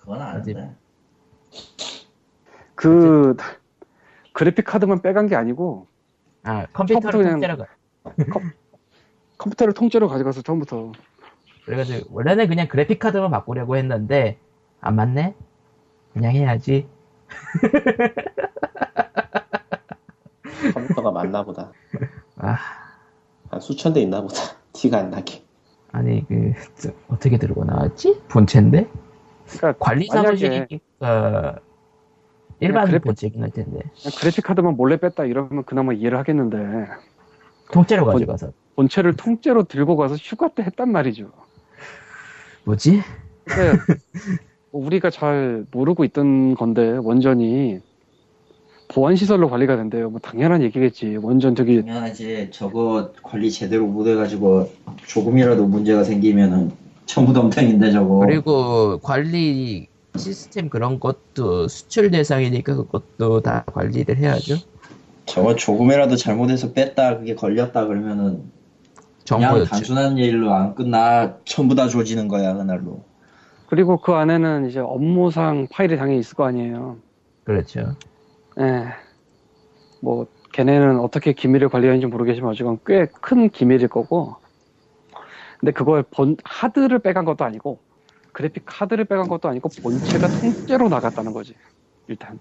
[0.00, 0.74] 그건 아는데.
[2.74, 3.36] 그
[4.32, 5.86] 그래픽 카드만 빼간 게 아니고
[6.42, 7.66] 아, 컴퓨터를 통째로 가.
[9.38, 10.92] 컴퓨터를 통째로 가져가서 처음부터
[11.64, 14.38] 그래가지고, 원래는 그냥 그래픽 카드만 바꾸려고 했는데,
[14.80, 15.34] 안 맞네?
[16.12, 16.88] 그냥 해야지.
[20.72, 21.72] 컴퓨터가 맞나 보다.
[22.36, 22.56] 아,
[23.50, 24.34] 한 수천 대 있나 보다.
[24.72, 25.44] 티가 안 나게.
[25.92, 28.20] 아니, 그, 저, 어떻게 들고 나왔지?
[28.28, 28.88] 본체인데?
[29.46, 31.58] 그러니까 관리 사무실이니까,
[32.60, 33.80] 일반 그래픽- 본체긴 할 텐데.
[34.18, 36.86] 그래픽 카드만 몰래 뺐다 이러면 그나마 이해를 하겠는데
[37.72, 38.52] 통째로 본- 가져가서.
[38.76, 41.30] 본체를 통째로 들고 가서 휴가 때 했단 말이죠.
[42.64, 43.00] 뭐지?
[43.44, 43.72] 근데
[44.70, 47.80] 뭐 우리가 잘 모르고 있던 건데 원전이
[48.88, 50.10] 보안 시설로 관리가 된대요.
[50.10, 51.16] 뭐 당연한 얘기겠지.
[51.16, 52.48] 원전 저기 당연하지.
[52.52, 54.70] 저거 관리 제대로 못해가지고
[55.06, 56.70] 조금이라도 문제가 생기면은
[57.04, 58.18] 전부 덤탱인데 저거.
[58.20, 64.56] 그리고 관리 시스템 그런 것도 수출 대상이니까 그것도 다 관리를 해야죠.
[65.26, 68.44] 저거 조금이라도 잘못해서 뺐다 그게 걸렸다 그러면은
[69.24, 69.70] 정보였죠.
[69.70, 73.02] 단순한 일로 안 끝나 전부 다 조지는 거야 그날로.
[73.68, 76.98] 그리고 그 안에는 이제 업무상 파일이 당연히 있을 거 아니에요.
[77.42, 77.96] 그렇죠.
[78.60, 78.86] 예.
[80.00, 84.36] 뭐 걔네는 어떻게 기밀을 관리하는지 모르겠지만 어쨌건 꽤 큰 기밀일 거고.
[85.60, 87.80] 근데 그걸 본 하드를 빼간 것도 아니고
[88.32, 91.54] 그래픽 카드를 빼간 것도 아니고 본체가 통째로 나갔다는 거지.
[92.08, 92.38] 일단.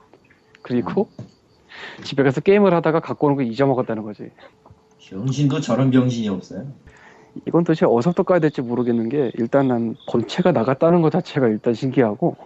[0.61, 1.11] 그리고
[2.03, 4.32] 집에 가서 게임을 하다가 갖고 오는 거 잊어먹었다는 거지.
[5.09, 6.74] 병신도 저런 병신이 없어요.
[7.45, 12.38] 이건 도대체 어디서부터 까야 될지 모르겠는 게 일단 난 본체가 나갔다는 것 자체가 일단 신기하고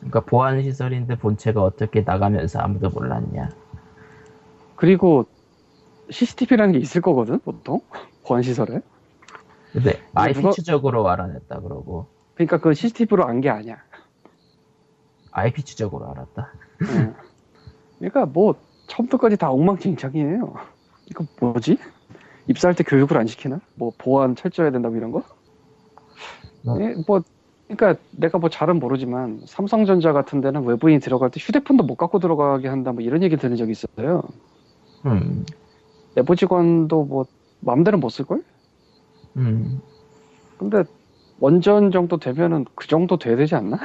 [0.00, 3.50] 그러니까 보안 시설인데 본체가 어떻게 나가면서 아무도 몰랐냐.
[4.76, 5.26] 그리고
[6.10, 7.80] CCTV라는 게 있을 거거든 보통
[8.26, 8.80] 보안 시설에
[9.72, 13.76] 근데 IP 누가- 추적으로 알아냈다 그러고 그러니까 그 CCTV로 안 게 아니야
[15.32, 16.52] IP 추적으로 알았다.
[16.82, 17.12] 예.
[17.98, 18.54] 그러니까 뭐
[18.88, 20.54] 처음부터까지 다 엉망진창이에요
[21.06, 21.78] 이거 뭐지?
[22.48, 23.60] 입사할 때 교육을 안 시키나?
[23.74, 25.22] 뭐 보안 철저해야 된다고 이런 거?
[26.64, 26.80] 뭐.
[26.80, 27.22] 예, 뭐
[27.70, 32.68] 그러니까 내가 뭐 잘은 모르지만 삼성전자 같은 데는 외부인이 들어갈 때 휴대폰도 못 갖고 들어가게
[32.68, 34.22] 한다 뭐 이런 얘기 들은 적이 있어요
[35.06, 35.44] 음,
[36.14, 37.26] 내부 직원도 뭐
[37.60, 38.42] 마음대로 못 쓸걸?
[39.36, 39.80] 음,
[40.58, 40.84] 근데
[41.38, 43.78] 원전 정도 되면은 그 정도 돼야 되지 않나?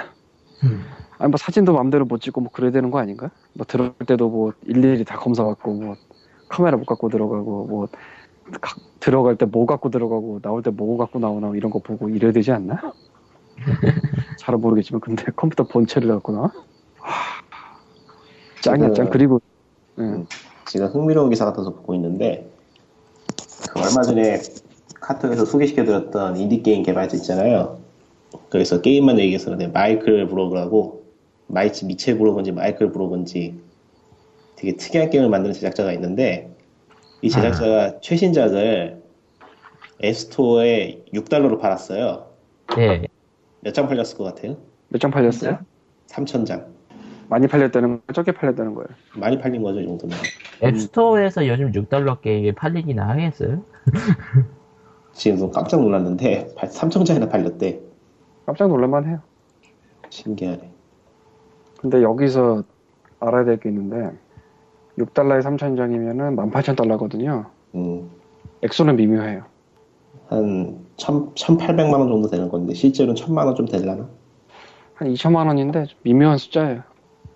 [0.64, 0.82] 음.
[1.20, 3.32] 아니 뭐 사진도 마음대로 못 찍고 뭐 그래야 되는 거 아닌가?
[3.54, 5.96] 뭐 들어올 때도 뭐 일일이 다 검사 받고 뭐
[6.50, 7.88] 카메라 못 갖고 들어가고 뭐
[8.62, 12.32] 가- 들어갈 때 뭐 갖고 들어가고 나올 때 뭐 갖고 나오나 이런 거 보고 이래야
[12.32, 12.94] 되지 않나?
[14.40, 16.12] 잘은 모르겠지만 근데 컴퓨터 본체를?
[16.12, 16.22] 하,
[18.62, 19.42] 짱이야 짱 그리고
[20.00, 20.26] 예.
[20.66, 22.50] 지금 흥미로운 기사 같아서 보고 있는데
[23.70, 24.42] 그 얼마 전에
[25.00, 27.80] 카톡에서 소개시켜드렸던 인디게임 개발자 있잖아요.
[28.50, 31.06] 그래서 게임만 얘기해서는 마이클 브로그라고
[31.48, 33.60] 마이치 미첼 브로그인지 마이클 브로그인지
[34.56, 36.50] 되게 특이한 게임을 만드는 제작자가 있는데
[37.22, 39.02] 이 제작자가 최신작을
[40.04, 42.28] 앱스토어에 6달러로 팔았어요.
[42.78, 43.06] 예,
[43.66, 44.58] 몇 장 팔렸을 것 같아요?
[44.90, 45.60] 몇 장 팔렸어요?
[46.08, 46.66] 3,000장.
[47.28, 50.16] 많이 팔렸다는 거 적게 팔렸다는 거예요 많이 팔린 거죠, 이 정도면.
[50.62, 53.64] 앱스토어에서 요즘 6달러 게임이 팔리기나 하겠어요?
[55.14, 57.82] 지금 좀 깜짝 놀랐는데 3,000장이나 팔렸대.
[58.46, 59.20] 깜짝 놀랄만 해요
[60.10, 60.72] 신기하네.
[61.82, 62.64] 근데 여기서
[63.20, 64.16] 알아야 될 게 있는데
[65.00, 67.48] 6달러에 3,000장이면은 18,000달러거든요.
[67.74, 68.10] 음,
[68.62, 69.44] 액수는 미묘해요.
[70.30, 74.08] 한 1 1,800만 원 정도 되는 건데 실제로는 1,000만 원 좀 되려나?
[74.96, 76.84] 한 2천만 원인데 좀 미묘한 숫자예요.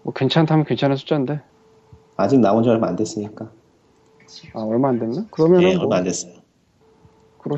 [0.03, 1.41] 뭐 괜찮다면 괜찮은 숫자인데
[2.15, 3.49] 아직 나온 지 얼마 안 됐으니까.
[4.53, 5.25] 아 얼마 안 됐나?
[5.31, 6.33] 그러면은 예, 뭐 얼마 안 됐어요.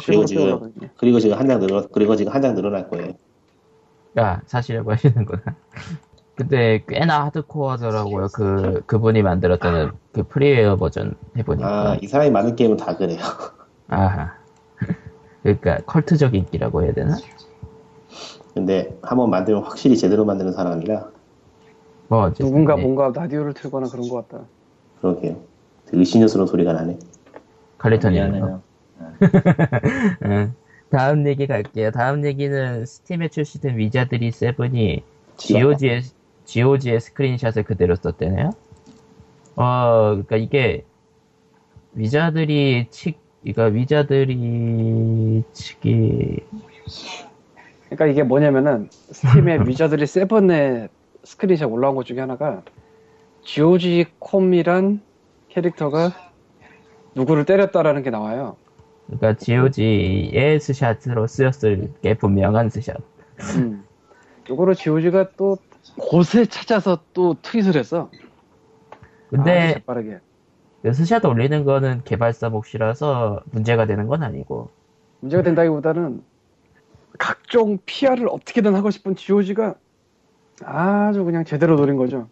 [0.06, 0.74] 그리고 지금-.
[0.98, 3.14] 그리고 지금 한 장 늘어 그리고 지금 한 장 늘어날 거예요.
[4.18, 5.42] 야, 사시려고 하시는구나.
[6.36, 8.28] 근데 꽤나 하드코어더라고요.
[8.34, 11.92] 그 그분이 만들었던 그 프리웨어 버전 해보니까.
[11.92, 13.20] 아, 이 사람이 만든 게임은 다 그래요.
[13.90, 14.34] 아하.
[15.44, 17.18] 그러니까 컬트적 인기라고 해야 되나?
[18.54, 21.10] 근데 한번 만들면 확실히 제대로 만드는 사람이라
[22.10, 22.82] 뭐 어쨌든, 누군가 네.
[22.82, 24.44] 뭔가 라디오를 틀거나 그런 것 같다.
[25.00, 25.38] 그러게요.
[25.86, 27.00] 되게 신녀스러운 소리가 나네.
[27.78, 28.22] 칼리턴이요.
[28.22, 28.62] 미안해요.
[30.26, 30.54] 응.
[30.92, 31.92] 다음 얘기 갈게요.
[31.92, 35.04] 다음 얘기는 Steam에 출시된 Wizardry seven이
[35.38, 36.02] GOG의,
[36.44, 38.50] GOG의 스크린샷을 그대로 썼대네요.
[39.56, 40.84] 어, 그니까 이게,
[41.94, 46.40] Wizardry 측, 그니까 Wizardry 측이,
[47.86, 50.90] 그러니까 이게 뭐냐면은 Steam에 Wizardry seven의
[51.24, 52.64] 스크린샷 올라온 것 중에 하나가
[53.44, 55.02] GOG.com이란
[55.50, 56.12] 캐릭터가
[57.16, 58.56] 누구를 때렸다라는 게 나와요.
[59.08, 62.98] 그니까 GOG의 스샷으로 쓰였을 게 분명한 스샷.
[63.58, 63.84] 음.
[64.50, 65.58] 요거를 GOG가 또
[65.98, 68.10] 곳을 찾아서 또 트윗을 했어.
[69.30, 70.20] 근데 재빠르게.
[70.82, 74.70] 그 스샷 올리는 거는 개발사 몫이라서 문제가 되는 건 아니고.
[75.20, 76.24] 문제가 된다기보다는
[77.20, 79.76] 각종 PR을 어떻게든 하고 싶은 GOG가
[80.64, 82.28] 아주 그냥 제대로 노린 거죠.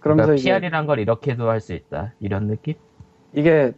[0.00, 2.12] 그러면서 그러니까 PR이란 걸 이렇게도 할 수 있다.
[2.20, 2.74] 이런 느낌?
[3.32, 3.72] 이게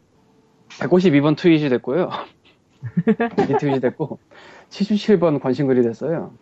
[0.81, 2.10] 152번 트윗이 됐고요.
[3.48, 4.19] 리트윗이 됐고
[4.70, 6.32] 77번 관심글이 됐어요.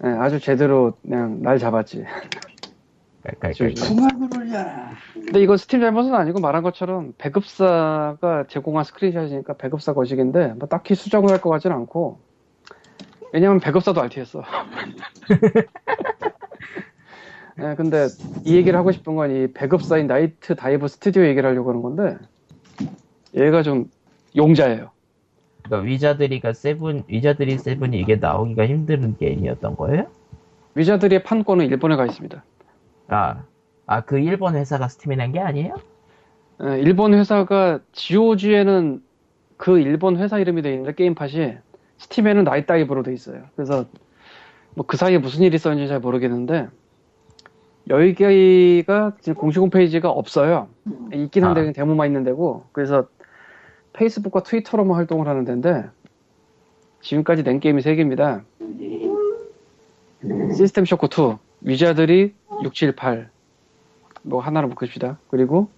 [0.00, 2.04] 네, 아주 제대로 그냥 날 잡았지.
[3.24, 3.74] 깔깔깔.
[3.74, 4.90] 풍악 을 울려라.
[5.14, 11.30] 근데 이거 스팀 잘못은 아니고 말한 것처럼 배급사가 제공한 스크린샷이니까 배급사 거식인데 뭐 딱히 수정을
[11.30, 12.18] 할 것 같지는 않고
[13.32, 14.42] 왜냐면 배급사도 RT했어.
[17.56, 18.06] 네, 근데
[18.44, 22.16] 이 얘기를 하고 싶은 건 이 배급사인 Night Dive Studio 얘기를 하려고 하는 건데
[23.34, 23.90] 얘가 좀
[24.36, 24.90] 용자예요.
[25.64, 30.06] 그러니까 Wizardry가 seven, Wizardry seven이 이게 나오기가 힘든 게임이었던 거예요?
[30.74, 32.42] Wizardry 판권은 일본에 가 있습니다.
[33.08, 33.42] 아,
[33.88, 35.74] 아, 그 일본 회사가 Steam에 낸게 아니에요?
[36.62, 39.02] 예, 일본 회사가 GOG에는
[39.56, 41.56] 그 일본 회사 이름이 돼 있는데 게임팟이
[41.96, 43.44] 스팀에는 나이다이브로 돼 있어요.
[43.56, 43.86] 그래서
[44.74, 46.68] 뭐 그 사이에 무슨 일이 있었는지 잘 모르겠는데
[47.88, 50.68] 여기가 지금 공식 홈페이지가 없어요.
[51.12, 51.62] 있긴 한데 아.
[51.62, 53.08] 그냥 데모만 있는 데고 그래서
[53.94, 55.86] 페이스북과 트위터로만 활동을 하는 데인데
[57.00, 58.42] 지금까지 낸 게임이 3개입니다.
[60.54, 63.30] 시스템 쇼크 2, 위자들이 678,
[64.28, 65.18] 뭐 하나로 묶읍시다.
[65.30, 65.68] 그리고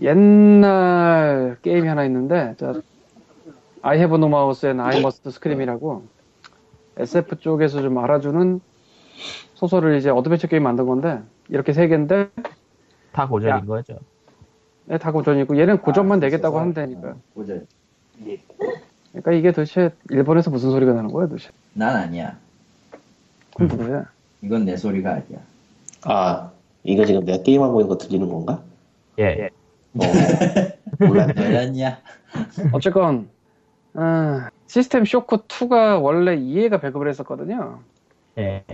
[0.00, 2.74] 옛날 게임이 하나 있는데, 자,
[3.82, 6.04] I have no mouth and I must scream이라고
[6.96, 8.60] SF 쪽에서 좀 알아주는
[9.54, 12.28] 소설을 이제 어드벤처 게임 만든 건데, 이렇게 세 개인데,
[13.12, 13.60] 다 고전인 야.
[13.64, 13.98] 거죠.
[14.86, 16.66] 네, 다 고전이고, 얘는 고전만 아, 내겠다고 소설?
[16.66, 17.08] 한다니까.
[17.10, 17.66] 어, 고전.
[19.12, 21.50] 그러니까 이게 도대체 일본에서 무슨 소리가 나는 거야, 도대체.
[21.72, 22.36] 난 아니야.
[23.54, 24.04] 그럼 누구야?
[24.42, 25.38] 이건 내 소리가 아니야.
[26.04, 26.50] 아,
[26.84, 28.62] 이거 지금 내가 게임 하고 있는 거 들리는 건가?
[29.18, 29.48] 예.
[29.94, 30.00] 어,
[31.06, 31.32] 몰랐네.
[31.34, 31.98] 너였냐?
[32.72, 33.30] 어쨌건,
[33.94, 37.80] 아, 시스템 쇼크 2가 원래 EA가 배급을 했었거든요.
[38.38, 38.64] 예.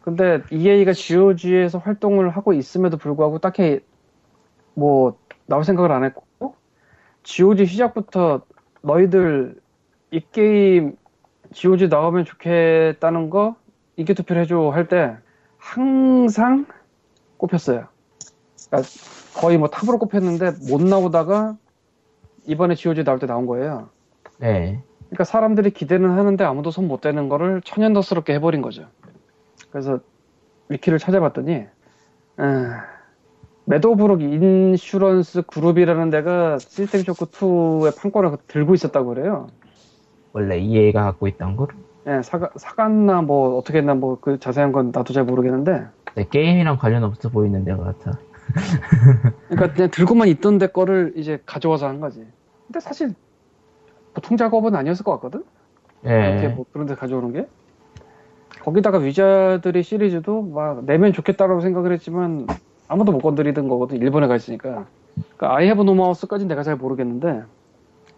[0.00, 3.80] 근데 EA가 GOG에서 활동을 하고 있음에도 불구하고 딱히
[4.74, 6.54] 뭐 나올 생각을 안 했고
[7.24, 8.42] GOG 시작부터
[8.82, 9.60] 너희들
[10.10, 10.96] 이 게임
[11.52, 13.56] GOG 나오면 좋겠다는 거
[13.96, 15.16] 인기 투표를 해줘 할 때
[15.58, 16.66] 항상
[17.38, 17.86] 꼽혔어요.
[18.66, 18.90] 그러니까
[19.34, 21.56] 거의 뭐 탑으로 꼽혔는데 못 나오다가
[22.46, 23.88] 이번에 GOG 나올 때 나온 거예요.
[24.42, 24.82] 예.
[25.06, 28.86] 그러니까 사람들이 기대는 하는데 아무도 손 못 대는 거를 천연덕스럽게 해버린 거죠.
[29.70, 30.00] 그래서
[30.68, 31.66] 위키를 찾아봤더니
[32.36, 32.84] 아,
[33.64, 39.48] 매도브룩 인슈런스 그룹이라는 데가 시스템 쇼크 2의 판권을 들고 있었다고 그래요.
[40.32, 41.68] 원래 EA가 갖고 있던 걸.
[42.06, 45.86] 예, 사가, 사갔나 뭐 어떻게 했나 뭐 그 자세한 건 나도 잘 모르겠는데 네,
[46.24, 48.18] 게임이랑 관련 없어 보이는 데 같아.
[49.48, 52.26] 그러니까 그냥 들고만 있던 데 거를 이제 가져와서 한 거지.
[52.66, 53.14] 근데 사실
[54.14, 55.44] 보통 작업은 아니었을 것 같거든?
[56.18, 56.48] 이렇게 예.
[56.48, 57.48] 뭐 그런 데 가져오는 게.
[58.60, 62.50] 거기다가 위자들이 시리즈도 막 내면 좋겠다라고 생각을 했지만
[62.88, 63.98] 아무도 못 건드리던 거거든.
[63.98, 64.88] 일본에 가 있으니까.
[65.36, 67.44] 그러니까 have no mouse까지는 내가 잘 모르겠는데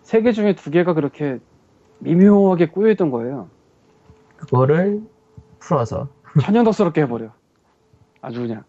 [0.03, 1.39] 세 개 중에 두 개가 그렇게
[1.99, 3.51] 미묘하게 꾸며있던 거예요.
[4.37, 5.03] 그거를
[5.59, 6.09] 풀어서
[6.41, 7.33] 천연덕스럽게 해버려.
[8.21, 8.65] 아주 그냥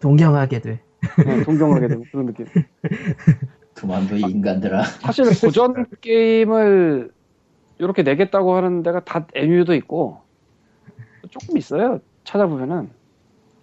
[0.00, 0.80] 동경하게 돼.
[1.24, 2.46] 네, 동경하게 되고 그런 느낌.
[3.74, 4.82] 그만둬 이 인간들아.
[4.84, 7.10] 사실 고전 게임을
[7.78, 10.20] 이렇게 내겠다고 하는 데가 다 MU도 있고
[11.30, 12.00] 조금 있어요.
[12.24, 12.90] 찾아보면은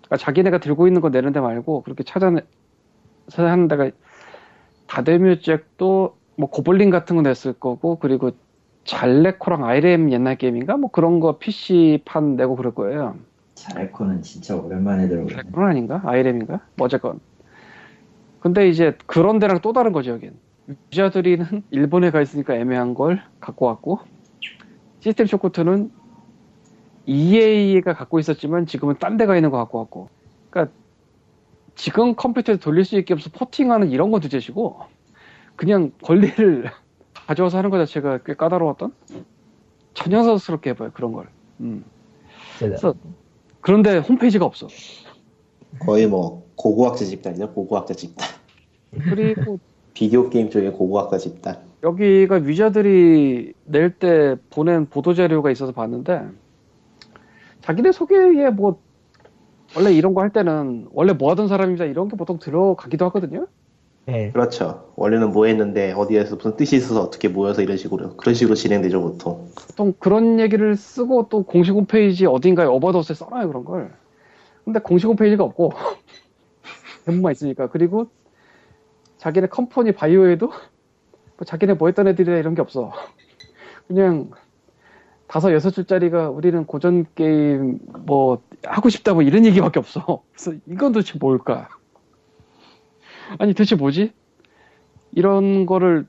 [0.02, 2.42] 그러니까 자기네가 들고 있는 거 내는 데 말고 그렇게 찾아내
[3.36, 3.92] 하는 데가
[4.88, 8.32] 다데뮤 잭도 뭐 고블린 같은 거 냈을 거고 그리고
[8.86, 13.16] 잘레코랑 아이렘 옛날 게임인가 뭐 그런 거 PC판 내고 그럴 거예요.
[13.60, 15.34] 자레코는 진짜 오랜만에 들어보네.
[15.36, 16.02] 잘레코는 아닌가?
[16.06, 16.62] 아이렘인가?
[16.76, 17.20] 뭐 어쨌건.
[18.40, 20.34] 근데 이제 그런 데랑 또 다른 거죠 여긴.
[20.94, 24.00] 유저들이는 일본에 가 있으니까 애매한 걸 갖고 왔고
[25.00, 25.92] 시스템 쇼코트는
[27.06, 30.10] EA가 갖고 있었지만 지금은 딴 데 가 있는 거 갖고 왔고.
[30.50, 30.74] 그러니까
[31.76, 34.80] 지금 컴퓨터에 돌릴 수 있게 없어 포팅하는 이런 건 두제시고
[35.56, 36.70] 그냥 권리를
[37.28, 38.94] 가져와서 하는 것 자체가 꽤 까다로웠던
[39.96, 41.28] 천연사스럽게 해봐요 그런 걸.
[41.60, 41.84] 음.
[42.60, 42.94] 그래서
[43.70, 44.68] 그런데 홈페이지가 없어.
[45.78, 47.52] 거의 뭐 고고학자 집단이죠.
[47.54, 48.28] 고고학자 집단.
[48.92, 49.60] 그리고
[49.94, 51.60] 비디오 게임 쪽에 고고학자 집단.
[51.84, 56.20] 여기가 위자들이 낼 때 보낸 보도 자료가 있어서 봤는데
[57.62, 58.82] 자기네 소개에 뭐
[59.78, 63.46] 원래 이런 거 할 때는 원래 뭐 하던 사람입니다 이런 게 보통 들어가기도 하거든요.
[64.10, 64.32] 네.
[64.32, 64.92] 그렇죠.
[64.96, 69.50] 원래는 뭐 했는데 어디에서 무슨 뜻이 있어서 어떻게 모여서 이런 식으로 그런 식으로 진행되죠 보통.
[69.68, 73.92] 보통 그런 얘기를 쓰고 또 공식 홈페이지 어딘가에 어바웃에 써놔요 그런 걸.
[74.66, 75.74] 근데 공식 홈페이지가 없고
[77.06, 78.08] 대부분만 있으니까 그리고
[79.18, 82.92] 자기네 컴퍼니 바이오에도 뭐 자기네 뭐 했던 애들이라 이런 게 없어.
[83.88, 84.32] 그냥
[85.28, 90.24] 다섯 여섯 줄짜리가 우리는 고전 게임 뭐 하고 싶다 뭐 이런 얘기밖에 없어.
[90.34, 91.70] 그래서 이건 도대체 뭘까?
[93.38, 94.12] 아니 도대체 뭐지?
[95.12, 96.08] 이런 거를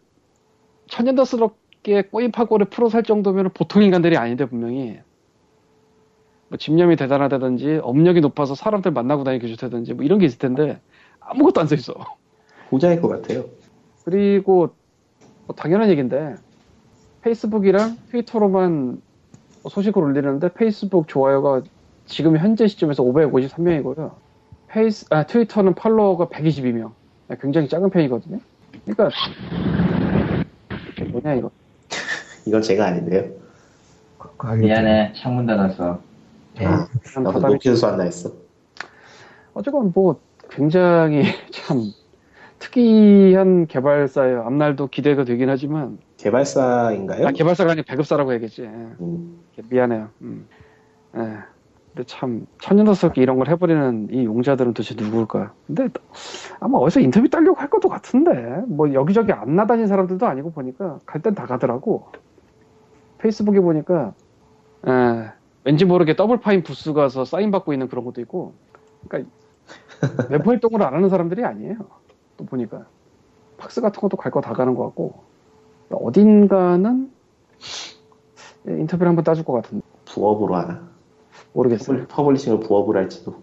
[0.89, 4.99] 천연더스럽게 꼬입하고를 풀어 살 정도면 보통 인간들이 아닌데 분명히
[6.49, 10.81] 뭐 집념이 대단하다든지 업력이 높아서 사람들 만나고 다니기 좋다든지 뭐 이런 게 있을 텐데
[11.21, 11.95] 아무것도 안 써 있어.
[12.71, 13.45] 후자일 것 같아요.
[14.05, 14.71] 그리고
[15.47, 16.37] 뭐 당연한 얘기인데
[17.23, 19.01] 페이스북이랑 트위터로만
[19.69, 21.63] 소식을 올리는데 페이스북 좋아요가
[22.07, 24.15] 지금 현재 시점에서 553명이고요.
[24.69, 26.93] 페이스 아 트위터는 팔로워가 122명.
[27.37, 28.39] 굉장히 작은 편이거든요.
[28.85, 29.11] 그러니까
[31.11, 31.51] 뭐냐 이거.
[32.47, 33.31] 이건 제가 아닌데요.
[34.59, 36.01] 미안해, 창문 닫았어.
[36.59, 36.65] 네.
[36.65, 36.89] 그냥
[37.25, 38.33] 나도 노이즈 안 나있어.
[39.55, 40.21] 어쨌건 뭐
[40.51, 41.93] 굉장히 참
[42.59, 44.43] 특이한 개발사예요.
[44.43, 47.27] 앞날도 기대가 되긴 하지만 개발사인가요?
[47.27, 48.63] 아 개발사가 아니라 배급사라고 해야겠지.
[48.63, 48.67] 예.
[48.67, 49.41] 음,
[49.71, 50.09] 미안해요.
[50.23, 50.47] 음.
[51.17, 51.39] 예.
[51.95, 55.55] 근데 참 천연덕스럽게 이런 걸 해버리는 이 용자들은 도대체 누구일까?
[55.67, 55.89] 근데
[56.61, 61.21] 아마 어디서 인터뷰 따려고 할 것도 같은데 뭐 여기저기 안 나다닌 사람들도 아니고 보니까 갈
[61.23, 62.09] 땐 다 가더라고.
[63.19, 64.15] 페이스북에 보니까
[64.89, 65.33] 예,
[65.65, 68.55] 왠지 모르게 Double Fine 부스 가서 사인 받고 있는 그런 것도 있고.
[69.09, 69.31] 그러니까
[70.31, 71.77] 웹 활동을 안 하는 사람들이 아니에요.
[72.37, 72.87] 또 보니까
[73.59, 75.25] PAX 같은 것도 갈 거 다 가는 것 같고
[75.91, 77.13] 어딘가는
[78.69, 80.90] 예, 인터뷰를 한번 따줄 것 같은데 부업으로 하나.
[81.53, 81.99] 모르겠어요.
[81.99, 83.35] pub- publishing을 부업으로 할지도.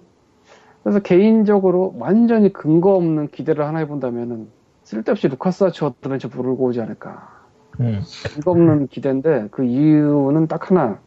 [0.83, 4.47] 그래서 개인적으로 완전히 근거 없는 기대를 하나 해본다면은
[4.83, 7.35] 쓸데없이 LucasArts 어드벤처 부르고 오지 않을까.
[7.81, 8.01] 음.
[8.33, 10.99] 근거 없는 기대인데 그 이유는 딱 하나.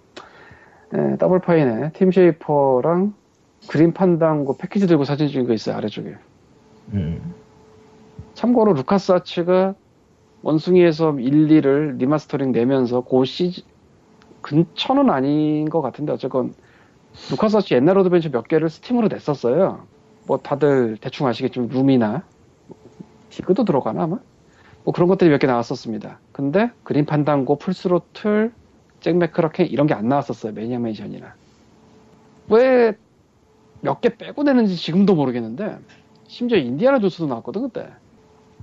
[0.94, 3.14] 예, Double Fine에 팀 쉐이퍼랑
[3.68, 6.14] Grim Fandango 패키지 들고 사진 찍은 거 있어요 아래쪽에.
[6.92, 7.34] 음.
[8.34, 9.74] 참고로 LucasArts가
[10.42, 13.62] 원숭이섬 1, 2를 리마스터링 내면서 그 시즌
[14.42, 16.54] 근처는 아닌 것 같은데 어쨌건
[17.56, 19.86] 아츠 옛날 어드벤처 몇 개를 Steam으로 냈었어요.
[20.26, 22.22] 뭐 다들 대충 아시겠지만 Loom이나
[23.30, 24.18] 디그도 들어가나 아마?
[24.84, 26.18] 뭐 그런 것들이 몇 개 나왔었습니다.
[26.32, 28.52] 근데 그린 판단고, 풀스로틀,
[29.00, 30.52] 잭 맥크라켄 이런 게 안 나왔었어요.
[30.52, 31.34] 매니아메이션이나.
[32.48, 32.94] 왜
[33.82, 35.78] 몇 개 빼고 내는지 지금도 모르겠는데
[36.28, 37.88] 심지어 인디아나 조스도 나왔거든 그때.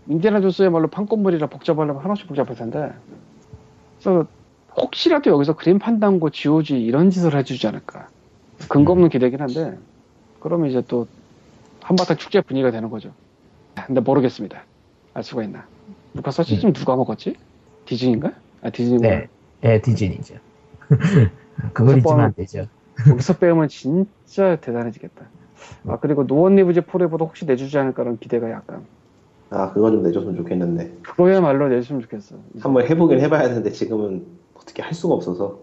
[0.07, 2.91] 인디아나 조스야말로 판권물이라 복잡하려면 하나씩 복잡할 텐데.
[3.99, 4.25] 그래서
[4.75, 8.09] 혹시라도 여기서 그린 판단고, GOG 이런 짓을 해주지 않을까.
[8.69, 9.77] 근거 없는 기대긴 한데
[10.39, 11.07] 그러면 이제 또
[11.81, 13.11] 한바탕 축제 분위기가 되는 거죠.
[13.85, 14.63] 근데 모르겠습니다.
[15.13, 15.65] 알 수가 있나.
[16.13, 17.35] LucasArts 지금 누가 먹었지?
[17.85, 18.33] 디즈니인가?
[18.61, 19.09] 아 디즈니구나.
[19.09, 19.27] 네.
[19.61, 20.35] 네, 디즈니죠.
[21.73, 22.67] 그걸 잊으면 안 되죠.
[23.09, 25.25] 여기서 빼면 진짜 대단해지겠다.
[25.87, 28.85] 아 그리고 No One Lives Forever도 혹시 내주지 않을까라는 기대가 약간.
[29.49, 30.97] 아, 그거 좀 내줬으면 좋겠는데.
[31.03, 32.35] 그거야말로 내줬으면 좋겠어.
[32.53, 34.25] 이제 한번 해보긴 해봐야 되는데 지금은
[34.55, 35.59] 어떻게 할 수가 없어서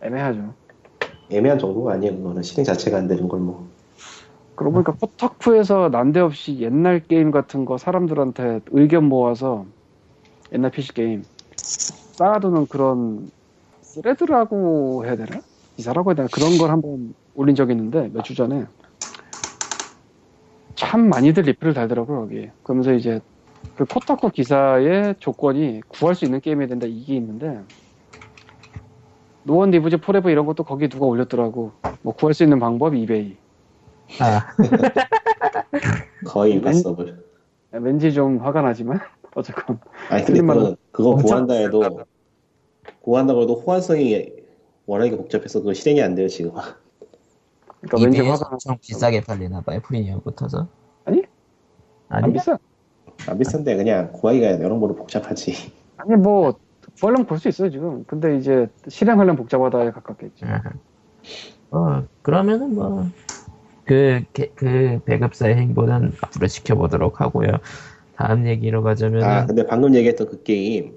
[0.00, 0.54] 애매하죠.
[1.30, 2.16] 애매한 정도가 아니에요.
[2.16, 3.70] 그거는 실행 자체가 안 되는 걸 뭐.
[4.56, 9.66] 그러고 보니까 코타쿠에서 난데없이 옛날 게임 같은 거 사람들한테 의견 모아서
[10.52, 11.26] 옛날 PC 게임
[12.12, 13.30] 쌓아두는 그런
[13.82, 15.42] thread라고 해야 되나?
[15.76, 16.28] 기사라고 해야 되나?
[16.28, 18.66] 그런 걸 한번 올린 적이 있는데 몇 주 전에
[20.76, 23.20] 참 많이들 리플을 달더라고요 여기 그러면서 이제
[23.74, 27.64] 그 코타쿠 기사의 조건이 구할 수 있는 게임이 된다 이게 있는데
[29.48, 31.72] No One Lives Forever 이런 것도 거기 누가 올렸더라고
[32.02, 33.34] 뭐 구할 수 있는 방법 이베이
[34.20, 34.46] 아,
[36.26, 36.56] 거의 음.
[36.58, 37.24] impossible.
[37.72, 39.00] 왠지 좀 화가 나지만
[39.34, 39.80] 어쨌건
[40.10, 41.80] 아니 근데 말로 그거, 구한다 해도
[43.02, 44.30] 그거 한다고 해도 호환성이
[44.84, 46.52] 워낙에 복잡해서 그거 실행이 안 돼요 지금.
[47.80, 50.68] 그러니까 왠지 화가 엄청 비싸게 팔리나 봐요 프리미엄 붙어서
[51.06, 51.22] 아니?
[52.10, 52.58] 안 아니 비싸.
[53.26, 55.72] 안 비싼데 그냥 구하기가 여러모로 복잡하지.
[55.96, 56.54] 아니 뭐
[57.00, 58.04] 구하려면 구할 수 있어요 지금.
[58.04, 60.44] 근데 이제 실행하려면 복잡하다에 가깝겠지.
[61.70, 63.06] 어 그러면은 뭐
[63.84, 64.22] 그
[64.54, 67.52] 그 배급사의 행보는 앞으로 지켜보도록 하고요
[68.16, 70.92] 다음 얘기로 가자면은 아 근데 방금 얘기했던 그 게임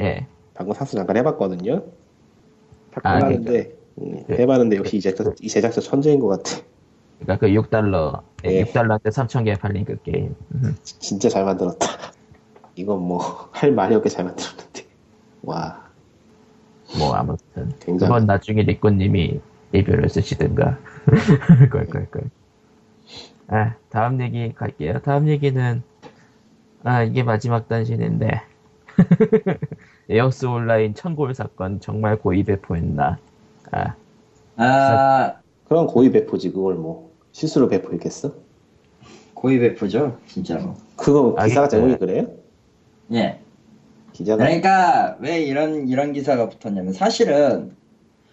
[0.00, 1.82] 예 방금 사수 잠깐 해봤거든요.
[3.02, 6.62] 아, 해봤는데 음, 그- 해봤는데 역시 이 제작자, 이 제작자 천재인 것 같아.
[7.20, 8.64] 그러니까 그 6달러 예.
[8.64, 10.74] 6달러한테 3,000개 팔린 그 게임 음.
[10.82, 11.86] 진짜 잘 만들었다.
[12.74, 14.86] 이건 뭐 할 말이 없게 잘 만들었는데.
[15.42, 15.90] 와
[16.98, 19.40] 뭐 아무튼 굉장히 그건 나중에 리코님이
[19.72, 20.78] 리뷰를 쓰시든가
[21.70, 22.30] 꿀꿀꿀
[23.48, 25.82] 아 다음 얘기 갈게요 다음 얘기는
[26.82, 28.42] 아 이게 마지막 단신인데
[30.10, 33.18] 에어스 온라인 천골 사건 정말 고의 배포했나
[33.70, 33.94] 아
[34.56, 35.34] 아,
[35.68, 38.34] 그런 고의 배포지 그걸 뭐 실수로 배포했겠어?
[39.32, 40.74] 고의 배포죠, 진짜로.
[40.96, 41.68] 그거 아, 기사가 예.
[41.70, 42.26] 제목이 그래요?
[43.12, 43.40] 예.
[44.20, 47.72] 기자가 그러니까 왜 이런 이런 기사가 붙었냐면 사실은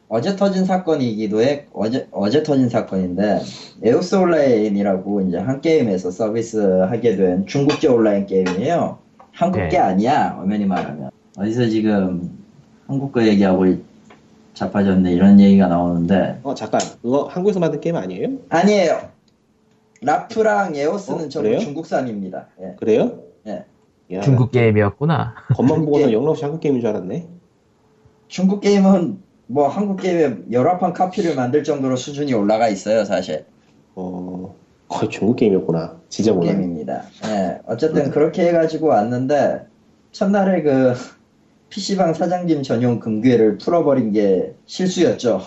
[0.10, 3.40] 어제 터진 사건이기도 해 어제 어제 터진 사건인데
[3.84, 9.00] 에오스 온라인이라고 이제 한 게임에서 서비스하게 된 중국제 온라인 게임이에요.
[9.32, 9.78] 한국 게 네.
[9.78, 12.38] 아니야 엄연히 말하면 어디서 지금
[12.88, 13.66] 한국 거 얘기하고
[14.56, 18.30] 자빠졌네 이런 얘기가 나오는데 어 잠깐 그거 한국에서 만든 게임 아니에요?
[18.50, 19.10] 아니에요.
[20.02, 21.60] 라프랑 에오스는 어, 전부 그래요?
[21.60, 22.48] 중국산입니다.
[22.62, 22.76] 예.
[22.78, 23.27] 그래요?
[24.12, 24.18] 예.
[24.18, 26.12] 야, 중국 게임이었구나 겉만 보고는.
[26.12, 27.28] 영락없이 한국 게임인 줄 알았네.
[28.28, 33.46] 중국 게임은 뭐 한국 게임의 열합한 카피를 만들 정도로 수준이 올라가 있어요, 사실.
[33.96, 34.56] 어
[34.88, 36.00] 거의 중국 게임이었구나.
[36.10, 36.60] 진짜 중국 몰랐네.
[36.60, 37.04] 게임입니다.
[37.26, 39.66] 예, 어쨌든 그렇게 해가지고 왔는데
[40.12, 40.94] 첫날에 그
[41.70, 45.42] PC방 사장님 전용 금괴를 풀어버린 게 실수였죠.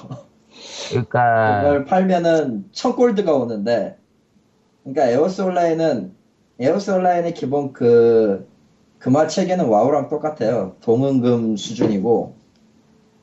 [0.91, 3.97] 그러니까 그걸 팔면은 천 골드가 오는데,
[4.85, 6.13] 그러니까 에오스 온라인은
[6.59, 8.47] 에오스 온라인의 기본 그
[9.01, 10.77] 금화 체계는 와우랑 똑같아요.
[10.83, 12.35] 동은금 수준이고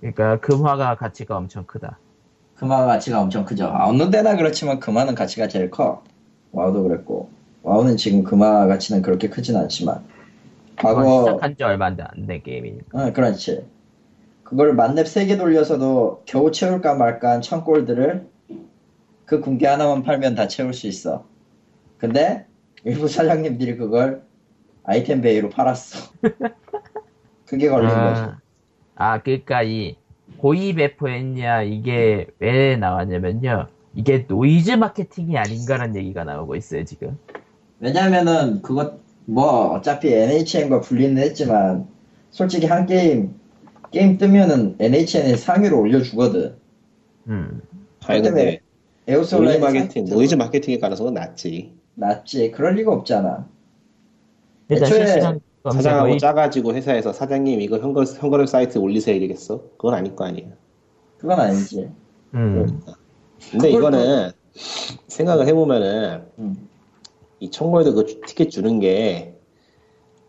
[0.01, 1.99] 그러니까 금화가 가치가 엄청 크다
[2.55, 3.67] 금화 가치가 엄청 크죠.
[3.67, 6.03] 아, 어느 데나 그렇지만 금화는 가치가 제일 커.
[6.51, 7.29] 와우도 그랬고.
[7.61, 10.03] 와우는 지금 금화 가치는 그렇게 크진 않지만.
[10.75, 13.67] 과거, 시작한 지 얼마 안 된 게임이니까 어, 그렇지.
[14.43, 18.27] 그걸 만렙 3개 돌려서도 겨우 채울까 말까 한 천골드를
[19.25, 21.25] 그 금괴 하나만 팔면 다 채울 수 있어.
[21.99, 22.47] 근데
[22.85, 24.23] 일부 사장님들이 그걸
[24.87, 26.11] 아이템 베이로 팔았어.
[27.45, 28.21] 그게 걸린 거지.
[28.21, 28.39] 아,
[28.95, 29.97] 아, 그러니까 이
[30.37, 33.67] 고의 배포했냐 이게 왜 나왔냐면요.
[33.95, 37.17] 이게 노이즈 마케팅이 아닌가라는 얘기가 나오고 있어요 지금.
[37.79, 41.87] 왜냐면은 그것 뭐 어차피 NHN과 분리는 했지만
[42.31, 46.55] 솔직히 한게임 게임 뜨면은 NHN에 상위로 올려주거든.
[47.27, 47.61] 음.
[48.05, 48.61] 아니 근데
[49.05, 51.73] 에오스 노이즈 마케팅, 노이즈 마케팅의 가능성은 낮지.
[51.95, 52.51] 낮지.
[52.51, 53.47] 그럴 리가 없잖아.
[54.69, 59.61] 일단 애초에 실시간 사장하고 검색어의 짜가지고 회사에서 사장님 이거 현금 현금 사이트 올리세요 이러겠어?
[59.77, 60.49] 그건 아닐 거 아니에요.
[61.17, 61.89] 그건 아니지.
[62.33, 62.81] 음.
[63.51, 64.31] 근데 그걸 이거는
[65.07, 66.67] 생각을 해보면은 음.
[67.39, 69.35] 이 청구에도 그 주- 티켓 주는 게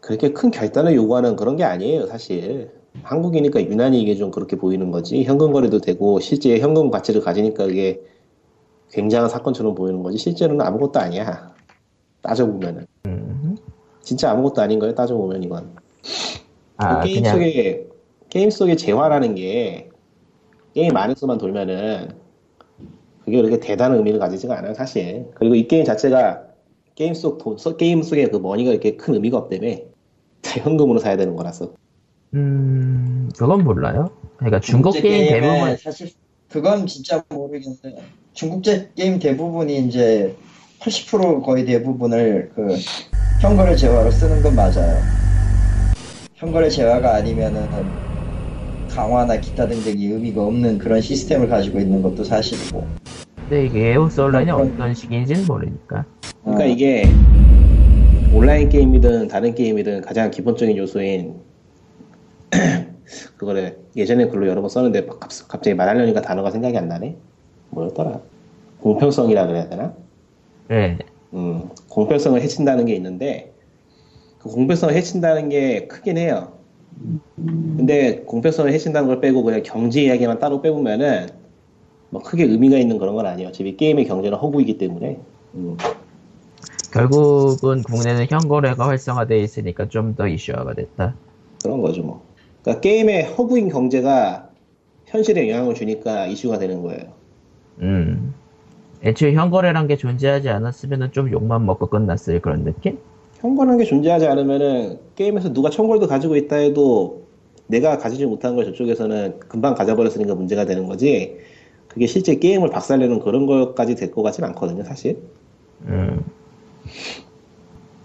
[0.01, 2.71] 그렇게 큰 결단을 요구하는 그런 게 아니에요, 사실.
[3.03, 5.23] 한국이니까 유난히 이게 좀 그렇게 보이는 거지.
[5.25, 8.01] 현금 거래도 되고 실제 현금 가치를 가지니까 이게
[8.91, 10.19] 굉장한 사건처럼 보이는 거지.
[10.19, 11.55] 실제로는 아무것도 아니야.
[12.23, 12.87] 따져보면은.
[14.09, 14.11] 음.
[14.11, 15.77] 진짜 아무것도 아닌 거예요, 따져 보면 이건.
[16.79, 17.87] 아그 게임 그냥 속에
[18.31, 19.91] 게임 속의 재화라는 게
[20.75, 22.13] 게임 안에서만 돌면은
[23.25, 26.45] 그게 그렇게 대단한 의미를 가지지가 않아요 사실 그리고 이 게임 자체가
[26.95, 29.69] 게임 속 돈, 서- 게임 속에 그 머니가 이렇게 큰 의미가 없다며
[30.41, 31.73] 다 현금으로 사야 되는 거라서
[32.35, 34.11] 음 그건 몰라요.
[34.37, 36.11] 그러니까 중국 게임 대부분 사실
[36.49, 38.03] 그건 진짜 모르겠는데
[38.35, 40.37] 중국제 게임 대부분이 이제
[40.81, 42.77] 80% 거의 대부분을 그
[43.41, 45.01] 현거래 재화로 쓰는 건 맞아요.
[46.35, 47.69] 현거래 재화가 아니면은
[48.91, 52.85] 강화나 기타 등등이 의미가 없는 그런 시스템을 가지고 있는 것도 사실이고.
[53.37, 56.05] 근데 이게 에오스 온라인이 그런- 어떤 식인지는 모르니까.
[56.43, 57.05] 그러니까 어, 이게
[58.35, 61.35] 온라인 게임이든 다른 게임이든 가장 기본적인 요소인
[63.37, 67.17] 그거를 예전에 글로 여러 번 썼는데 갑- 갑자기 말하려니까 단어가 생각이 안 나네
[67.71, 68.21] 뭐였더라
[68.81, 69.95] 공평성이라 그래야 되나?
[70.71, 70.99] 예.
[71.35, 73.53] 음, 공평성을 해친다는 게 있는데
[74.39, 76.53] 그 공평성을 해친다는 게 크긴 해요.
[77.37, 81.29] 근데 공평성을 해친다는 걸 빼고 그냥 경제 이야기만 따로 빼보면은
[82.11, 83.51] 뭐 크게 의미가 있는 그런 건 아니에요.
[83.51, 85.19] 어차피 게임의 경제는 허구이기 때문에.
[85.55, 85.77] 음,
[86.93, 91.15] 결국은 국내는 현거래가 활성화되어 있으니까 좀 더 이슈화가 됐다.
[91.63, 92.23] 그런 거죠 뭐.
[92.63, 94.49] 그러니까 게임의 허구인 경제가
[95.07, 97.13] 현실에 영향을 주니까 이슈가 되는 거예요.
[97.81, 98.35] 음.
[99.03, 102.99] 애초에 현거래란 게 존재하지 않았으면 좀 욕만 먹고 끝났을 그런 느낌?
[103.41, 107.29] 현관한 게 존재하지 않으면은 게임에서 누가 청골도 가지고 있다 해도
[107.69, 111.37] 내가 가지지 못한 걸 저쪽에서는 금방 가져버렸으니까 문제가 되는 거지.
[111.87, 115.19] 그게 실제 게임을 박살내는 그런 것까지 될 것 같진 않거든요, 사실.
[115.87, 116.25] 음.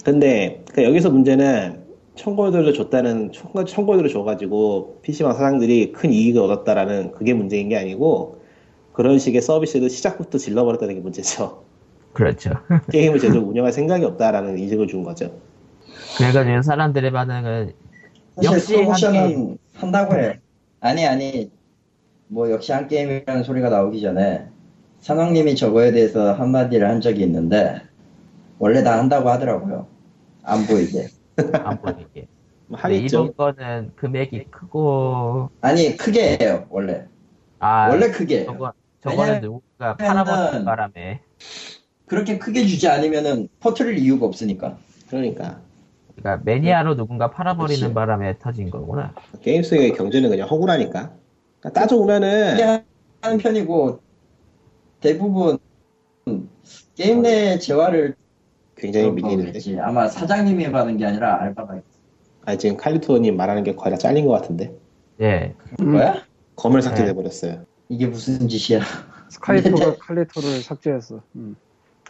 [0.04, 1.82] 근데 그러니까 여기서 문제는
[2.16, 8.43] 청골들을 줬다는 청골, 청골들을 줘가지고 PC방 사장들이 큰 이익을 얻었다라는 그게 문제인 게 아니고
[8.94, 11.64] 그런 식의 서비스를 시작부터 질러버렸다는 게 문제죠.
[12.14, 12.52] 그렇죠.
[12.92, 15.36] 게임을 제대로 운영할 생각이 없다라는 인식을 준 거죠.
[16.18, 17.74] 그래가지고 사람들의 반응은
[18.36, 19.58] 사실 역시 프로모션은 게임.
[19.76, 20.40] 한다고 해.
[20.80, 21.52] 아니 아니
[22.28, 24.48] 뭐 역시 한 게임이라는 소리가 나오기 전에
[25.02, 27.82] 산왕님이 저거에 대해서 한마디를 한 적이 있는데
[28.60, 29.88] 원래 다 한다고 하더라고요.
[30.44, 31.08] 안 보이게.
[31.54, 32.28] 안 보이게.
[32.72, 33.26] 하겠죠.
[33.26, 37.06] 이번 거는 금액이 크고 아니 크게 해요 원래.
[37.60, 38.46] 아 원래 크게 해요.
[38.48, 38.74] 저거
[39.04, 41.22] 저거는 누군가 팔아버린 바람에
[42.06, 44.78] 그렇게 크게 주지 않으면은 퍼트릴 이유가 없으니까.
[45.10, 45.60] 그러니까
[46.16, 47.94] 그러니까 매니아로 누군가 팔아버리는 그치.
[47.94, 49.14] 바람에 터진 거구나.
[49.42, 51.12] 게임 속의 경제는 그냥 허구라니까.
[51.60, 52.84] 그러니까 따져보면은
[53.22, 54.00] 하는 편이고
[55.02, 55.58] 대부분
[56.96, 58.16] 게임 내 재화를
[58.76, 59.46] 굉장히 밀리는데.
[59.48, 59.78] 거겠지.
[59.80, 61.82] 아마 사장님이 받은 게 아니라 알바가
[62.46, 64.74] 아 지금 칼리토님 말하는 게 거의 다 잘린 것 같은데.
[65.22, 65.54] 예.
[65.78, 66.24] 그런 거야?
[66.56, 67.14] 검을 삭제돼 네.
[67.14, 67.66] 버렸어요.
[67.94, 68.82] 이게 무슨 짓이야?
[69.30, 71.22] 스카이토가 칼리토를 삭제했어.
[71.36, 71.56] 음.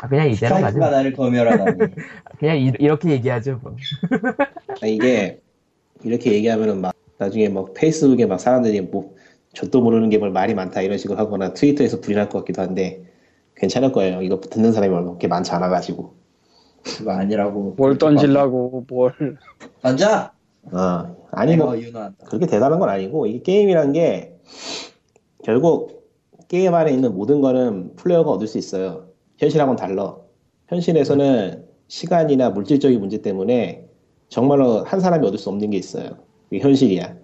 [0.01, 0.67] 아, 그냥 이대로 가죠.
[0.67, 1.77] 스카이프가 나를 검열하다니.
[2.39, 3.75] 그냥 이, 이렇게 얘기하죠 뭐.
[4.81, 5.41] 아, 이게
[6.03, 9.13] 이렇게 얘기하면은 막 나중에 막 페이스북에 막 사람들이 뭐
[9.53, 13.03] 저도 모르는 게 뭘 말이 많다 이런 식으로 하거나 트위터에서 불이 날 것 같기도 한데
[13.55, 14.21] 괜찮을 거예요.
[14.21, 16.15] 이거 듣는 사람이 얼마 그렇게 많지 않아 가지고.
[16.83, 17.75] 그거 아니라고.
[17.77, 19.13] 뭘 던질라고 뭘
[19.81, 20.31] 던져.
[20.71, 22.09] 어, 아니 뭐 어.
[22.25, 24.35] 그렇게 대단한 건 아니고 이게 게임이란 게
[25.43, 26.09] 결국
[26.47, 29.05] 게임 안에 있는 모든 거는 플레이어가 얻을 수 있어요.
[29.37, 30.15] 현실하고는 달라.
[30.67, 33.85] 현실에서는 시간이나 물질적인 문제 때문에
[34.29, 36.17] 정말로 한 사람이 얻을 수 없는 게 있어요.
[36.49, 37.15] 그게 현실이야.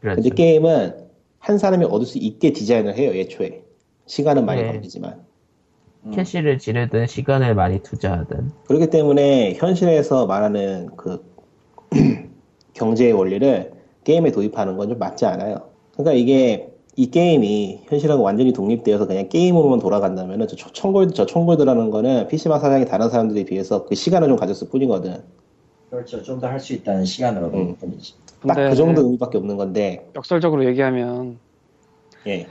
[0.00, 0.20] 그렇죠.
[0.22, 0.96] 근데 게임은
[1.38, 3.62] 한 사람이 얻을 수 있게 디자인을 해요, 애초에.
[4.06, 4.68] 시간은 많이 네.
[4.72, 5.22] 걸리지만.
[6.04, 6.10] 음.
[6.10, 8.50] 캐시를 지르든 시간을 많이 투자하든.
[8.66, 11.24] 그렇기 때문에 현실에서 말하는 그
[12.74, 13.72] 경제의 원리를
[14.04, 15.70] 게임에 도입하는 건 좀 맞지 않아요.
[15.92, 22.28] 그러니까 이게 이 게임이 현실하고 완전히 독립되어서 그냥 게임으로만 돌아간다면은 저 청골 저 청골드라는 거는
[22.28, 25.22] PC방 사장이 다른 사람들에 비해서 그 시간을 좀 가졌을 뿐이거든.
[25.90, 26.22] 그렇죠.
[26.22, 27.76] 좀 더 할 수 있다는 시간을 얻은 음.
[27.76, 28.14] 뿐이지.
[28.46, 31.38] 딱 근데 그 정도 의미밖에 없는 건데, 역설적으로 얘기하면
[32.26, 32.46] 예.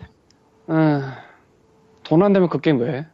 [2.04, 3.06] 돈안 되면 그 게임 왜 해?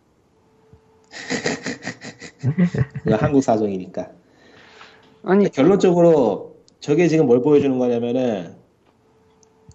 [3.17, 4.09] 한국 사정이니까.
[5.23, 8.55] 아니 결론적으로 저게 지금 뭘 보여주는 거냐면은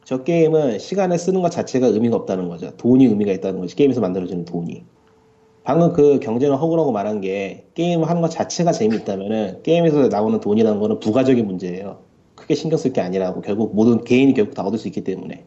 [0.05, 2.73] 저 게임은 시간을 쓰는 것 자체가 의미가 없다는 거죠.
[2.77, 3.77] 돈이 의미가 있다는 거지.
[3.77, 4.85] 게임에서 만들어지는 돈이.
[5.65, 10.99] 방금 그 경제는 허구라고 말한 게 게임을 하는 것 자체가 재미있다면은 게임에서 나오는 돈이라는 거는
[10.99, 12.01] 부가적인 문제예요.
[12.35, 15.45] 크게 신경 쓸 게 아니라고 결국 모든 개인이 결국 다 얻을 수 있기 때문에.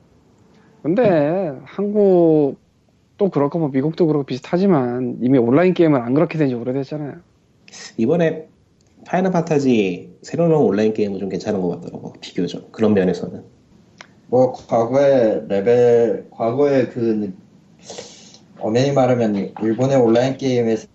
[0.84, 7.16] 근데 한국도 그렇고 뭐 미국도 그렇고 비슷하지만 이미 온라인 게임은 안 그렇게 된 지 오래됐잖아요.
[7.98, 8.48] 이번에
[9.06, 13.44] 파이널 판타지 새로 나온 온라인 게임은 좀 괜찮은 것 같더라고 비교적 그런 면에서는.
[14.28, 17.34] 뭐 과거에 레벨 과거에 그
[18.60, 20.88] 엄연히 말하면 일본의 온라인 게임에서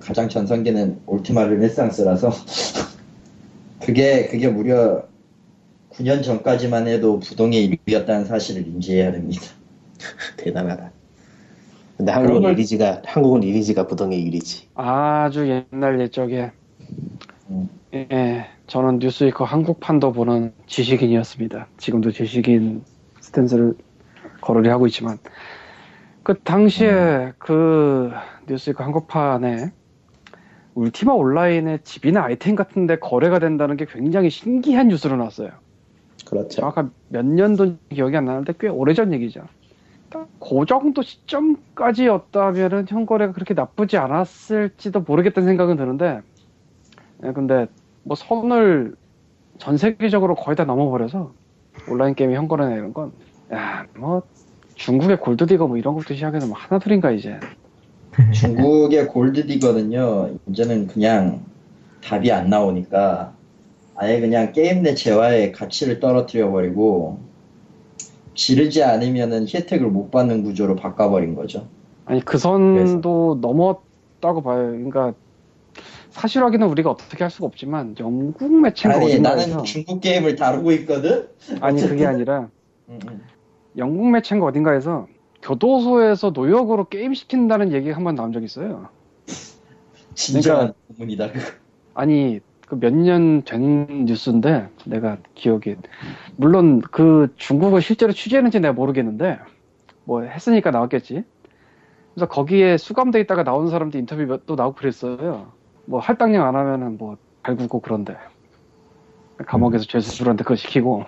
[0.00, 2.30] 가장 전성기는 울티마 르네상스라서
[3.82, 5.04] 그게 그게 무려
[5.92, 9.42] 9년 전까지만 해도 부동의 1위였다는 사실을 인지해야 됩니다.
[10.36, 10.92] 대단하다.
[11.96, 14.68] 근데 한국은 걸- 리니지가 한국은 리니지가 부동의 일위지.
[14.74, 16.50] 아주 옛날 옛적에
[17.50, 17.68] 음.
[18.12, 21.68] 예, 저는 뉴스위크 한국판도 보는 지식인이었습니다.
[21.76, 22.84] 지금도 지식인
[23.20, 23.74] 스탠스를
[24.40, 25.18] 거론이 하고 있지만
[26.22, 28.10] 그 당시에 그
[28.48, 29.72] 뉴스위크 한국판에
[30.74, 35.50] 울티마 온라인의 집이나 아이템 같은데 거래가 된다는 게 굉장히 신기한 뉴스로 나왔어요.
[36.26, 36.48] 그렇죠.
[36.48, 39.42] 정확한 몇 년도 기억이 안 나는데 꽤 오래전 얘기죠.
[40.10, 46.20] 딱그 정도 시점까지였다면은 현거래가 그렇게 나쁘지 않았을지도 모르겠다는 생각은 드는데,
[47.24, 47.66] 예, 근데
[48.06, 48.94] 뭐 선을
[49.58, 51.32] 전 세계적으로 거의 다 넘어버려서
[51.90, 53.12] 온라인 게임 현거래나 이런 건,
[53.52, 54.22] 야, 뭐
[54.76, 57.38] 중국의 골드디거 뭐 이런 것도 시작해서 뭐 하나둘인가 이제.
[58.32, 61.42] 중국의 골드디거는요 이제는 그냥
[62.02, 63.34] 답이 안 나오니까
[63.96, 67.18] 아예 그냥 게임 내 재화의 가치를 떨어뜨려 버리고
[68.34, 71.66] 지르지 않으면은 혜택을 못 받는 구조로 바꿔버린 거죠.
[72.06, 74.68] 아니 그 선도 넘었다고 봐요.
[74.68, 75.12] 그러니까
[76.16, 80.72] 사실 확인은 우리가 어떻게 할 수가 없지만 영국 매체인가 아니 어딘가에서 나는 중국 게임을 다루고
[80.72, 81.28] 있거든.
[81.60, 82.06] 아니 그게 어쨌든.
[82.06, 82.48] 아니라
[82.88, 83.22] 음, 음.
[83.76, 85.08] 영국 매체인가 어딘가에서
[85.42, 88.88] 교도소에서 노역으로 게임 시킨다는 얘기가 한 번 나온 적이 있어요.
[90.14, 91.32] 진정한 부문이다.
[91.32, 91.44] 그거.
[91.94, 95.76] 아니 그 몇 년 된 뉴스인데 내가 기억이
[96.36, 99.38] 물론 그 중국을 실제로 취재했는지 내가 모르겠는데
[100.04, 101.24] 뭐 했으니까 나왔겠지.
[102.14, 105.52] 그래서 거기에 수감돼 있다가 나온 사람들 인터뷰 몇또 나오고 그랬어요.
[105.86, 108.16] 뭐 할당량 안 하면은 뭐 갈구고 그런데
[109.46, 111.04] 감옥에서 죄수들한테 그거 시키고.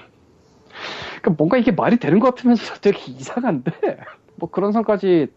[1.20, 3.72] 그러니까 뭔가 이게 말이 되는 것 같으면서 되게 이상한데
[4.36, 5.28] 뭐 그런 선까지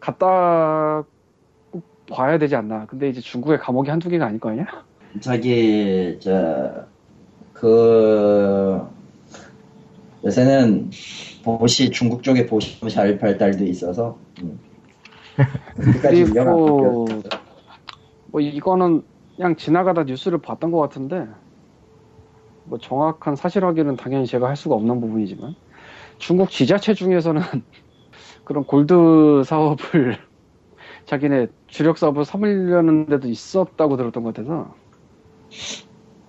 [0.00, 1.04] 갖다
[2.10, 2.86] 봐야 되지 않나.
[2.86, 4.66] 근데 이제 중국의 감옥이 한두 개가 아닐 거 아니야?
[5.20, 6.18] 저기
[7.54, 8.82] 저그
[10.24, 10.90] 요새는
[11.44, 14.58] 보시 중국 쪽에 보시 잘 발달돼 있어서 음.
[16.02, 17.06] 그리고.
[18.34, 19.02] 뭐 이거는
[19.36, 21.24] 그냥 지나가다 뉴스를 봤던 것 같은데
[22.64, 25.54] 뭐 정확한 사실 확인은 당연히 제가 할 수가 없는 부분이지만
[26.18, 27.40] 중국 지자체 중에서는
[28.42, 30.18] 그런 골드 사업을
[31.06, 34.74] 자기네 주력 사업을 삼으려는 데도 있었다고 들었던 것 같아서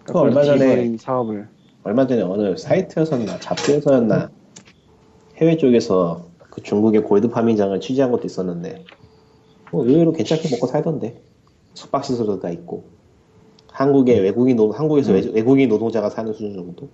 [0.04, 1.50] 그 얼마 전에- 사업을.
[1.82, 4.30] 얼마 전에 어느 사이트에서나 잡지에서였나
[5.38, 8.86] 해외 쪽에서 그 중국의 골드 farming장을 취재한 것도 있었는데
[9.72, 11.20] 뭐 의외로 괜찮게 먹고 살던데
[11.76, 12.90] 숙박시설도 다 있고
[13.72, 16.90] 한국의 외국인 노 한국에서 외- 외국인 노동자가 사는 수준 정도?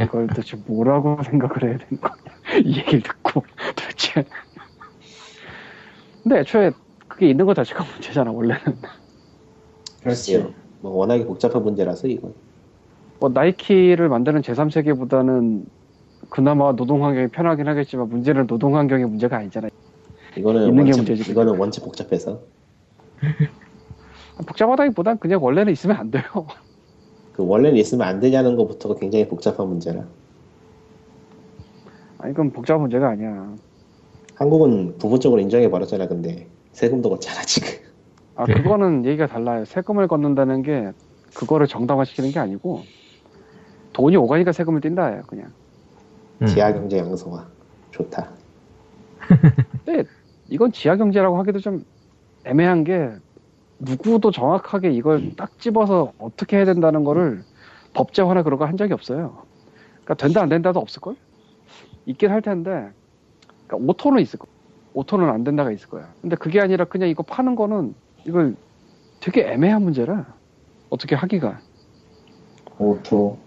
[0.00, 2.14] 이걸 도대체 뭐라고 생각을 해야 되는 거냐?
[2.64, 3.42] 이 얘기를 듣고
[3.76, 4.24] 도대체.
[6.22, 6.70] 근데 애초에
[7.08, 8.60] 그게 있는 것 자체가 문제잖아 원래는.
[10.02, 10.46] 그렇지.
[10.80, 12.34] 뭐 워낙에 복잡한 문제라서 이건
[13.20, 15.64] 뭐 나이키를 만드는 제3세계보다는
[16.30, 19.70] 그나마 노동 환경이 편하긴 하겠지만 문제는 노동 환경의 문제가 아니잖아요.
[20.36, 22.40] 이거는 있는 게 원체, 문제지, 이거는 원체 복잡해서
[24.46, 26.22] 복잡하다기보단 그냥 원래는 있으면 안 돼요.
[27.32, 30.04] 그 원래는 있으면 안 되냐는 것부터가 굉장히 복잡한 문제라
[32.18, 33.54] 아니 그건 복잡한 문제가 아니야.
[34.34, 37.68] 한국은 부분적으로 인정해 버렸잖아 근데 세금도 걷잖아 지금
[38.34, 39.64] 아 그거는 얘기가 달라요.
[39.64, 40.92] 세금을 걷는다는 게
[41.34, 42.82] 그거를 정당화시키는 게 아니고
[43.92, 45.22] 돈이 오가니까 세금을 띈다예요.
[45.26, 45.52] 그냥.
[46.40, 46.46] 음.
[46.46, 47.46] 지하 경제 양성화
[47.92, 48.30] 좋다
[49.84, 50.04] 근데
[50.48, 51.84] 이건 지하 경제라고 하기도 좀
[52.44, 53.10] 애매한 게
[53.78, 57.42] 누구도 정확하게 이걸 딱 집어서 어떻게 해야 된다는 거를
[57.94, 59.42] 법제화나 그런 거 한 적이 없어요.
[60.04, 61.16] 그러니까 된다 안 된다도 없을 걸?
[62.06, 62.90] 있긴 할 텐데
[63.66, 64.46] 그러니까 오토는 있을 거.
[64.94, 66.12] 오토는 안 된다가 있을 거야.
[66.20, 67.94] 근데 그게 아니라 그냥 이거 파는 거는
[68.26, 68.56] 이걸
[69.20, 70.26] 되게 애매한 문제라
[70.90, 71.60] 어떻게 하기가.
[72.78, 73.38] 오토.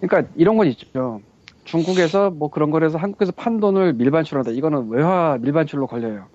[0.00, 1.20] 그러니까 이런 건 있죠.
[1.64, 4.50] 중국에서 뭐 그런 거래서 한국에서 판 돈을 밀반출한다.
[4.52, 6.26] 이거는 외화 밀반출로 걸려요.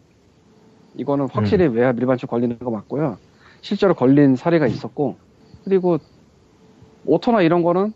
[0.96, 3.20] 이거는 확실히 외화 밀반출 걸리는 거 맞고요.
[3.62, 5.20] 실제로 걸린 사례가 있었고
[5.64, 6.00] 그리고
[7.04, 7.94] 오토나 이런 거는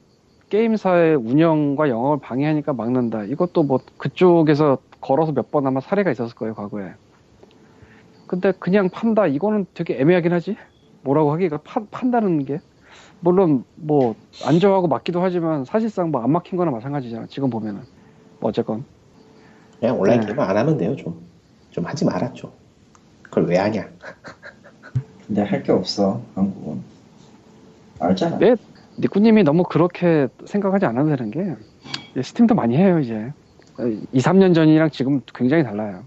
[0.50, 3.24] 게임사의 운영과 영업을 방해하니까 막는다.
[3.26, 6.96] 이것도 뭐 그쪽에서 걸어서 몇 번 아마 사례가 있었을 거예요, 과거에.
[8.28, 9.28] 근데 그냥 판다.
[9.28, 10.58] 이거는 되게 애매하긴 하지.
[11.02, 12.62] 뭐라고 하기가 파- 판다는 게
[13.20, 17.28] 물론 뭐안 좋아하고 맞기도 하지만 사실상 뭐 안 막힌 거나 마찬가지잖아.
[17.30, 17.88] 지금 보면은.
[18.40, 18.88] 뭐 어쨌건.
[19.80, 20.28] 그냥 온라인 네.
[20.28, 21.30] 게임을 안 하면 돼요 좀
[21.72, 22.59] 좀 하지 말았죠
[23.30, 23.88] 그걸 왜 하냐
[25.28, 26.82] 근데 할 게 없어 한국은.
[28.00, 28.38] 알잖아.
[28.40, 28.56] 네.
[28.98, 31.56] 니꾸님이 너무 그렇게 생각하지 않아도 되는 게
[32.22, 33.32] 스팀도 많이 해요 이제
[34.12, 36.04] 2, 3년 전이랑 지금 굉장히 달라요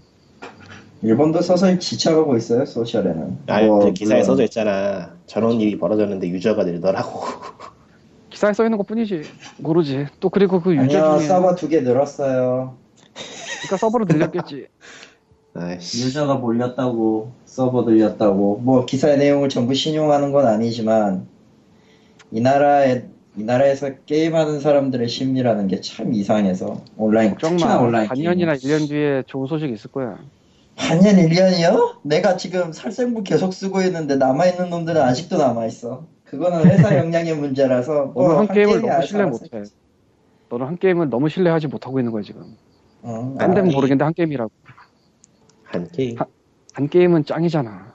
[1.01, 3.37] 일본도 서서히 지쳐가고 있어요 소셜에는.
[3.47, 5.11] 아, 뭐, 그 기사에 써져 있잖아.
[5.25, 7.19] 저런 일이 벌어졌는데 유저가 늘더라고.
[8.29, 9.23] 기사에 써 있는 것 뿐이지
[9.57, 12.77] 모르지 또 그리고 그 유저 아니요 중에 서버 두 개 늘었어요.
[13.63, 14.67] 그러니까 서버로 늘렸겠지
[15.55, 16.05] 아이씨.
[16.07, 21.27] 유저가 몰렸다고 서버 늘렸다고 뭐 기사의 내용을 전부 신용하는 건 아니지만
[22.31, 23.03] 이 나라에
[23.37, 28.77] 이 나라에서 게임하는 사람들의 심리라는 게 참 이상해서 온라인 특히나 마 온라인 반년이나 게임.
[28.77, 30.17] 1년 뒤에 좋은 소식이 있을 거야
[30.75, 31.97] 반년 1년이요?
[32.03, 38.23] 내가 지금 살생부 계속 쓰고 있는데 남아있는 놈들은 아직도 남아있어 그거는 회사 역량의 문제라서 뭐
[38.27, 39.63] 너는 한 게임을 게임이 너무 신뢰 못해.
[40.49, 42.55] 너는 한 게임을 너무 신뢰하지 못하고 있는 거야 지금
[43.03, 44.51] 어, 딴 데는 아, 모르겠는데 한 게임이라고
[45.73, 46.17] 한 게임.
[46.19, 46.25] 하-
[46.73, 47.93] 한 게임은 짱이잖아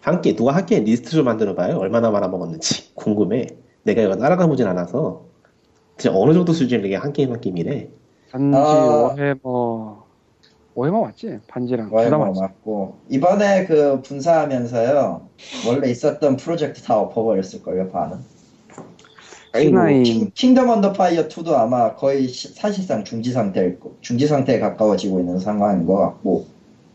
[0.00, 1.78] 한 게, 누가 한 게임 리스트 좀 만들어 봐요.
[1.78, 2.92] 얼마나 말아먹었는지.
[2.94, 3.46] 궁금해.
[3.84, 5.26] 내가 이거 따라가 보진 않아서.
[5.96, 7.88] 진짜 어느 정도 수준의 게한 게임 한 게임이래.
[8.32, 9.14] 반지 아.
[9.14, 10.02] 오해머
[10.74, 11.38] 오해머 맞지?
[11.46, 12.40] 반지랑 뭐 맞지?
[12.40, 15.28] 맞고 이번에 그 분사하면서요
[15.68, 18.20] 원래 있었던 프로젝트 다 엎어버렸을 걸요 반은
[19.52, 24.58] K9 킹, Kingdom Under Fire 2도 아마 거의 시- 사실상 중지 상태일 거 중지 상태에
[24.58, 26.46] 가까워지고 있는 상황인 것 같고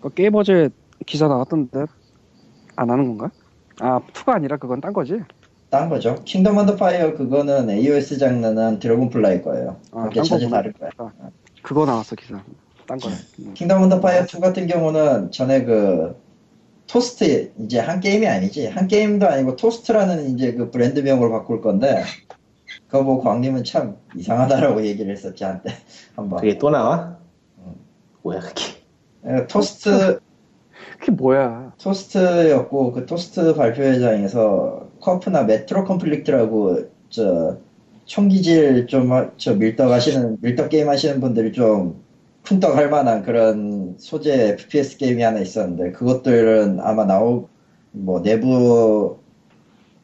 [0.02, 0.70] 그 게임 어제
[1.06, 1.86] 기사 나왔던데
[2.76, 3.32] 안 하는 건가?
[3.80, 5.20] 아 2가 아니라 그건 딴 거지?
[5.70, 6.16] 딴 거죠.
[6.24, 9.78] Kingdom Under Fire 그거는 AOS 장르는 Dragonfly 거예요.
[9.92, 10.50] 아, 그게 거구나.
[10.50, 10.90] 다를 거야.
[11.62, 12.42] 그거 나왔어 기사.
[12.86, 13.00] 딴.
[13.40, 13.54] 음.
[13.54, 16.16] Kingdom Under Fire 2 같은 경우는 전에 그
[16.88, 22.04] 토스트 이제 한게임이 아니지 한게임도 아니고 토스트라는 이제 그 브랜드명으로 바꿀 건데
[22.88, 25.74] 그거 보고 광님은 참 이상하다라고 얘기를 했었지 한때
[26.16, 27.18] 한번 그게 또 나와?
[27.58, 27.74] 음.
[28.24, 28.77] 뭐야 그게?
[29.26, 30.20] 에, 토스트
[31.00, 31.74] 그게 뭐야?
[31.80, 37.58] 토스트였고 그 토스트 발표회장에서 커프나 Metro Conflict라고 저
[38.06, 42.04] 총기질 좀 저 밀덕 하시는 밀덕 게임 하시는 분들이 좀
[42.44, 47.50] 푼떡 할 만한 그런 소재 FPS 게임이 하나 있었는데 그것들은 아마 나오
[47.92, 49.20] 뭐 내부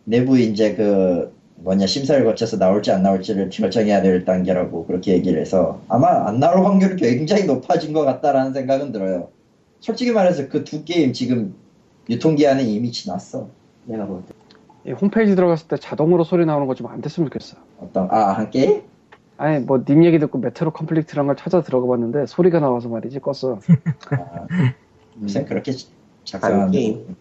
[0.05, 1.33] 내부 이제 그
[1.63, 6.65] 뭐냐 심사를 거쳐서 나올지 안 나올지를 결정해야 될 단계라고 그렇게 얘기를 해서 아마 안 나올
[6.65, 9.29] 확률이 굉장히 높아진 것 같다라는 생각은 들어요.
[9.79, 11.55] 솔직히 말해서 그 두 게임 지금
[12.09, 13.47] 유통기한은 이미 지났어.
[13.85, 14.33] 내가 볼 때.
[14.85, 17.55] 이 홈페이지 들어갔을 때 자동으로 소리 나오는 거 좀 안 됐으면 좋겠어.
[17.79, 18.81] 어떤, 아, 한게임?
[19.37, 23.59] 아니 뭐 님 얘기 듣고 Metro Conflict란 걸 찾아 들어가 봤는데 소리가 나와서 말이지 껐어.
[24.11, 24.47] 아,
[25.15, 25.79] 무슨 그렇게 한
[26.25, 27.15] 작성하는 게임.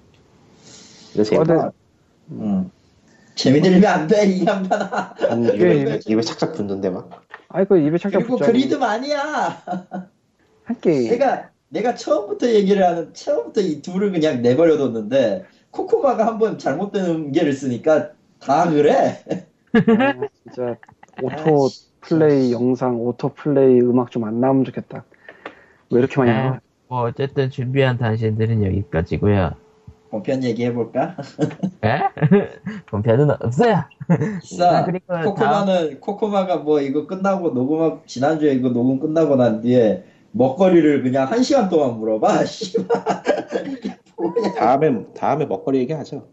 [1.16, 1.54] 요새 어, 네.
[2.32, 2.70] 음.
[3.34, 5.14] 재미들면 안 돼, 이 양반아.
[5.28, 5.88] 한 게임.
[5.88, 7.10] 입에, 입에 착착 붙는데 막.
[7.48, 8.46] 아이 그 입에 착착 그리고 붙자.
[8.46, 9.62] 그리듬 아니야.
[10.64, 11.10] 한 게임.
[11.10, 18.10] 내가, 내가 처음부터 얘기를 하는, 처음부터 이 둘을 그냥 내버려뒀는데, 코코마가 한번 잘못된 음계를 쓰니까
[18.38, 19.24] 다 그래.
[19.86, 20.76] 아, 진짜
[21.22, 21.68] 오토
[22.00, 25.04] 플레이 영상, 오토 플레이 음악 좀 안 나오면 좋겠다.
[25.90, 26.56] 왜 이렇게 많이 나와?
[26.56, 29.56] 아, 뭐 어쨌든 준비한 당신들은 여기까지고요.
[30.12, 31.16] 본편 얘기해볼까?
[31.84, 32.00] 에?
[32.86, 33.82] 본편은 없어요.
[34.42, 34.68] 있어.
[34.68, 40.04] 아, 그리고 다음- 코코마는 코코마가 뭐 이거 끝나고 녹음 지난주에 이거 녹음 끝나고 난 뒤에
[40.32, 42.40] 먹거리를 그냥 한 시간 동안 물어봐.
[44.58, 46.28] 다음에 다음에 먹거리 얘기하죠.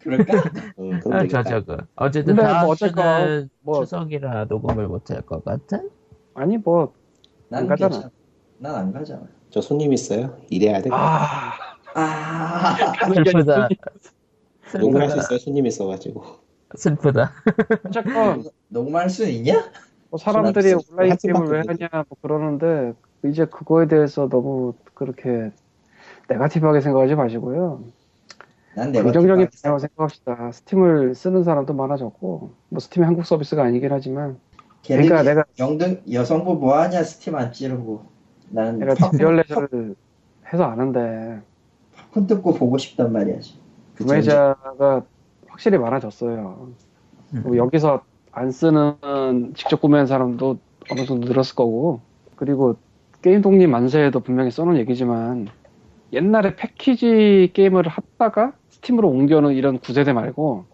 [0.00, 0.42] 그럴까?
[0.80, 1.26] 응, 그럼 아.
[1.28, 1.76] 저 저거.
[1.94, 5.88] 어쨌든 근데 다음 뭐 주는 뭐- 추석이라 녹음을 못 할 것 같은?
[6.34, 6.92] 아니 뭐
[7.48, 8.10] 난 가잖아.
[8.58, 9.22] 난 안 가잖아.
[9.50, 10.36] 저 손님 있어요.
[10.50, 10.90] 일해야 돼.
[10.92, 11.52] 아,
[11.94, 12.76] 아,
[13.14, 13.68] 슬프다.
[14.78, 15.22] 녹음할 수 슬프다.
[15.22, 15.38] 있어요.
[15.38, 16.22] 손님 있어가지고.
[16.76, 17.32] 슬프다.
[17.86, 19.70] 어쨌건 녹음할 수 있냐?
[20.10, 22.94] 뭐 사람들이 온라인 한 게임을 왜 하냐 뭐 그러는데
[23.24, 25.52] 이제 그거에 대해서 너무 그렇게
[26.28, 27.82] negative하게 생각하지 마시고요.
[28.76, 30.52] 난 긍정적인 생각- 방향으로 생각합시다.
[30.52, 34.38] 스팀을 쓰는 사람도 많아졌고 뭐 스팀이 한국 서비스가 아니긴 하지만
[34.86, 38.04] 그러니까 내가 영등 여성부 뭐하냐 스팀 안 찌르고
[38.50, 39.96] 난 내가 팝콘, 디얼레저를
[40.52, 41.40] 해서 아는데
[42.12, 43.36] 팝콘 뜯고 보고 싶단 말이야.
[43.94, 45.02] 그 구매자가
[45.48, 46.68] 확실히 많아졌어요.
[47.34, 47.42] 음.
[47.44, 48.94] 뭐 여기서 안 쓰는
[49.54, 50.58] 직접 구매한 사람도
[50.90, 52.00] 어느 정도 늘었을 거고
[52.36, 52.76] 그리고
[53.22, 55.48] 게임 독립 만세에도 분명히 써놓은 얘기지만
[56.12, 60.64] 옛날에 패키지 게임을 하다가 스팀으로 옮겨는 이런 구세대 말고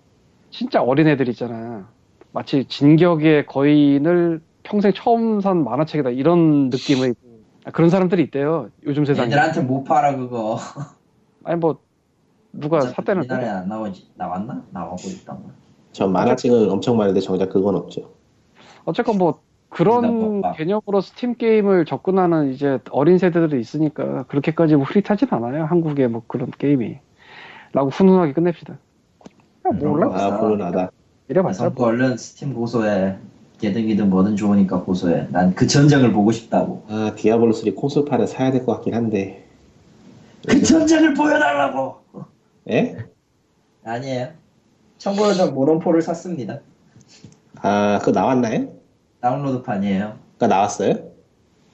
[0.51, 1.89] 진짜 어린애들 있잖아
[2.33, 7.15] 마치 진격의 거인을 평생 처음 산 만화책이다 이런 느낌의
[7.73, 10.59] 그런 사람들이 있대요 요즘 세상에 애들한테 못 팔아 그거.
[11.47, 11.79] 아니 뭐
[12.53, 14.63] 누가 샀다는 우리나라에 안 나오지 나왔나?
[14.71, 15.51] 나오고 있던 거.
[15.93, 18.11] 전 만화책은 엄청 많은데 정작 그건 없죠.
[18.85, 20.53] 어쨌건 뭐 그런 먹방.
[20.55, 26.51] 개념으로 스팀 게임을 접근하는 이제 어린 세대들이 있으니까 그렇게까지 뭐 흐릿하진 않아요 한국의 뭐 그런
[26.57, 26.99] 게임이
[27.73, 30.09] 라고 훈훈하게 끝냅시다 야, 몰라?
[30.13, 30.91] 아, 불운하다.
[31.29, 31.89] 이래봤자 성부 뭐.
[31.91, 33.17] 얼른 스팀 고소해.
[33.61, 35.29] 게등위든 뭐든 좋으니까 고소해.
[35.31, 36.85] 난 그 전쟁을 보고 싶다고.
[36.89, 39.46] 아, Diablo 3 콘솔판을 사야 될 것 같긴 한데.
[40.47, 42.01] 그 전쟁을 보여달라고.
[42.71, 42.97] 예?
[43.85, 44.29] 아니에요.
[44.99, 46.61] 참고로 전 모론포를 샀습니다.
[47.61, 48.69] 아, 그거 나왔나요?
[49.21, 50.19] 다운로드판이에요.
[50.35, 50.95] 그거 나왔어요?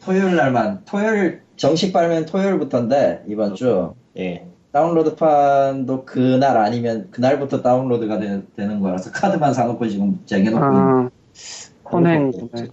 [0.05, 4.47] 토요일 날만 토요일 정식 발매는 토요일부터인데 이번 주 예.
[4.73, 12.69] 다운로드판도 그날 아니면 그날부터 다운로드가 되, 는 거라서 카드만 사놓고 지금 쟁여놓고 아, 선행 구매.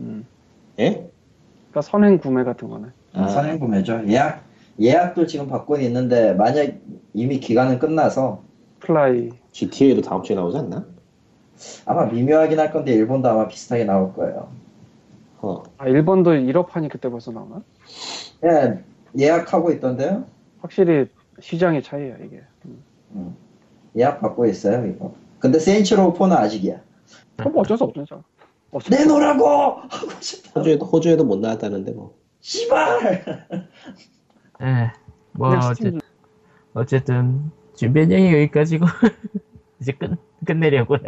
[0.00, 0.26] 음.
[0.78, 1.08] 예?
[1.70, 3.28] 그러니까 선행 구매 같은 거네 아.
[3.28, 4.02] 선행 구매죠.
[4.08, 4.42] 예약
[4.80, 6.72] 예약도 지금 받고 있는데 만약
[7.12, 8.42] 이미 기간은 끝나서
[8.80, 10.86] 플라이 GTA도 다음 주에 나오지 않나?
[11.84, 14.50] 아마 미묘하긴 할 건데 일본도 아마 비슷하게 나올 거예요.
[15.42, 15.62] 어.
[15.76, 17.62] 아 일본도 일어판이 그때 벌써 나오나?
[18.44, 18.82] 예
[19.18, 20.24] 예약하고 있던데요.
[20.60, 21.06] 확실히
[21.40, 22.42] 시장의 차이야 이게
[23.14, 23.36] 음.
[23.96, 25.14] 예약 받고 있어요 이거.
[25.38, 26.80] 근데 Saints Row 4는 아직이야.
[27.36, 28.22] 그럼 뭐 어쩔 수 없죠 저.
[28.70, 30.60] 어쩔 수 내놓으라고 하고 싶다.
[30.60, 32.14] 호주에도, 호주에도 못 나왔다는데 뭐.
[32.40, 33.24] 씨발.
[34.62, 34.90] 에,
[35.32, 36.00] 뭐 어쨌든,
[36.74, 38.86] 어쨌든 준비한 얘기 여기까지고
[39.80, 40.10] 이제 끝
[40.44, 41.00] 끝내려고요.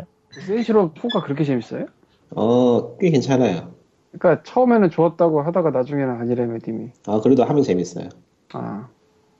[0.46, 1.86] 세이시로 4가 그렇게 재밌어요?
[2.30, 3.74] 어, 꽤 괜찮아요.
[4.12, 8.08] 그러니까 처음에는 좋았다고 하다가 나중에는 아니래며 님이 아, 그래도 하면 재밌어요.
[8.52, 8.88] 아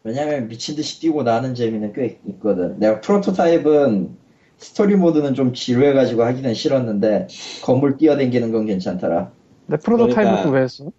[0.05, 2.79] 왜냐면 미친 듯이 뛰고 나는 재미는 꽤 있거든.
[2.79, 4.17] 내가 프로토타입은
[4.57, 7.29] 스토리 모드는 좀 지루해가지고 하기는 싫었는데
[7.65, 9.31] 건물 뛰어댕기는 건 괜찮더라.
[9.67, 10.91] 내 Prototype은 그러니까- 왜 했어?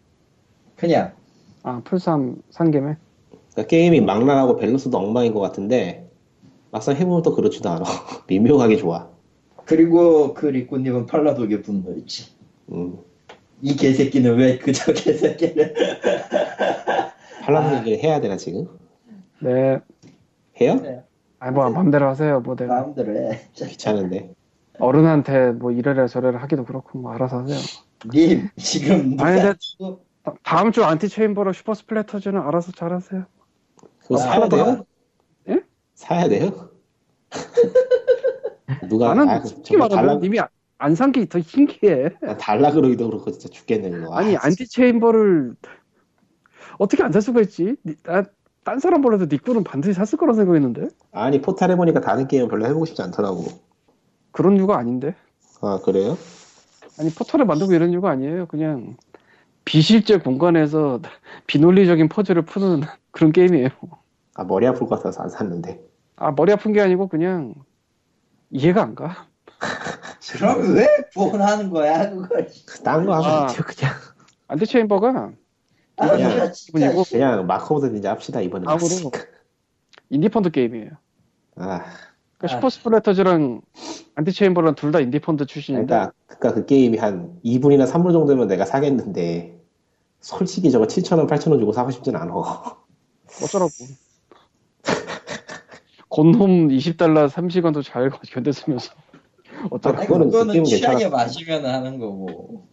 [0.75, 1.13] 그냥
[1.63, 2.97] 아 플삼 산 김에
[3.53, 6.09] 그러니까 게임이 망랑하고 밸런스도 엉망인 것 같은데
[6.71, 7.83] 막상 해보면 또 그렇지도 않아.
[8.27, 9.07] 미묘하게 좋아.
[9.65, 12.33] 그리고 그 리꾸님은 팔라독에 분노했지.
[12.71, 12.97] 음.
[13.61, 15.73] 이 개새끼는 왜 그저 개새끼를
[17.43, 18.67] 팔라스 얘기를 해야 되나 지금?
[19.39, 19.79] 네.
[20.59, 20.75] 해요?
[20.81, 21.03] 네.
[21.39, 22.39] 아뭐 맘대로 하세요.
[22.41, 23.39] 뭐 내가 마음대로 해.
[23.55, 24.33] 귀찮은데.
[24.79, 27.57] 어른한테 뭐 이래라 저래라 하기도 그렇고 뭐 알아서 하세요.
[28.11, 29.57] 님 지금 아니, 근데-
[30.23, 33.25] 다- 다음 주 Antichamber로 Super Splatters는 알아서 잘하세요.
[33.99, 34.85] 그거 아, 사야 팔라도 돼요?
[35.49, 35.63] 예?
[35.95, 36.69] 사야 돼요?
[38.89, 40.39] 누가 나는 아, 솔직히 말하면 달라 님이
[40.77, 42.15] 안산 게 더 신기해.
[42.25, 44.13] 아, 달라 그러기도 그렇고 진짜 죽겠네 그거.
[44.15, 45.55] 아니 아, Antichamber를
[46.79, 47.75] 어떻게 안 살 수가 있지?
[47.85, 48.23] 니- 나,
[48.63, 52.85] 딴 사람 몰라도 리꾸는 반드시 샀을 거라 생각했는데 아니 포탈 해보니까 다른 게임 별로 해보고
[52.85, 53.45] 싶지 않더라고.
[54.31, 55.15] 그런 이유가 아닌데.
[55.61, 56.17] 아 그래요?
[56.99, 58.47] 아니 Portal을 만들고 이런 이유가 아니에요.
[58.47, 58.95] 그냥
[59.65, 60.99] 비실제 공간에서
[61.47, 62.81] 비논리적인 퍼즐을 푸는
[63.11, 63.69] 그런 게임이에요.
[64.35, 65.79] 아 머리 아플 것 같아서 안 샀는데.
[66.15, 67.53] 아 머리 아픈 게 아니고 그냥
[68.49, 69.27] 이해가 안 가.
[70.33, 72.49] 그럼 왜 권하는 거야 그걸?
[72.83, 73.47] 딴거 하면 아.
[73.47, 73.93] 돼요 그냥.
[74.47, 75.31] Antichamber가
[75.97, 76.51] 아, 그냥
[77.11, 78.65] 그냥 Mark of Ninja 합시다 이번에.
[78.67, 79.19] 왔으니까.
[80.09, 80.91] Indie Fund 게임이에요.
[81.57, 81.85] 아
[82.43, 82.47] 그러니까 아.
[82.49, 83.61] Super Splatters랑
[84.15, 88.65] Antichamber랑 둘 다 Indie Fund 출신인데 그러니까 그러니까 그 게임이 한 2불이나 3불 정도면 내가
[88.65, 89.59] 사겠는데
[90.19, 92.33] 솔직히 저거 7,000원, 8,000원 주고 사고 싶진 않아.
[93.43, 93.71] 어쩌라고.
[96.09, 98.91] Gone Home 20달러 3시간도 잘 견뎠으면서
[99.71, 99.99] 어쩌라고.
[99.99, 101.07] 아니, 그거는 그거는 취향에.
[101.09, 102.67] 맞으면 하는 거고.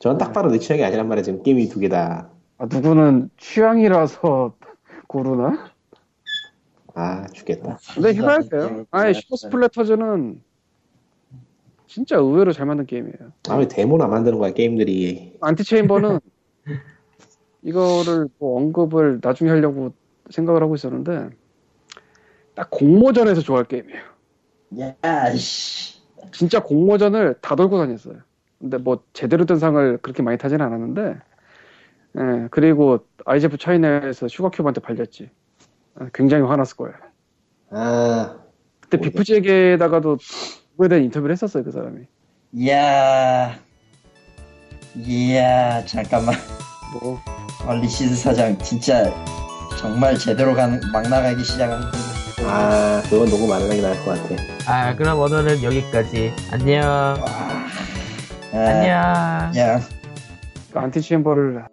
[0.00, 2.30] 저는 딱 봐도 내 취향이 아니란 말이야 지금 게임이 두 개다.
[2.58, 4.54] 아, 누구는 취향이라서
[5.06, 5.70] 고르나?
[6.94, 7.78] 아 죽겠다.
[7.94, 8.84] 근데 해봐야 돼요.
[8.90, 10.40] 아니 Super Splatters는
[11.86, 13.32] 진짜 의외로 잘 만든 게임이에요.
[13.48, 15.38] 아왜 데모나 만드는 거야 게임들이.
[15.40, 16.20] Antichamber는
[17.62, 19.92] 이거를 뭐 언급을 나중에 하려고
[20.30, 21.30] 생각을 하고 있었는데
[22.54, 24.00] 딱 공모전에서 좋아할 게임이에요.
[24.80, 26.00] 야, 씨.
[26.32, 28.18] 진짜 공모전을 다 돌고 다녔어요.
[28.58, 31.16] 근데 뭐 제대로 된 상을 그렇게 많이 타지는 않았는데,
[32.18, 35.30] 예, 그리고 아이제프 차이나에서 슈가큐브한테 팔렸지.
[35.98, 36.94] 아, 굉장히 화났을 거예요.
[37.70, 38.36] 아
[38.80, 39.10] 그때 뭐지?
[39.10, 40.18] 비프지에게다가도
[40.72, 42.00] 그거에 대한 인터뷰를 했었어요, 그 사람이.
[42.52, 43.56] 이야.
[44.96, 46.34] 이야, 잠깐만.
[46.92, 47.18] 뭐,
[47.66, 49.12] 얼리시드 사장, 진짜
[49.78, 51.86] 정말 제대로 가는, 막 나가기 시작한 거.
[52.46, 54.54] 아, 그건 하는 게 나을 것 같아.
[54.66, 57.68] 아 그럼 오늘은 여기까지 안녕 아,
[58.52, 58.88] 안녕
[59.56, 59.80] 야.
[60.72, 61.64] 그 안티 체인버를